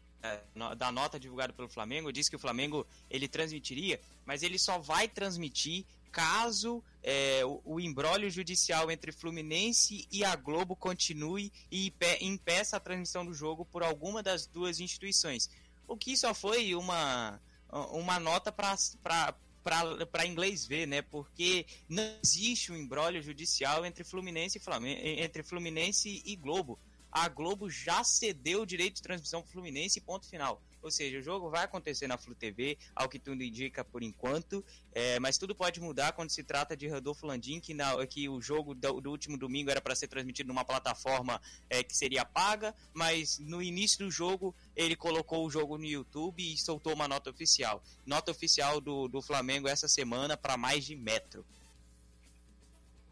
da 0.77 0.91
nota 0.91 1.19
divulgada 1.19 1.51
pelo 1.51 1.67
Flamengo. 1.67 2.13
Diz 2.13 2.29
que 2.29 2.35
o 2.35 2.39
Flamengo 2.39 2.85
ele 3.09 3.27
transmitiria, 3.27 3.99
mas 4.23 4.43
ele 4.43 4.59
só 4.59 4.77
vai 4.77 5.07
transmitir 5.07 5.83
caso 6.11 6.83
é, 7.01 7.43
o, 7.43 7.59
o 7.65 7.79
embrólio 7.79 8.29
judicial 8.29 8.91
entre 8.91 9.11
Fluminense 9.11 10.07
e 10.11 10.23
a 10.23 10.35
Globo 10.35 10.75
continue 10.75 11.51
e 11.71 11.91
impeça 12.21 12.77
a 12.77 12.79
transmissão 12.79 13.25
do 13.25 13.33
jogo 13.33 13.65
por 13.65 13.81
alguma 13.81 14.21
das 14.21 14.45
duas 14.45 14.79
instituições. 14.79 15.49
O 15.87 15.97
que 15.97 16.15
só 16.15 16.35
foi 16.35 16.75
uma, 16.75 17.41
uma 17.71 18.19
nota 18.19 18.51
para 18.51 19.33
para 19.65 20.27
inglês 20.27 20.65
ver, 20.65 20.85
né? 20.85 21.01
Porque 21.01 21.65
não 21.89 22.03
existe 22.23 22.71
um 22.71 22.77
embrólio 22.77 23.21
judicial 23.21 23.83
entre 23.83 24.03
Fluminense 24.03 24.59
e 24.59 24.61
Flamengo, 24.61 25.01
entre 25.03 25.41
Fluminense 25.41 26.21
e 26.23 26.35
Globo. 26.35 26.79
A 27.11 27.27
Globo 27.27 27.69
já 27.69 28.03
cedeu 28.03 28.61
o 28.61 28.65
direito 28.65 28.97
de 28.97 29.01
transmissão 29.01 29.41
para 29.41 29.51
Fluminense 29.51 29.99
ponto 30.01 30.29
final. 30.29 30.61
Ou 30.85 30.91
seja, 30.91 31.17
o 31.17 31.21
jogo 31.23 31.49
vai 31.49 31.63
acontecer 31.63 32.05
na 32.05 32.15
Flu 32.15 32.35
TV, 32.35 32.77
ao 32.95 33.09
que 33.09 33.17
tudo 33.17 33.41
indica 33.41 33.83
por 33.83 34.03
enquanto, 34.03 34.63
é, 34.93 35.19
mas 35.19 35.35
tudo 35.35 35.55
pode 35.55 35.81
mudar 35.81 36.11
quando 36.11 36.29
se 36.29 36.43
trata 36.43 36.77
de 36.77 36.87
Rodolfo 36.87 37.25
Landim, 37.25 37.59
que, 37.59 37.73
na, 37.73 38.05
que 38.05 38.29
o 38.29 38.39
jogo 38.39 38.75
do, 38.75 39.01
do 39.01 39.09
último 39.09 39.35
domingo 39.35 39.71
era 39.71 39.81
para 39.81 39.95
ser 39.95 40.07
transmitido 40.07 40.47
numa 40.47 40.63
plataforma 40.63 41.41
é, 41.71 41.83
que 41.83 41.97
seria 41.97 42.23
paga, 42.23 42.75
mas 42.93 43.39
no 43.39 43.63
início 43.63 44.05
do 44.05 44.11
jogo 44.11 44.55
ele 44.75 44.95
colocou 44.95 45.43
o 45.43 45.49
jogo 45.49 45.75
no 45.75 45.85
YouTube 45.85 46.53
e 46.53 46.55
soltou 46.55 46.93
uma 46.93 47.07
nota 47.07 47.31
oficial. 47.31 47.81
Nota 48.05 48.29
oficial 48.29 48.79
do, 48.79 49.07
do 49.07 49.23
Flamengo 49.23 49.67
essa 49.67 49.87
semana 49.87 50.37
para 50.37 50.55
mais 50.55 50.85
de 50.85 50.95
metro. 50.95 51.43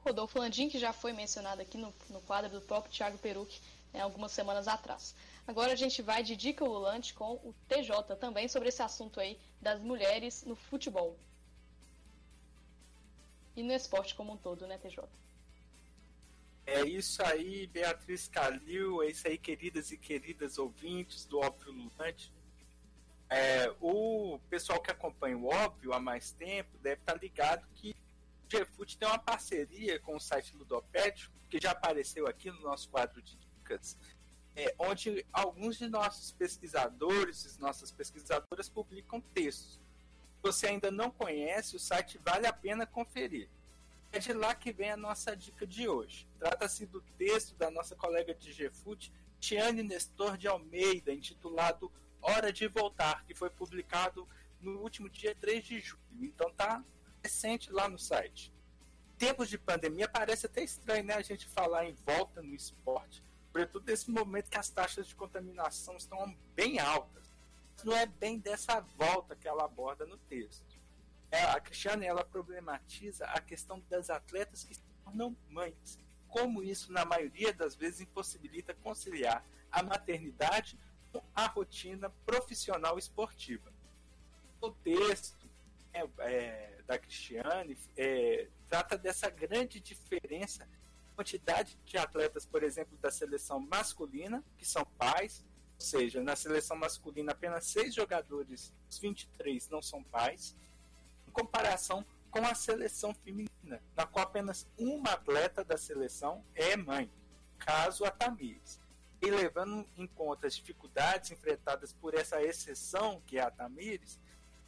Rodolfo 0.06 0.38
Landim, 0.38 0.70
que 0.70 0.78
já 0.78 0.94
foi 0.94 1.12
mencionado 1.12 1.64
aqui 1.64 1.80
no, 1.80 1.92
no 2.12 2.22
quadro 2.22 2.52
do 2.52 2.62
próprio 2.62 2.94
Thiago 2.94 3.18
Peruc 3.18 3.60
né, 3.94 4.02
algumas 4.02 4.32
semanas 4.32 4.68
atrás. 4.68 5.16
Agora 5.46 5.74
a 5.74 5.76
gente 5.76 6.02
vai 6.02 6.24
de 6.24 6.36
dica 6.36 6.64
volante 6.64 7.14
com 7.14 7.34
o 7.34 7.54
TJ 7.68 8.16
também 8.16 8.48
sobre 8.48 8.70
esse 8.70 8.82
assunto 8.82 9.20
aí 9.20 9.38
das 9.62 9.82
mulheres 9.82 10.44
no 10.46 10.56
futebol. 10.56 11.18
E 13.56 13.62
no 13.62 13.74
esporte 13.74 14.16
como 14.16 14.34
um 14.34 14.38
todo, 14.38 14.66
né, 14.66 14.78
TJ? 14.78 15.04
É 16.66 16.82
isso 16.86 17.22
aí, 17.24 17.68
Beatriz 17.68 18.28
Calil, 18.30 19.04
é 19.04 19.08
isso 19.08 19.28
aí, 19.28 19.38
queridas 19.38 19.92
e 19.92 19.98
queridas 19.98 20.58
ouvintes 20.58 21.26
do 21.26 21.40
Óbvio 21.40 21.74
Lulante. 21.74 22.32
É, 23.30 23.70
o 23.82 24.40
pessoal 24.50 24.82
que 24.82 24.90
acompanha 24.90 25.38
o 25.38 25.48
Óbvio 25.48 25.92
há 25.92 26.00
mais 26.00 26.32
tempo 26.32 26.78
deve 26.78 27.02
estar 27.02 27.16
ligado 27.16 27.68
que 27.74 27.92
o 27.92 28.48
GFUT 28.48 28.98
tem 28.98 29.08
uma 29.08 29.20
parceria 29.20 30.00
com 30.00 30.16
o 30.16 30.20
site 30.20 30.56
Ludopédio, 30.56 31.30
que 31.50 31.60
já 31.60 31.72
apareceu 31.72 32.28
aqui 32.28 32.50
no 32.50 32.62
nosso 32.62 32.88
quadro 32.90 33.22
de 33.22 33.36
dicas, 33.36 33.98
é, 34.56 34.74
onde 34.78 35.26
alguns 35.32 35.78
de 35.78 35.88
nossos 35.88 36.32
pesquisadores 36.32 37.46
e 37.46 37.62
nossas 37.62 37.92
pesquisadoras 37.92 38.70
publicam 38.70 39.20
textos. 39.20 39.74
Se 39.74 40.42
você 40.44 40.68
ainda 40.68 40.92
não 40.92 41.10
conhece, 41.10 41.76
o 41.76 41.80
site 41.80 42.20
vale 42.24 42.46
a 42.46 42.54
pena 42.54 42.86
conferir. 42.86 43.50
É 44.12 44.20
de 44.20 44.32
lá 44.34 44.54
que 44.54 44.72
vem 44.72 44.92
a 44.92 44.98
nossa 44.98 45.36
dica 45.36 45.66
de 45.66 45.88
hoje. 45.88 46.28
Trata-se 46.38 46.86
do 46.86 47.02
texto 47.18 47.56
da 47.56 47.72
nossa 47.72 47.96
colega 47.96 48.36
de 48.36 48.54
GFUT, 48.54 49.12
Tiane 49.40 49.82
Nestor 49.82 50.38
de 50.38 50.48
Almeida, 50.48 51.12
intitulado 51.12 51.92
Hora 52.22 52.54
de 52.54 52.68
Voltar, 52.68 53.26
que 53.26 53.34
foi 53.34 53.50
publicado 53.50 54.28
no 54.62 54.80
último 54.82 55.10
dia 55.10 55.34
3 55.36 55.64
de 55.66 55.80
julho. 55.80 56.04
Então 56.22 56.52
tá 56.54 56.84
recente 57.24 57.72
lá 57.72 57.90
no 57.90 57.98
site. 57.98 58.54
Tempos 59.18 59.50
de 59.50 59.58
pandemia 59.58 60.08
parece 60.08 60.46
até 60.46 60.64
estranho, 60.64 61.06
né? 61.06 61.16
A 61.16 61.22
gente 61.22 61.48
falar 61.48 61.86
em 61.86 61.94
volta 61.94 62.42
no 62.42 62.54
esporte 62.54 63.24
sobretudo 63.54 63.86
nesse 63.86 64.10
momento 64.10 64.50
que 64.50 64.58
as 64.58 64.70
taxas 64.70 65.08
de 65.08 65.14
contaminação 65.14 65.96
estão 65.96 66.36
bem 66.56 66.80
altas. 66.80 67.30
Não 67.84 67.96
é 67.96 68.08
bem 68.08 68.40
dessa 68.40 68.80
volta 68.98 69.36
que 69.36 69.48
ela 69.48 69.66
aborda 69.66 70.08
no 70.08 70.18
texto. 70.18 70.66
É, 71.30 71.44
a 71.44 71.60
Cristiane 71.60 72.08
ela 72.08 72.26
problematiza 72.26 73.26
a 73.28 73.40
questão 73.40 73.80
das 73.88 74.10
atletas 74.10 74.64
que 74.64 74.74
se 74.74 74.82
tornam 75.04 75.38
mães. 75.50 76.00
Como 76.28 76.64
isso, 76.64 76.92
na 76.92 77.06
maioria 77.06 77.54
das 77.54 77.76
vezes, 77.76 78.02
impossibilita 78.02 78.74
conciliar 78.74 79.46
a 79.72 79.84
maternidade 79.84 80.76
com 81.12 81.24
a 81.36 81.46
rotina 81.46 82.10
profissional 82.26 82.98
esportiva. 82.98 83.72
O 84.60 84.72
texto 84.72 85.48
é, 85.94 86.08
é, 86.20 86.82
da 86.88 86.98
Cristiane 86.98 87.78
é, 87.96 88.48
trata 88.68 88.98
dessa 88.98 89.30
grande 89.30 89.80
diferença 89.80 90.68
quantidade 91.14 91.78
de 91.86 91.98
atletas, 91.98 92.46
por 92.46 92.64
exemplo, 92.64 92.98
da 92.98 93.12
seleção 93.12 93.60
masculina, 93.60 94.44
que 94.58 94.66
são 94.66 94.86
pais, 94.98 95.46
ou 95.76 95.82
seja, 95.82 96.22
na 96.22 96.36
seleção 96.36 96.78
masculina 96.78 97.32
apenas 97.32 97.66
seis 97.66 97.94
jogadores, 97.94 98.74
os 98.90 98.98
23 99.00 99.70
não 99.70 99.82
são 99.82 100.04
pais, 100.04 100.56
em 101.28 101.32
comparação 101.32 102.06
com 102.30 102.46
a 102.46 102.56
seleção 102.56 103.14
feminina, 103.14 103.82
na 103.96 104.06
qual 104.06 104.26
apenas 104.26 104.68
uma 104.78 105.12
atleta 105.12 105.64
da 105.64 105.78
seleção 105.78 106.44
é 106.56 106.76
mãe, 106.76 107.12
caso 107.60 108.06
a 108.06 108.12
Tamires. 108.12 108.82
E 109.22 109.30
levando 109.30 109.88
em 109.96 110.08
conta 110.08 110.48
as 110.48 110.56
dificuldades 110.56 111.32
enfrentadas 111.32 111.94
por 111.94 112.14
essa 112.14 112.42
exceção 112.42 113.22
que 113.26 113.38
é 113.38 113.42
a 113.42 113.52
Tamires, 113.52 114.20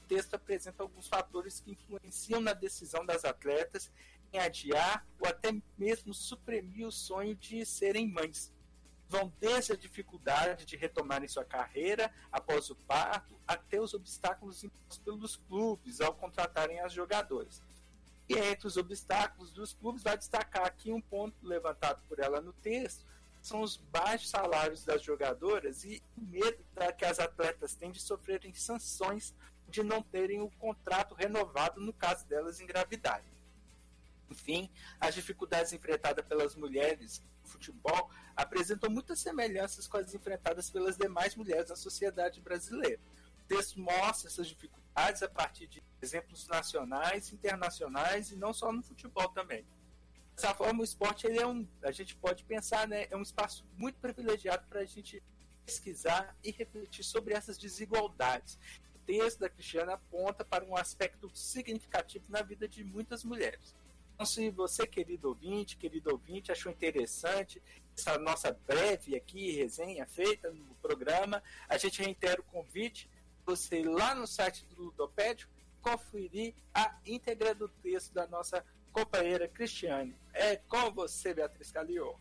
o 0.03 0.07
texto 0.07 0.35
apresenta 0.35 0.83
alguns 0.83 1.07
fatores 1.07 1.59
que 1.59 1.71
influenciam 1.71 2.39
na 2.39 2.53
decisão 2.53 3.03
das 3.03 3.25
atletas 3.25 3.91
adiar 4.37 5.05
ou 5.19 5.27
até 5.27 5.53
mesmo 5.77 6.13
suprimir 6.13 6.87
o 6.87 6.91
sonho 6.91 7.35
de 7.35 7.65
serem 7.65 8.07
mães. 8.07 8.53
Vão 9.07 9.31
desde 9.39 9.73
a 9.73 9.77
dificuldade 9.77 10.65
de 10.65 10.75
retomarem 10.75 11.27
sua 11.27 11.45
carreira 11.45 12.11
após 12.31 12.69
o 12.69 12.75
parto, 12.75 13.39
até 13.47 13.79
os 13.79 13.93
obstáculos 13.93 14.63
impostos 14.63 14.97
pelos 14.97 15.35
clubes 15.35 16.01
ao 16.01 16.13
contratarem 16.13 16.79
as 16.79 16.91
jogadoras. 16.91 17.61
E 18.27 18.33
entre 18.33 18.67
os 18.67 18.77
obstáculos 18.77 19.51
dos 19.51 19.73
clubes, 19.73 20.01
vai 20.01 20.17
destacar 20.17 20.65
aqui 20.65 20.91
um 20.91 21.01
ponto 21.01 21.35
levantado 21.43 22.01
por 22.07 22.19
ela 22.19 22.41
no 22.41 22.53
texto, 22.53 23.05
são 23.45 23.61
os 23.61 23.77
baixos 23.77 24.29
salários 24.29 24.83
das 24.83 25.03
jogadoras 25.03 25.83
e 25.83 26.01
o 26.17 26.21
medo 26.21 26.65
que 26.97 27.05
as 27.05 27.19
atletas 27.19 27.75
têm 27.75 27.91
de 27.91 28.01
sofrerem 28.01 28.51
sanções 28.55 29.35
de 29.69 29.83
não 29.83 30.01
terem 30.01 30.41
o 30.41 30.49
contrato 30.49 31.13
renovado 31.13 31.79
no 31.79 31.93
caso 31.93 32.25
delas 32.25 32.59
engravidarem. 32.59 33.34
Enfim, 34.29 34.69
as 34.99 35.13
dificuldades 35.13 35.71
enfrentadas 35.71 36.25
pelas 36.25 36.55
mulheres 36.55 37.23
no 37.43 37.49
futebol 37.49 38.09
apresentam 38.35 38.89
muitas 38.89 39.19
semelhanças 39.19 39.87
com 39.87 39.97
as 39.97 40.13
enfrentadas 40.13 40.69
pelas 40.69 40.97
demais 40.97 41.35
mulheres 41.35 41.69
da 41.69 41.75
sociedade 41.75 42.41
brasileira. 42.41 42.99
O 43.39 43.47
texto 43.47 43.79
mostra 43.79 44.27
essas 44.29 44.47
dificuldades 44.47 45.21
a 45.21 45.29
partir 45.29 45.67
de 45.67 45.83
exemplos 46.01 46.47
nacionais, 46.47 47.31
internacionais 47.31 48.31
e 48.31 48.35
não 48.35 48.53
só 48.53 48.71
no 48.71 48.81
futebol 48.81 49.29
também. 49.29 49.65
Dessa 50.35 50.53
forma, 50.53 50.81
o 50.81 50.83
esporte 50.83 51.27
ele 51.27 51.39
é 51.39 51.47
um, 51.47 51.65
a 51.83 51.91
gente 51.91 52.15
pode 52.15 52.43
pensar, 52.43 52.87
né, 52.87 53.07
é 53.09 53.15
um 53.15 53.21
espaço 53.21 53.65
muito 53.77 53.99
privilegiado 53.99 54.67
para 54.67 54.81
a 54.81 54.85
gente 54.85 55.23
pesquisar 55.65 56.35
e 56.43 56.51
refletir 56.51 57.05
sobre 57.05 57.33
essas 57.33 57.57
desigualdades. 57.57 58.59
O 58.95 58.99
texto 59.05 59.39
da 59.39 59.49
Cristiana 59.49 59.93
aponta 59.93 60.43
para 60.43 60.65
um 60.65 60.75
aspecto 60.75 61.29
significativo 61.33 62.25
na 62.29 62.41
vida 62.41 62.67
de 62.67 62.83
muitas 62.83 63.23
mulheres 63.23 63.75
Então, 64.15 64.25
se 64.25 64.49
você, 64.49 64.87
querido 64.87 65.27
ouvinte, 65.27 65.75
querido 65.75 66.09
ouvinte, 66.09 66.49
achou 66.49 66.71
interessante 66.71 67.61
essa 67.97 68.17
nossa 68.17 68.51
breve 68.65 69.13
aqui 69.13 69.51
resenha 69.51 70.05
feita 70.07 70.49
no 70.51 70.73
programa, 70.75 71.43
a 71.67 71.77
gente 71.77 72.01
reitera 72.01 72.39
o 72.39 72.43
convite 72.45 73.09
você 73.45 73.81
ir 73.81 73.89
lá 73.89 74.15
no 74.15 74.25
site 74.25 74.65
do 74.67 74.83
Ludopédio 74.83 75.49
conferir 75.81 76.55
a 76.73 76.97
íntegra 77.05 77.53
do 77.53 77.67
texto 77.67 78.13
da 78.13 78.25
nossa 78.25 78.65
companheira 78.91 79.47
Cristiane. 79.47 80.17
É 80.33 80.55
com 80.55 80.91
você, 80.91 81.33
Beatriz 81.33 81.69
Calil. 81.69 82.17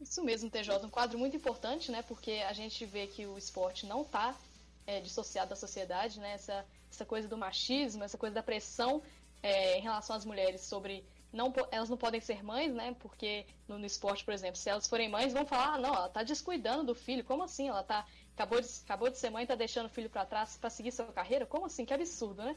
Isso 0.00 0.22
mesmo, 0.22 0.48
TJ, 0.48 0.86
um 0.86 0.88
quadro 0.88 1.18
muito 1.18 1.36
importante, 1.36 1.90
né? 1.90 2.02
Porque 2.02 2.44
a 2.48 2.52
gente 2.52 2.86
vê 2.86 3.08
que 3.08 3.26
o 3.26 3.36
esporte 3.36 3.84
não 3.84 4.02
está 4.02 4.38
é, 4.86 5.00
dissociado 5.00 5.50
da 5.50 5.56
sociedade, 5.56 6.20
né? 6.20 6.32
Essa, 6.34 6.64
essa 6.90 7.04
coisa 7.04 7.28
do 7.28 7.36
machismo, 7.36 8.04
essa 8.04 8.18
coisa 8.18 8.34
da 8.34 8.42
pressão 8.42 9.02
é, 9.42 9.78
em 9.78 9.82
relação 9.82 10.16
às 10.16 10.24
mulheres 10.24 10.62
sobre 10.62 11.04
não, 11.32 11.52
elas 11.70 11.90
não 11.90 11.96
podem 11.96 12.20
ser 12.20 12.42
mães, 12.42 12.72
né? 12.72 12.96
Porque 13.00 13.44
no, 13.66 13.78
no, 13.78 13.84
esporte, 13.84 14.24
por 14.24 14.32
exemplo, 14.32 14.56
se 14.56 14.70
elas 14.70 14.88
forem 14.88 15.08
mães, 15.08 15.32
vão 15.32 15.44
falar, 15.44 15.74
ah, 15.74 15.78
não, 15.78 15.94
ela 15.94 16.08
tá 16.08 16.22
descuidando 16.22 16.84
do 16.84 16.94
filho. 16.94 17.22
Como 17.24 17.42
assim? 17.42 17.68
Ela 17.68 17.82
tá 17.82 18.06
acabou 18.34 18.60
de, 18.60 18.68
acabou 18.84 19.10
de 19.10 19.18
ser 19.18 19.30
mãe, 19.30 19.46
tá 19.46 19.54
deixando 19.54 19.86
o 19.86 19.90
filho 19.90 20.08
para 20.08 20.24
trás 20.24 20.56
para 20.56 20.70
seguir 20.70 20.92
sua 20.92 21.06
carreira? 21.06 21.44
Como 21.44 21.66
assim? 21.66 21.84
Que 21.84 21.92
absurdo, 21.92 22.42
né? 22.42 22.56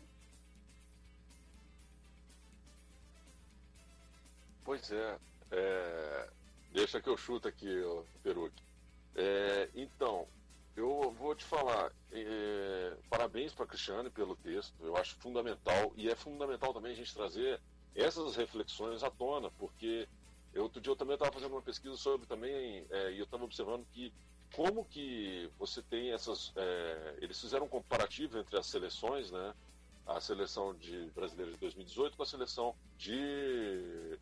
Pois 4.63 4.91
é, 4.91 5.17
é... 5.51 6.29
deixa 6.71 7.01
que 7.01 7.09
eu 7.09 7.17
chuto 7.17 7.47
aqui, 7.47 7.67
Peru. 8.23 8.51
É, 9.15 9.69
então, 9.75 10.27
eu 10.89 11.11
vou 11.11 11.36
te 11.36 11.43
falar, 11.43 11.91
é, 12.11 12.97
parabéns 13.09 13.53
para 13.53 13.65
Cristiane 13.65 14.09
pelo 14.09 14.36
texto, 14.36 14.73
eu 14.82 14.95
acho 14.95 15.15
fundamental, 15.17 15.91
e 15.95 16.09
é 16.09 16.15
fundamental 16.15 16.73
também 16.73 16.91
a 16.91 16.95
gente 16.95 17.13
trazer 17.13 17.59
essas 17.95 18.36
reflexões 18.36 19.03
à 19.03 19.09
tona, 19.09 19.51
porque 19.51 20.07
eu, 20.53 20.63
outro 20.63 20.82
dia 20.82 20.91
eu 20.91 20.95
também 20.95 21.13
estava 21.13 21.32
fazendo 21.32 21.51
uma 21.51 21.61
pesquisa 21.61 21.95
sobre 21.95 22.25
também, 22.25 22.86
é, 22.89 23.11
e 23.11 23.19
eu 23.19 23.25
estava 23.25 23.43
observando 23.43 23.86
que 23.91 24.13
como 24.53 24.86
que 24.86 25.49
você 25.57 25.82
tem 25.82 26.11
essas. 26.11 26.51
É, 26.55 27.15
eles 27.21 27.39
fizeram 27.39 27.65
um 27.65 27.69
comparativo 27.69 28.38
entre 28.38 28.57
as 28.57 28.67
seleções, 28.67 29.32
né? 29.32 29.53
A 30.05 30.19
seleção 30.19 30.73
de 30.75 31.09
brasileira 31.15 31.51
de 31.51 31.57
2018 31.57 32.17
com 32.17 32.23
a 32.23 32.25
seleção 32.25 32.75
de, 32.97 34.17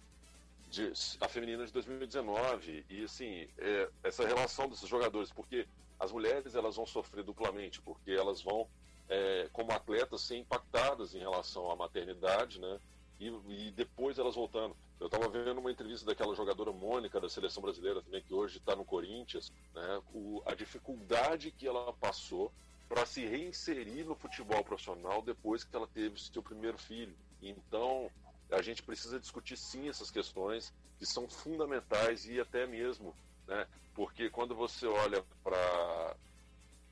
de 0.70 0.91
a 1.20 1.28
feminina 1.28 1.66
de 1.66 1.72
2019 1.72 2.86
e 2.89 3.03
assim 3.05 3.47
é, 3.57 3.89
essa 4.03 4.28
relação 4.28 4.68
desses 4.68 4.88
jogadores, 4.88 5.32
porque 5.32 5.68
as 6.00 6.12
mulheres 6.12 6.56
elas 6.56 6.76
vão 6.76 6.86
sofrer 6.86 7.24
duplamente, 7.24 7.82
porque 7.82 8.12
elas 8.12 8.41
vão 8.41 8.68
é, 9.10 9.50
como 9.52 9.72
atletas 9.72 10.22
ser 10.22 10.38
impactadas 10.38 11.16
em 11.16 11.20
relação 11.20 11.70
à 11.70 11.76
maternidade, 11.76 12.60
né? 12.60 12.80
E, 13.20 13.28
e 13.28 13.72
depois 13.72 14.18
elas 14.18 14.36
voltando. 14.36 14.76
Eu 15.00 15.08
estava 15.08 15.28
vendo 15.28 15.60
uma 15.60 15.72
entrevista 15.72 16.06
daquela 16.06 16.34
jogadora 16.36 16.72
Mônica 16.72 17.20
da 17.20 17.28
seleção 17.28 17.62
brasileira 17.62 18.02
também, 18.02 18.22
que 18.22 18.34
hoje 18.34 18.58
está 18.58 18.76
no 18.76 18.86
Corinthians, 18.86 19.52
né? 19.74 20.02
O, 20.14 20.41
a 20.45 20.54
dificuldade 20.54 21.52
que 21.52 21.68
ela 21.68 21.91
passou 21.93 22.52
para 22.88 23.06
se 23.06 23.26
reinserir 23.26 24.06
no 24.06 24.16
futebol 24.16 24.64
profissional 24.64 25.22
depois 25.22 25.64
que 25.64 25.76
ela 25.76 25.88
teve 25.88 26.20
seu 26.20 26.41
primeiro 26.41 26.78
filho. 26.78 27.16
Então, 27.41 28.10
a 28.52 28.62
gente 28.62 28.82
precisa 28.82 29.20
discutir 29.20 29.58
sim 29.58 29.89
essas 29.89 30.10
questões 30.10 30.74
que 30.97 31.06
são 31.06 31.30
fundamentais 31.30 32.26
e 32.26 32.39
até 32.39 32.66
mesmo, 32.66 33.16
né? 33.50 33.68
Porque 33.93 34.30
quando 34.30 34.56
você 34.56 34.86
olha 34.86 35.26
para 35.43 36.16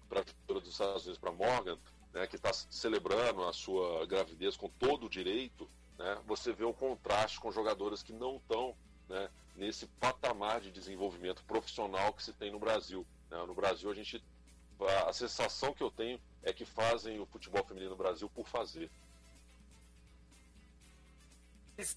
para 0.09 0.23
dos 0.47 0.69
Estados 0.69 1.03
Unidos, 1.03 1.19
para 1.19 1.31
Morgan, 1.33 1.77
né, 2.13 2.25
que 2.27 2.37
está 2.37 2.53
celebrando 2.53 3.43
a 3.43 3.51
sua 3.51 4.05
gravidez 4.05 4.55
com 4.55 4.69
todo 4.69 5.05
o 5.05 5.09
direito, 5.09 5.69
né, 5.97 6.17
você 6.25 6.53
vê 6.53 6.63
um 6.63 6.71
contraste 6.71 7.39
com 7.41 7.51
jogadores 7.51 8.01
que 8.01 8.13
não 8.13 8.37
estão 8.37 8.73
né, 9.09 9.29
nesse 9.53 9.85
patamar 9.85 10.61
de 10.61 10.71
desenvolvimento 10.71 11.43
profissional 11.43 12.13
que 12.13 12.23
se 12.23 12.31
tem 12.31 12.49
no 12.51 12.59
Brasil. 12.59 13.05
Né? 13.29 13.37
No 13.45 13.53
Brasil, 13.53 13.91
a 13.91 13.93
gente 13.93 14.23
a 15.07 15.11
sensação 15.11 15.73
que 15.73 15.83
eu 15.83 15.89
tenho 15.89 16.21
é 16.43 16.53
que 16.53 16.63
fazem 16.63 17.19
o 17.19 17.25
futebol 17.25 17.65
feminino 17.65 17.91
no 17.91 17.97
Brasil 17.97 18.29
por 18.29 18.47
fazer. 18.47 18.89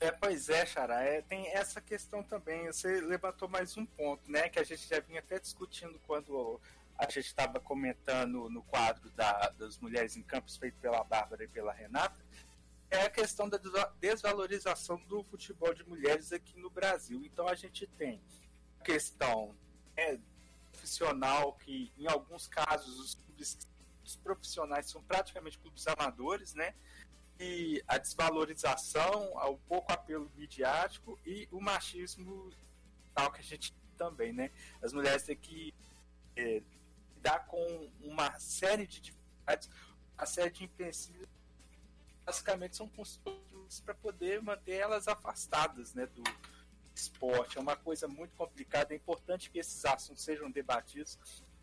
É, 0.01 0.11
pois 0.13 0.51
é, 0.51 0.67
Xará, 0.67 1.03
é, 1.03 1.23
tem 1.23 1.47
essa 1.49 1.81
questão 1.81 2.23
também. 2.23 2.67
Você 2.67 3.01
levantou 3.01 3.49
mais 3.49 3.79
um 3.79 3.87
ponto, 3.87 4.31
né? 4.31 4.49
Que 4.51 4.59
a 4.59 4.65
gente 4.65 4.87
já 4.87 5.01
vinha 5.01 5.21
até 5.21 5.39
discutindo 5.39 5.99
quando 6.07 6.61
a 6.99 7.05
gente 7.05 7.21
estava 7.21 7.59
comentando 7.59 8.51
no 8.51 8.63
quadro 8.63 9.11
da, 9.13 9.49
das 9.51 9.79
mulheres 9.79 10.19
em 10.19 10.23
campos 10.23 10.59
feito 10.59 10.79
pela 10.81 11.03
Bárbara 11.03 11.45
e 11.45 11.49
pela 11.49 11.73
Renata, 11.73 12.23
é 12.91 13.03
a 13.03 13.11
questão 13.11 13.49
da 13.49 13.59
desvalorização 13.99 14.99
do 15.07 15.25
futebol 15.25 15.73
de 15.73 15.83
mulheres 15.89 16.31
aqui 16.31 16.59
no 16.59 16.69
Brasil. 16.69 17.23
Então 17.25 17.49
a 17.49 17.55
gente 17.55 17.87
tem 17.87 18.21
a 18.79 18.85
questão 18.85 19.57
é, 19.97 20.19
profissional, 20.73 21.55
que 21.55 21.91
em 21.97 22.07
alguns 22.07 22.47
casos 22.47 23.01
os 23.01 23.15
clubes 23.15 23.57
os 24.05 24.17
profissionais 24.17 24.91
são 24.91 25.03
praticamente 25.03 25.59
clubes 25.59 25.87
amadores, 25.87 26.55
né? 26.55 26.75
A 27.89 27.99
desvalorização, 27.99 29.33
o 29.35 29.57
pouco 29.69 29.93
apelo 29.93 30.31
midiático 30.37 31.19
e 31.25 31.49
o 31.51 31.61
machismo 31.61 32.51
tal 33.15 33.33
que 33.33 33.41
a 33.41 33.45
gente 33.45 33.75
também, 33.97 34.33
né? 34.33 34.51
As 34.83 34.93
mulheres 34.93 35.23
têm 35.23 35.37
que 35.37 35.75
é, 36.37 36.63
lidar 37.15 37.47
com 37.47 37.91
uma 38.03 38.39
série 38.39 38.87
de 38.87 39.01
dificuldades, 39.01 39.71
uma 40.17 40.27
série 40.27 40.51
de 40.51 40.65
empecilhos 40.65 41.29
basicamente 42.31 42.77
são 42.77 42.89
construídos 42.89 43.81
para 43.81 43.95
poder 43.95 44.41
manter 44.41 44.75
elas 44.75 45.09
afastadas 45.09 45.95
né, 45.95 46.07
do 46.07 46.23
esporte. 46.95 47.59
É 47.59 47.61
uma 47.61 47.77
coisa 47.77 48.07
muito 48.07 48.35
complicada. 48.37 48.95
É 48.95 48.97
importante 48.97 49.51
que 49.51 49.59
esses 49.59 49.85
assuntos 49.85 50.23
sejam 50.23 50.51
debatidos 50.51 51.19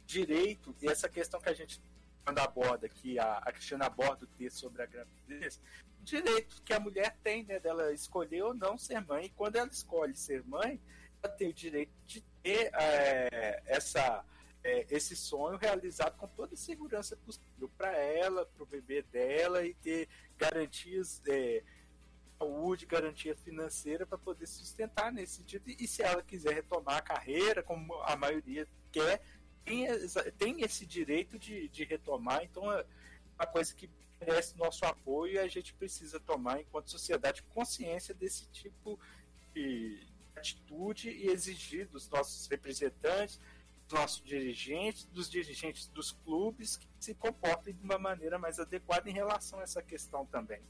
direito 0.06 0.76
e 0.82 0.88
essa 0.88 1.08
questão 1.08 1.40
que 1.40 1.50
a 1.50 1.54
gente 1.54 1.82
quando 2.28 2.40
aborda 2.40 2.88
aqui, 2.88 3.18
a, 3.18 3.38
a 3.38 3.54
Cristina 3.54 3.86
aborda 3.86 4.26
o 4.26 4.28
texto 4.28 4.58
sobre 4.58 4.84
a 4.84 4.86
gravidez, 4.86 5.62
direito 6.02 6.62
que 6.62 6.74
a 6.74 6.80
mulher 6.80 7.16
tem, 7.24 7.46
né, 7.46 7.58
dela 7.58 7.94
escolher 7.94 8.42
ou 8.42 8.54
não 8.54 8.78
ser 8.78 9.00
mãe. 9.00 9.28
E 9.28 9.30
quando 9.30 9.56
ela 9.56 9.70
escolhe 9.70 10.14
ser 10.14 10.44
mãe, 10.44 10.78
ela 11.24 11.34
tem 11.34 11.48
o 11.48 11.54
direito 11.54 11.94
de 12.06 12.20
ter 12.44 12.70
é, 12.74 13.64
essa 13.66 14.26
é, 14.62 14.86
esse 14.90 15.16
sonho 15.16 15.58
realizado 15.58 16.18
com 16.18 16.28
toda 16.28 16.54
a 16.54 16.58
segurança 16.58 17.16
possível 17.16 17.72
para 17.78 17.96
ela, 17.96 18.46
para 18.46 18.64
o 18.64 18.66
bebê 18.66 19.02
dela 19.04 19.66
e 19.66 19.74
ter 19.76 20.10
garantias 20.38 21.22
é, 21.30 21.64
saúde, 22.38 22.86
garantia 22.86 23.38
financeira 23.38 24.06
para 24.06 24.18
poder 24.18 24.48
sustentar 24.48 25.14
nesse 25.14 25.36
sentido. 25.38 25.64
E 25.70 25.88
se 25.88 26.04
ela 26.04 26.22
quiser 26.22 26.54
retomar 26.54 26.98
a 26.98 27.02
carreira, 27.02 27.64
como 27.64 27.94
a 28.04 28.18
maioria 28.18 28.68
quer, 28.92 29.22
tem, 29.68 30.32
tem 30.38 30.62
esse 30.62 30.86
direito 30.86 31.38
de, 31.38 31.68
de 31.68 31.84
retomar. 31.84 32.44
Então 32.44 32.72
é 32.72 32.86
uma 33.38 33.46
coisa 33.46 33.74
que 33.74 33.90
merece 34.20 34.58
nosso 34.58 34.86
apoio 34.86 35.34
e 35.34 35.40
a 35.40 35.48
gente 35.48 35.74
precisa 35.74 36.20
tomar, 36.20 36.62
enquanto 36.62 36.90
sociedade, 36.90 37.44
consciência 37.54 38.14
desse 38.14 38.48
tipo 38.48 39.00
de 39.54 40.08
atitude 40.36 41.10
e 41.10 41.28
exigir 41.28 41.88
dos 41.88 42.10
nossos 42.10 42.48
representantes 42.48 43.40
dos 43.88 44.00
nossos 44.00 44.24
dirigentes, 44.24 45.06
dos 45.06 45.30
dirigentes 45.30 45.88
dos 45.88 46.12
clubes 46.12 46.76
que 46.76 46.88
se 47.00 47.14
comportem 47.16 47.74
de 47.74 47.82
uma 47.82 47.98
maneira 47.98 48.38
mais 48.38 48.60
adequada 48.60 49.10
em 49.10 49.14
relação 49.14 49.60
a 49.60 49.64
essa 49.64 49.82
questão 49.82 50.26
também. 50.26 50.62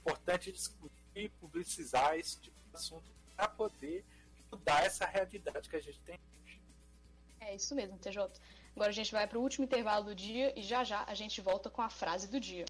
Importante 0.00 0.50
discutir 0.50 0.90
e 1.14 1.28
publicizar 1.28 2.16
esse 2.16 2.40
tipo 2.40 2.56
de 2.70 2.76
assunto 2.76 3.04
para 3.36 3.46
poder 3.48 4.04
mudar 4.50 4.84
essa 4.84 5.04
realidade 5.04 5.68
que 5.68 5.76
a 5.76 5.80
gente 5.80 6.00
tem. 6.00 6.18
É 7.46 7.54
isso 7.54 7.74
mesmo, 7.74 7.98
TJ. 7.98 8.30
Agora 8.74 8.90
a 8.90 8.92
gente 8.92 9.12
vai 9.12 9.26
para 9.26 9.38
o 9.38 9.42
último 9.42 9.64
intervalo 9.64 10.06
do 10.06 10.14
dia 10.14 10.52
e 10.58 10.62
já 10.62 10.82
já 10.84 11.04
a 11.06 11.14
gente 11.14 11.40
volta 11.40 11.68
com 11.68 11.82
a 11.82 11.90
frase 11.90 12.26
do 12.28 12.40
dia. 12.40 12.64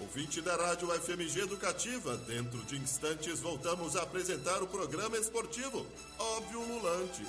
Ouvinte 0.00 0.40
da 0.40 0.56
Rádio 0.56 0.88
FMG 0.88 1.40
Educativa, 1.40 2.16
dentro 2.16 2.64
de 2.64 2.76
instantes 2.76 3.40
voltamos 3.40 3.96
a 3.96 4.02
apresentar 4.02 4.62
o 4.62 4.66
programa 4.66 5.16
esportivo 5.18 5.86
Óbvio 6.18 6.60
Lulante 6.60 7.22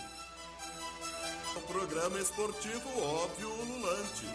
o 1.56 1.62
programa 1.62 2.20
esportivo 2.20 2.90
óbvio 3.00 3.48
ululante. 3.48 4.26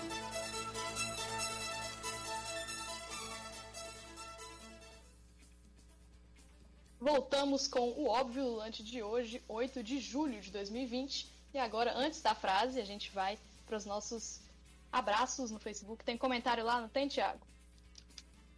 Voltamos 7.00 7.66
com 7.66 7.90
o 7.90 8.06
óbvio 8.06 8.44
ululante 8.44 8.84
de 8.84 9.02
hoje, 9.02 9.42
8 9.48 9.82
de 9.82 9.98
julho 9.98 10.40
de 10.40 10.52
2020. 10.52 11.37
E 11.58 11.60
agora, 11.60 11.92
antes 11.92 12.20
da 12.20 12.36
frase, 12.36 12.80
a 12.80 12.84
gente 12.84 13.10
vai 13.10 13.36
para 13.66 13.76
os 13.76 13.84
nossos 13.84 14.38
abraços 14.92 15.50
no 15.50 15.58
Facebook. 15.58 16.04
Tem 16.04 16.16
comentário 16.16 16.64
lá, 16.64 16.80
não 16.80 16.88
tem, 16.88 17.08
Tiago? 17.08 17.44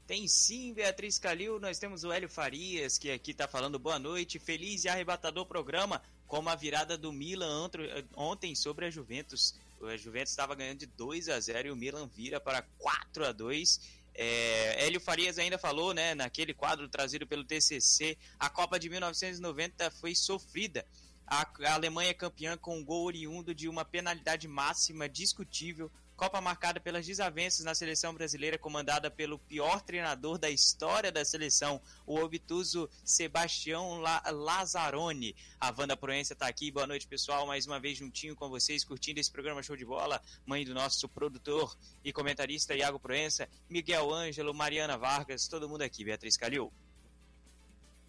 Tem 0.07 0.29
sim, 0.29 0.75
Beatriz 0.75 1.19
Calil. 1.19 1.59
Nós 1.59 1.79
temos 1.79 2.05
o 2.05 2.13
Hélio 2.13 2.29
Farias, 2.29 2.99
que 2.99 3.11
aqui 3.11 3.31
está 3.31 3.49
falando 3.49 3.79
boa 3.79 3.99
noite. 3.99 4.39
Feliz 4.39 4.85
e 4.85 4.91
arrebatador 4.91 5.47
programa 5.47 6.03
como 6.27 6.51
a 6.51 6.55
virada 6.55 6.99
do 6.99 7.11
Milan 7.11 7.71
ontem 8.15 8.55
sobre 8.55 8.85
a 8.85 8.91
Juventus. 8.91 9.55
A 9.83 9.97
Juventus 9.97 10.33
estava 10.33 10.55
ganhando 10.55 10.81
de 10.81 10.87
2 10.87 11.31
a 11.31 11.41
0 11.41 11.69
e 11.69 11.71
o 11.71 11.77
Milan 11.77 12.07
vira 12.07 12.39
para 12.39 12.61
4 12.77 13.29
a 13.29 13.33
2. 13.33 13.81
É, 14.15 14.85
Hélio 14.85 15.01
Farias 15.01 15.39
ainda 15.39 15.57
falou, 15.57 15.95
né, 15.95 16.15
naquele 16.15 16.53
quadro 16.53 16.87
trazido 16.87 17.27
pelo 17.27 17.45
TCC, 17.45 18.19
a 18.39 18.51
Copa 18.51 18.79
de 18.79 18.91
1990 18.91 19.91
foi 19.91 20.15
sofrida. 20.15 20.85
A, 21.31 21.47
Alemanha 21.73 22.13
campeã 22.13 22.59
com 22.59 22.77
um 22.77 22.85
gol 22.85 23.07
oriundo 23.07 23.55
de 23.55 23.69
uma 23.69 23.85
penalidade 23.85 24.49
máxima 24.49 25.09
discutível 25.09 25.91
Copa 26.21 26.39
marcada 26.39 26.79
pelas 26.79 27.07
desavenças 27.07 27.65
na 27.65 27.75
seleção 27.75 28.13
brasileira, 28.13 28.59
comandada 28.59 29.11
pelo 29.11 29.39
pior 29.39 29.81
treinador 29.81 30.37
da 30.37 30.51
história 30.51 31.11
da 31.11 31.25
seleção, 31.25 31.81
o 32.07 32.17
obtuso 32.17 32.91
Sebastião 33.03 34.03
La 34.03 34.23
Lazzaroni. 34.31 35.35
A 35.59 35.75
Wanda 35.75 35.97
Proença 35.97 36.35
está 36.35 36.47
aqui. 36.47 36.71
Boa 36.71 36.87
noite, 36.87 37.09
pessoal. 37.09 37.47
Mais 37.47 37.67
uma 37.67 37.81
vez 37.81 37.97
juntinho 37.97 38.37
com 38.37 38.51
vocês, 38.51 38.85
curtindo 38.85 39.19
esse 39.19 39.33
programa 39.33 39.63
Show 39.63 39.79
de 39.79 39.87
Bola. 39.87 40.21
Mãe 40.45 40.63
do 40.63 40.75
nosso 40.75 41.09
produtor 41.09 41.75
e 42.05 42.13
comentarista 42.13 42.77
Iago 42.77 43.01
Proença, 43.01 43.49
Miguel 43.67 44.13
Ângelo, 44.13 44.53
Mariana 44.53 44.99
Vargas, 44.99 45.49
todo 45.49 45.71
mundo 45.71 45.81
aqui. 45.81 46.05
Beatriz 46.05 46.37
Calil. 46.37 46.71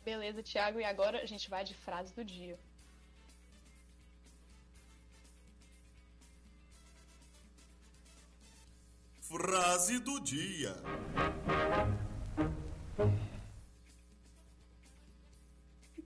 Beleza, 0.03 0.43
Thiago. 0.43 0.81
E 0.81 0.83
agora 0.83 1.21
a 1.21 1.25
gente 1.25 1.49
vai 1.49 1.63
de 1.63 1.75
frase 1.75 2.13
do 2.13 2.25
dia. 2.25 2.59
Frase 9.31 9.97
do 9.99 10.19
dia. 10.19 10.75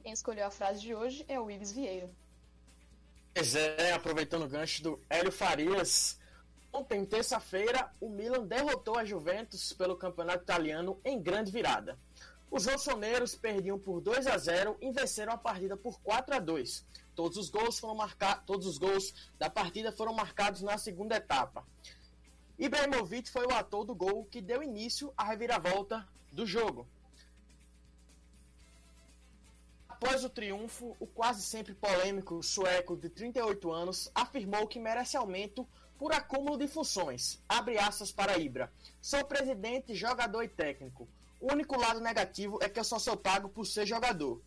Quem 0.04 0.14
escolheu 0.14 0.46
a 0.46 0.52
frase 0.52 0.82
de 0.82 0.94
hoje 0.94 1.26
é 1.28 1.40
o 1.40 1.50
Ives 1.50 1.72
Vieira. 1.72 2.08
Pois 3.34 3.56
é, 3.56 3.94
aproveitando 3.94 4.44
o 4.44 4.48
gancho 4.48 4.84
do 4.84 5.02
Hélio 5.10 5.32
Farias. 5.32 6.20
Ontem, 6.72 7.04
terça-feira, 7.04 7.92
o 8.00 8.10
Milan 8.10 8.46
derrotou 8.46 8.96
a 8.96 9.04
Juventus 9.04 9.74
pelo 9.74 9.98
campeonato 9.98 10.44
italiano 10.44 11.02
em 11.04 11.20
grande 11.20 11.52
virada. 11.52 11.98
Os 12.52 12.68
rossoneiros 12.68 13.34
perdiam 13.34 13.80
por 13.80 14.02
2 14.02 14.28
a 14.28 14.38
0 14.38 14.78
e 14.80 14.92
venceram 14.92 15.34
a 15.34 15.38
partida 15.38 15.76
por 15.76 16.00
4 16.02 16.36
a 16.36 16.40
2. 16.40 16.86
Todos 17.16 17.40
os 17.40 17.50
gols 17.50 17.80
foram 17.80 17.96
marcados, 17.96 18.46
todos 18.46 18.68
os 18.68 18.78
gols 18.78 19.32
da 19.40 19.50
partida 19.50 19.92
foram 19.92 20.14
marcados 20.14 20.62
na 20.62 20.78
segunda 20.78 21.16
etapa. 21.16 21.66
Ibrahimovic 22.58 23.30
foi 23.30 23.46
o 23.46 23.54
ator 23.54 23.84
do 23.84 23.94
gol 23.94 24.26
que 24.26 24.42
deu 24.42 24.64
início 24.64 25.14
à 25.18 25.26
reviravolta 25.26 26.08
do 26.32 26.46
jogo. 26.46 26.88
Após 29.90 30.24
o 30.24 30.30
triunfo, 30.30 30.96
o 31.00 31.08
quase 31.08 31.42
sempre 31.42 31.74
polêmico 31.74 32.42
sueco 32.44 32.96
de 32.96 33.10
38 33.10 33.72
anos 33.72 34.12
afirmou 34.14 34.68
que 34.68 34.80
merece 34.80 35.18
aumento 35.18 35.68
por 35.98 36.14
acúmulo 36.14 36.58
de 36.58 36.68
funções. 36.68 37.42
Abre 37.48 37.78
aspas 37.78 38.12
para 38.12 38.38
Ibra. 38.38 38.72
Sou 39.02 39.24
presidente, 39.26 39.96
jogador 39.96 40.44
e 40.44 40.48
técnico. 40.48 41.08
O 41.40 41.52
único 41.52 41.78
lado 41.78 42.00
negativo 42.00 42.60
é 42.62 42.70
que 42.70 42.80
eu 42.80 42.84
só 42.84 43.00
sou 43.00 43.18
pago 43.18 43.50
por 43.50 43.66
ser 43.66 43.86
jogador. 43.86 44.42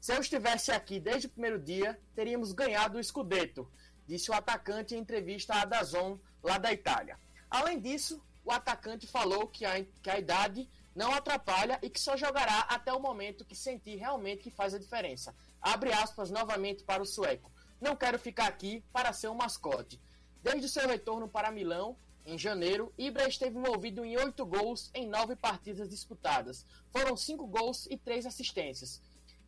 Se 0.00 0.12
eu 0.12 0.20
estivesse 0.20 0.72
aqui 0.72 0.98
desde 0.98 1.26
o 1.28 1.30
primeiro 1.30 1.58
dia, 1.58 1.98
teríamos 2.14 2.52
ganhado 2.52 2.98
o 2.98 3.04
Scudetto, 3.04 3.70
disse 4.06 4.30
o 4.30 4.34
atacante 4.34 4.94
em 4.94 4.98
entrevista 4.98 5.54
à 5.54 5.64
Dazon, 5.64 6.18
lá 6.42 6.58
da 6.58 6.72
Itália. 6.72 7.18
Além 7.52 7.78
disso, 7.78 8.18
o 8.42 8.50
atacante 8.50 9.06
falou 9.06 9.46
que 9.46 9.66
a, 9.66 9.84
que 10.02 10.08
a 10.08 10.18
idade 10.18 10.66
não 10.94 11.12
atrapalha 11.12 11.78
e 11.82 11.90
que 11.90 12.00
só 12.00 12.16
jogará 12.16 12.60
até 12.60 12.90
o 12.90 12.98
momento 12.98 13.44
que 13.44 13.54
sentir 13.54 13.96
realmente 13.96 14.42
que 14.42 14.50
faz 14.50 14.72
a 14.72 14.78
diferença. 14.78 15.34
Abre 15.60 15.92
aspas 15.92 16.30
novamente 16.30 16.82
para 16.82 17.02
o 17.02 17.06
sueco. 17.06 17.52
Não 17.78 17.94
quero 17.94 18.18
ficar 18.18 18.46
aqui 18.46 18.82
para 18.90 19.12
ser 19.12 19.28
um 19.28 19.34
mascote. 19.34 20.00
Desde 20.42 20.66
seu 20.66 20.88
retorno 20.88 21.28
para 21.28 21.50
Milão, 21.50 21.94
em 22.24 22.38
janeiro, 22.38 22.90
Ibra 22.96 23.28
esteve 23.28 23.58
envolvido 23.58 24.02
em 24.02 24.16
oito 24.16 24.46
gols 24.46 24.90
em 24.94 25.06
nove 25.06 25.36
partidas 25.36 25.90
disputadas. 25.90 26.64
Foram 26.88 27.18
cinco 27.18 27.46
gols 27.46 27.86
e 27.90 27.98
três 27.98 28.24
assistências. 28.24 28.98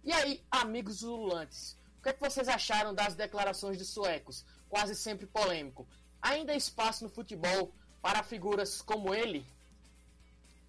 E 0.03 0.13
aí, 0.13 0.45
amigos 0.51 1.03
ululantes, 1.03 1.79
o 1.99 2.03
que, 2.03 2.11
é 2.11 2.13
que 2.13 2.21
vocês 2.21 2.49
acharam 2.49 2.93
das 2.93 3.15
declarações 3.15 3.79
dos 3.79 3.89
suecos? 3.89 4.45
Quase 4.69 4.95
sempre 4.95 5.25
polêmico. 5.25 5.89
Ainda 6.21 6.53
há 6.53 6.57
espaço 6.57 7.05
no 7.05 7.11
futebol 7.11 7.73
para 8.05 8.23
figuras 8.23 8.83
como 8.83 9.15
ele? 9.15 9.43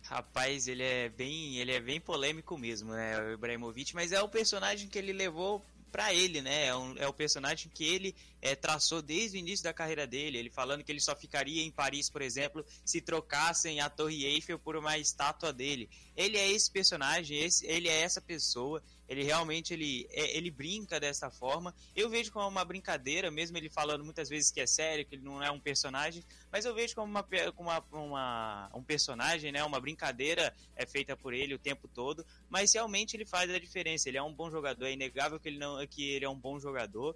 Rapaz, 0.04 0.70
ele 0.70 0.84
é 0.84 1.10
bem, 1.10 1.58
ele 1.58 1.74
é 1.74 1.82
bem 1.82 2.00
polêmico 2.00 2.58
mesmo, 2.58 2.94
né, 2.94 3.20
o 3.20 3.34
Ibrahimovic, 3.34 3.94
mas 3.94 4.14
é 4.14 4.22
o 4.22 4.30
personagem 4.30 4.88
que 4.88 4.98
ele 4.98 5.12
levou 5.12 5.62
para 5.92 6.14
ele, 6.14 6.42
né? 6.42 6.68
É, 6.68 6.76
um, 6.76 6.98
é, 6.98 7.06
o 7.06 7.12
personagem 7.12 7.70
que 7.74 7.84
ele 7.84 8.16
é, 8.46 8.56
traçou 8.56 9.02
desde 9.02 9.38
o 9.38 9.40
início 9.40 9.64
da 9.64 9.74
carreira 9.74 10.06
dele. 10.06 10.38
Ele 10.38 10.52
falando 10.52 10.84
que 10.84 10.92
ele 10.92 11.00
só 11.00 11.16
ficaria 11.16 11.64
em 11.64 11.72
Paris, 11.72 12.12
por 12.12 12.22
exemplo, 12.22 12.64
se 12.86 13.02
trocassem 13.02 13.82
a 13.82 13.90
Torre 13.90 14.24
Eiffel 14.24 14.60
por 14.60 14.76
uma 14.76 15.00
estátua 15.00 15.52
dele. 15.52 15.90
Ele 16.16 16.38
é 16.38 16.52
esse 16.52 16.70
personagem, 16.70 17.40
esse, 17.40 17.66
ele 17.66 17.90
é 17.90 18.02
essa 18.02 18.22
pessoa 18.22 18.84
ele 19.08 19.24
realmente 19.24 19.74
ele, 19.74 20.08
é, 20.12 20.36
ele 20.36 20.50
brinca 20.50 21.00
dessa 21.00 21.30
forma. 21.30 21.74
Eu 21.96 22.10
vejo 22.10 22.32
como 22.32 22.48
uma 22.48 22.66
brincadeira, 22.66 23.30
mesmo 23.30 23.58
ele 23.58 23.70
falando 23.70 24.04
muitas 24.04 24.30
vezes 24.30 24.52
que 24.52 24.60
é 24.60 24.68
sério, 24.68 25.06
que 25.06 25.16
ele 25.16 25.24
não 25.24 25.42
é 25.44 25.52
um 25.52 25.60
personagem, 25.60 26.24
mas 26.52 26.66
eu 26.66 26.74
vejo 26.74 26.96
como 26.96 27.10
uma, 27.10 27.24
como 27.24 27.70
uma, 27.70 27.84
uma, 27.92 28.72
um 28.74 28.84
personagem, 28.84 29.52
né, 29.52 29.64
uma 29.64 29.80
brincadeira 29.80 30.54
é 30.76 30.86
feita 30.86 31.16
por 31.16 31.34
ele 31.34 31.54
o 31.54 31.60
tempo 31.60 31.88
todo, 31.88 32.26
mas 32.50 32.74
realmente 32.74 33.16
ele 33.16 33.26
faz 33.26 33.50
a 33.50 33.60
diferença. 33.60 34.10
Ele 34.10 34.18
é 34.18 34.24
um 34.24 34.34
bom 34.34 34.50
jogador, 34.50 34.86
é 34.86 34.94
inegável 34.94 35.40
que 35.40 35.50
ele 35.50 35.60
não 35.60 35.86
que 35.88 36.04
ele 36.04 36.26
é 36.26 36.30
um 36.30 36.38
bom 36.38 36.60
jogador. 36.60 37.16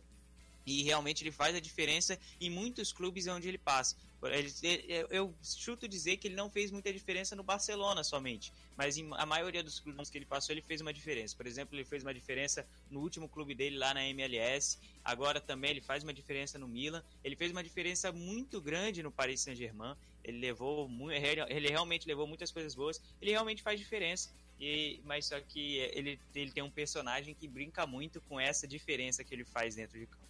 E 0.70 0.84
realmente 0.84 1.24
ele 1.24 1.32
faz 1.32 1.56
a 1.56 1.60
diferença 1.60 2.18
em 2.40 2.50
muitos 2.50 2.94
clubes 2.94 3.26
onde 3.28 3.48
ele 3.48 3.58
passa. 3.58 3.96
Ele, 4.22 4.52
eu 5.10 5.34
chuto 5.42 5.88
dizer 5.88 6.18
que 6.18 6.28
ele 6.28 6.36
não 6.36 6.50
fez 6.50 6.72
muita 6.72 6.92
diferença 6.92 7.36
no 7.36 7.44
Barcelona 7.44 8.04
somente, 8.04 8.52
mas 8.76 8.98
em 8.98 9.10
a 9.14 9.26
maioria 9.26 9.64
dos 9.64 9.80
clubes 9.80 10.10
que 10.10 10.18
ele 10.18 10.26
passou 10.26 10.54
ele 10.54 10.62
fez 10.62 10.82
uma 10.82 10.94
diferença. 10.94 11.36
Por 11.36 11.48
exemplo, 11.48 11.76
ele 11.76 11.86
fez 11.86 12.04
uma 12.04 12.14
diferença 12.14 12.68
no 12.92 13.00
último 13.00 13.28
clube 13.30 13.56
dele 13.56 13.78
lá 13.78 13.94
na 13.94 14.06
MLS. 14.10 14.78
Agora 15.04 15.40
também 15.40 15.72
ele 15.72 15.82
faz 15.82 16.04
uma 16.04 16.14
diferença 16.14 16.60
no 16.60 16.68
Milan. 16.68 17.04
Ele 17.24 17.36
fez 17.36 17.52
uma 17.52 17.64
diferença 17.64 18.12
muito 18.12 18.62
grande 18.62 19.02
no 19.02 19.12
Paris 19.12 19.42
Saint-Germain. 19.42 19.96
Ele 20.24 20.38
levou 20.38 20.90
ele 21.50 21.70
realmente 21.70 22.08
levou 22.08 22.28
muitas 22.28 22.52
coisas 22.52 22.76
boas. 22.76 23.02
Ele 23.22 23.32
realmente 23.32 23.64
faz 23.64 23.80
diferença. 23.80 24.30
E, 24.60 25.00
mas 25.06 25.26
só 25.26 25.40
que 25.40 25.78
ele, 25.78 26.20
ele 26.36 26.52
tem 26.52 26.62
um 26.62 26.70
personagem 26.70 27.34
que 27.34 27.48
brinca 27.48 27.88
muito 27.88 28.20
com 28.22 28.40
essa 28.40 28.68
diferença 28.68 29.24
que 29.24 29.34
ele 29.34 29.46
faz 29.46 29.76
dentro 29.76 29.98
de 29.98 30.06
campo. 30.06 30.29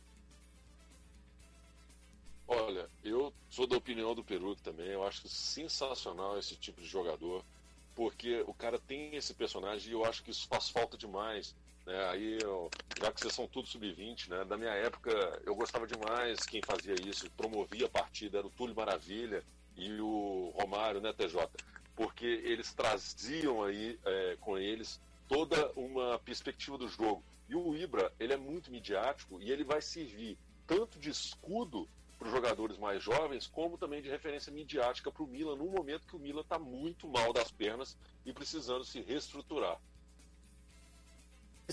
Olha, 2.51 2.89
eu 3.03 3.31
sou 3.47 3.67
da 3.67 3.77
opinião 3.77 4.15
do 4.15 4.23
Peru 4.23 4.55
também. 4.55 4.87
Eu 4.87 5.05
acho 5.05 5.29
sensacional 5.29 6.35
esse 6.39 6.55
tipo 6.55 6.81
de 6.81 6.87
jogador, 6.87 7.45
porque 7.93 8.43
o 8.47 8.55
cara 8.55 8.79
tem 8.79 9.15
esse 9.15 9.35
personagem 9.35 9.91
e 9.91 9.93
eu 9.93 10.03
acho 10.03 10.23
que 10.23 10.31
isso 10.31 10.47
faz 10.47 10.67
falta 10.67 10.97
demais. 10.97 11.55
Né? 11.85 12.09
Aí, 12.09 12.39
eu, 12.41 12.71
já 12.99 13.11
que 13.11 13.21
vocês 13.21 13.35
são 13.35 13.47
tudo 13.47 13.67
sub-20, 13.67 14.29
né? 14.29 14.45
Da 14.45 14.57
minha 14.57 14.71
época, 14.71 15.11
eu 15.45 15.53
gostava 15.53 15.85
demais 15.85 16.39
quem 16.39 16.59
fazia 16.65 16.95
isso, 17.07 17.29
promovia 17.37 17.85
a 17.85 17.89
partida, 17.89 18.39
era 18.39 18.47
o 18.47 18.49
Túlio 18.49 18.75
Maravilha 18.75 19.43
e 19.77 20.01
o 20.01 20.51
Romário, 20.59 20.99
né, 20.99 21.13
TJ? 21.13 21.47
Porque 21.95 22.25
eles 22.25 22.73
traziam 22.73 23.61
aí 23.61 23.99
é, 24.03 24.37
com 24.41 24.57
eles 24.57 24.99
toda 25.27 25.71
uma 25.75 26.17
perspectiva 26.17 26.79
do 26.79 26.87
jogo. 26.87 27.23
E 27.47 27.55
o 27.55 27.75
Ibra, 27.75 28.11
ele 28.19 28.33
é 28.33 28.37
muito 28.37 28.71
midiático 28.71 29.39
e 29.39 29.51
ele 29.51 29.63
vai 29.63 29.83
servir 29.83 30.35
tanto 30.65 30.97
de 30.97 31.11
escudo 31.11 31.87
para 32.19 32.27
os 32.27 32.33
jogadores 32.33 32.77
mais 32.77 33.01
jovens, 33.01 33.47
como 33.47 33.77
também 33.77 34.01
de 34.01 34.09
referência 34.09 34.51
midiática 34.51 35.09
para 35.09 35.23
o 35.23 35.27
Milan, 35.27 35.55
num 35.55 35.71
momento 35.71 36.05
que 36.05 36.17
o 36.17 36.19
Milan 36.19 36.41
está 36.41 36.59
muito 36.59 37.07
mal 37.07 37.31
das 37.31 37.49
pernas 37.49 37.97
e 38.25 38.33
precisando 38.33 38.83
se 38.83 38.99
reestruturar. 38.99 39.79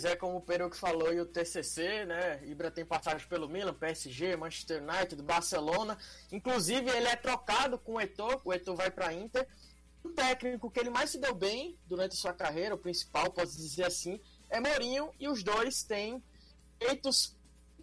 É 0.04 0.14
como 0.14 0.36
o 0.36 0.40
Peruque 0.42 0.76
falou 0.76 1.12
e 1.12 1.20
o 1.20 1.26
TCC, 1.26 2.04
né? 2.04 2.44
Ibra 2.46 2.70
tem 2.70 2.84
passagem 2.84 3.26
pelo 3.28 3.48
Milan, 3.48 3.72
PSG, 3.72 4.36
Manchester 4.36 4.82
United, 4.82 5.22
Barcelona. 5.22 5.98
Inclusive 6.30 6.90
ele 6.90 7.08
é 7.08 7.16
trocado 7.16 7.78
com 7.78 7.94
o 7.94 8.00
Eto'o, 8.00 8.40
o 8.44 8.52
Eto'o 8.52 8.76
vai 8.76 8.90
para 8.90 9.12
Inter. 9.12 9.48
O 10.04 10.10
técnico 10.10 10.70
que 10.70 10.78
ele 10.78 10.90
mais 10.90 11.10
se 11.10 11.18
deu 11.18 11.34
bem 11.34 11.76
durante 11.86 12.14
sua 12.14 12.34
carreira, 12.34 12.74
o 12.74 12.78
principal, 12.78 13.32
posso 13.32 13.56
dizer 13.56 13.84
assim, 13.84 14.20
é 14.50 14.60
Mourinho 14.60 15.10
e 15.18 15.28
os 15.28 15.42
dois 15.42 15.82
têm 15.82 16.22
feitos 16.78 17.35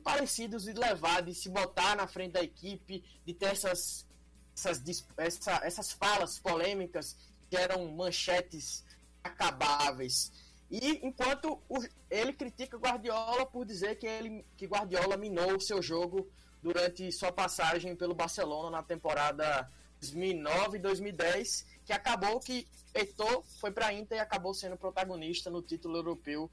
parecidos 0.04 0.66
de 0.66 0.74
levar, 0.74 1.22
de 1.22 1.34
se 1.34 1.49
botar 1.49 1.95
na 1.95 2.06
frente 2.06 2.34
da 2.34 2.43
equipe, 2.43 3.04
de 3.26 3.34
ter 3.34 3.47
essas, 3.47 4.06
essas, 4.56 4.84
essa, 5.18 5.62
essas 5.64 5.91
falas 5.91 6.38
polêmicas 6.38 7.18
que 7.49 7.58
eram 7.58 7.91
manchetes 7.91 8.84
acabáveis. 9.24 10.32
E 10.70 11.06
enquanto 11.06 11.62
o, 11.70 11.80
ele 12.10 12.34
critica 12.34 12.78
Guardiola 12.78 13.45
por 13.45 13.66
dizer 13.66 13.95
que, 13.95 14.08
ele, 14.08 14.45
que 14.58 14.66
Guardiola 14.66 15.18
minou 15.18 15.56
o 15.56 15.62
seu 15.62 15.82
jogo 15.82 16.30
durante 16.62 17.12
sua 17.12 17.32
passagem 17.32 17.95
pelo 17.95 18.16
Barcelona 18.16 18.70
na 18.78 18.84
temporada 18.84 19.70
2009 19.99 20.78
e 20.78 20.82
2010, 20.82 21.66
que 21.86 21.93
acabou 21.93 22.39
que 22.39 22.68
Eto'o 22.93 23.43
foi 23.60 23.72
para 23.72 23.88
a 23.88 23.93
Inter 23.93 24.18
e 24.18 24.22
acabou 24.22 24.54
sendo 24.54 24.78
protagonista 24.78 25.49
no 25.49 25.62
título 25.62 25.97
europeu 25.97 26.49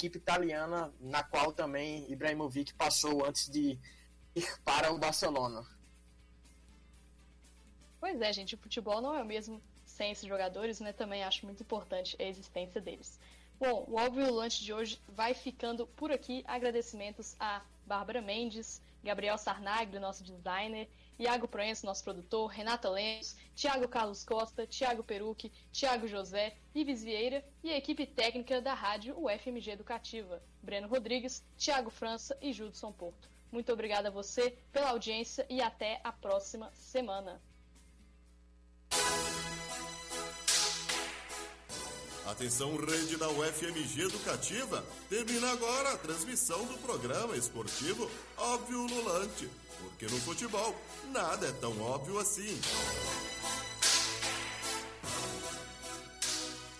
equipe 0.00 0.16
italiana, 0.16 0.92
na 0.98 1.22
qual 1.22 1.52
também 1.52 2.10
Ibrahimovic 2.10 2.72
passou 2.74 3.24
antes 3.24 3.50
de 3.50 3.78
ir 4.34 4.60
para 4.64 4.92
o 4.92 4.98
Barcelona. 4.98 5.62
Pois 8.00 8.18
é, 8.20 8.32
gente, 8.32 8.54
o 8.54 8.58
futebol 8.58 9.02
não 9.02 9.14
é 9.14 9.22
o 9.22 9.26
mesmo 9.26 9.62
sem 9.84 10.10
esses 10.12 10.26
jogadores, 10.26 10.80
né? 10.80 10.92
Também 10.92 11.22
acho 11.22 11.44
muito 11.44 11.62
importante 11.62 12.16
a 12.18 12.24
existência 12.24 12.80
deles. 12.80 13.20
Bom, 13.58 13.84
o 13.88 13.96
Óbvio 13.96 14.32
Lunch 14.32 14.64
de 14.64 14.72
hoje 14.72 14.98
vai 15.08 15.34
ficando 15.34 15.86
por 15.86 16.10
aqui. 16.10 16.42
Agradecimentos 16.46 17.36
a 17.38 17.62
Bárbara 17.84 18.22
Mendes, 18.22 18.80
Gabriel 19.04 19.36
Sarnagli, 19.36 19.98
nosso 19.98 20.24
designer, 20.24 20.88
Iago 21.20 21.46
Proenço, 21.46 21.84
nosso 21.84 22.02
produtor, 22.02 22.46
Renata 22.48 22.88
Lemos, 22.88 23.36
Tiago 23.54 23.86
Carlos 23.86 24.24
Costa, 24.24 24.66
Tiago 24.66 25.04
Peruque, 25.04 25.52
Tiago 25.70 26.08
José, 26.08 26.56
Ives 26.74 27.04
Vieira 27.04 27.44
e 27.62 27.70
a 27.70 27.76
equipe 27.76 28.06
técnica 28.06 28.58
da 28.58 28.72
rádio 28.72 29.14
UFMG 29.18 29.72
Educativa, 29.72 30.42
Breno 30.62 30.88
Rodrigues, 30.88 31.44
Tiago 31.58 31.90
França 31.90 32.38
e 32.40 32.54
Judson 32.54 32.90
Porto. 32.90 33.28
Muito 33.52 33.70
obrigada 33.70 34.08
a 34.08 34.10
você 34.10 34.56
pela 34.72 34.88
audiência 34.88 35.44
e 35.50 35.60
até 35.60 36.00
a 36.02 36.10
próxima 36.10 36.72
semana. 36.72 37.38
Atenção, 42.24 42.76
rede 42.76 43.18
da 43.18 43.28
UFMG 43.28 44.04
Educativa. 44.04 44.82
Termina 45.10 45.50
agora 45.50 45.92
a 45.92 45.98
transmissão 45.98 46.64
do 46.64 46.78
programa 46.78 47.36
esportivo 47.36 48.10
Óbvio 48.38 48.86
Lulante. 48.86 49.50
Porque 49.82 50.06
no 50.06 50.20
futebol, 50.20 50.74
nada 51.12 51.46
é 51.46 51.52
tão 51.52 51.80
óbvio 51.80 52.18
assim. 52.18 52.58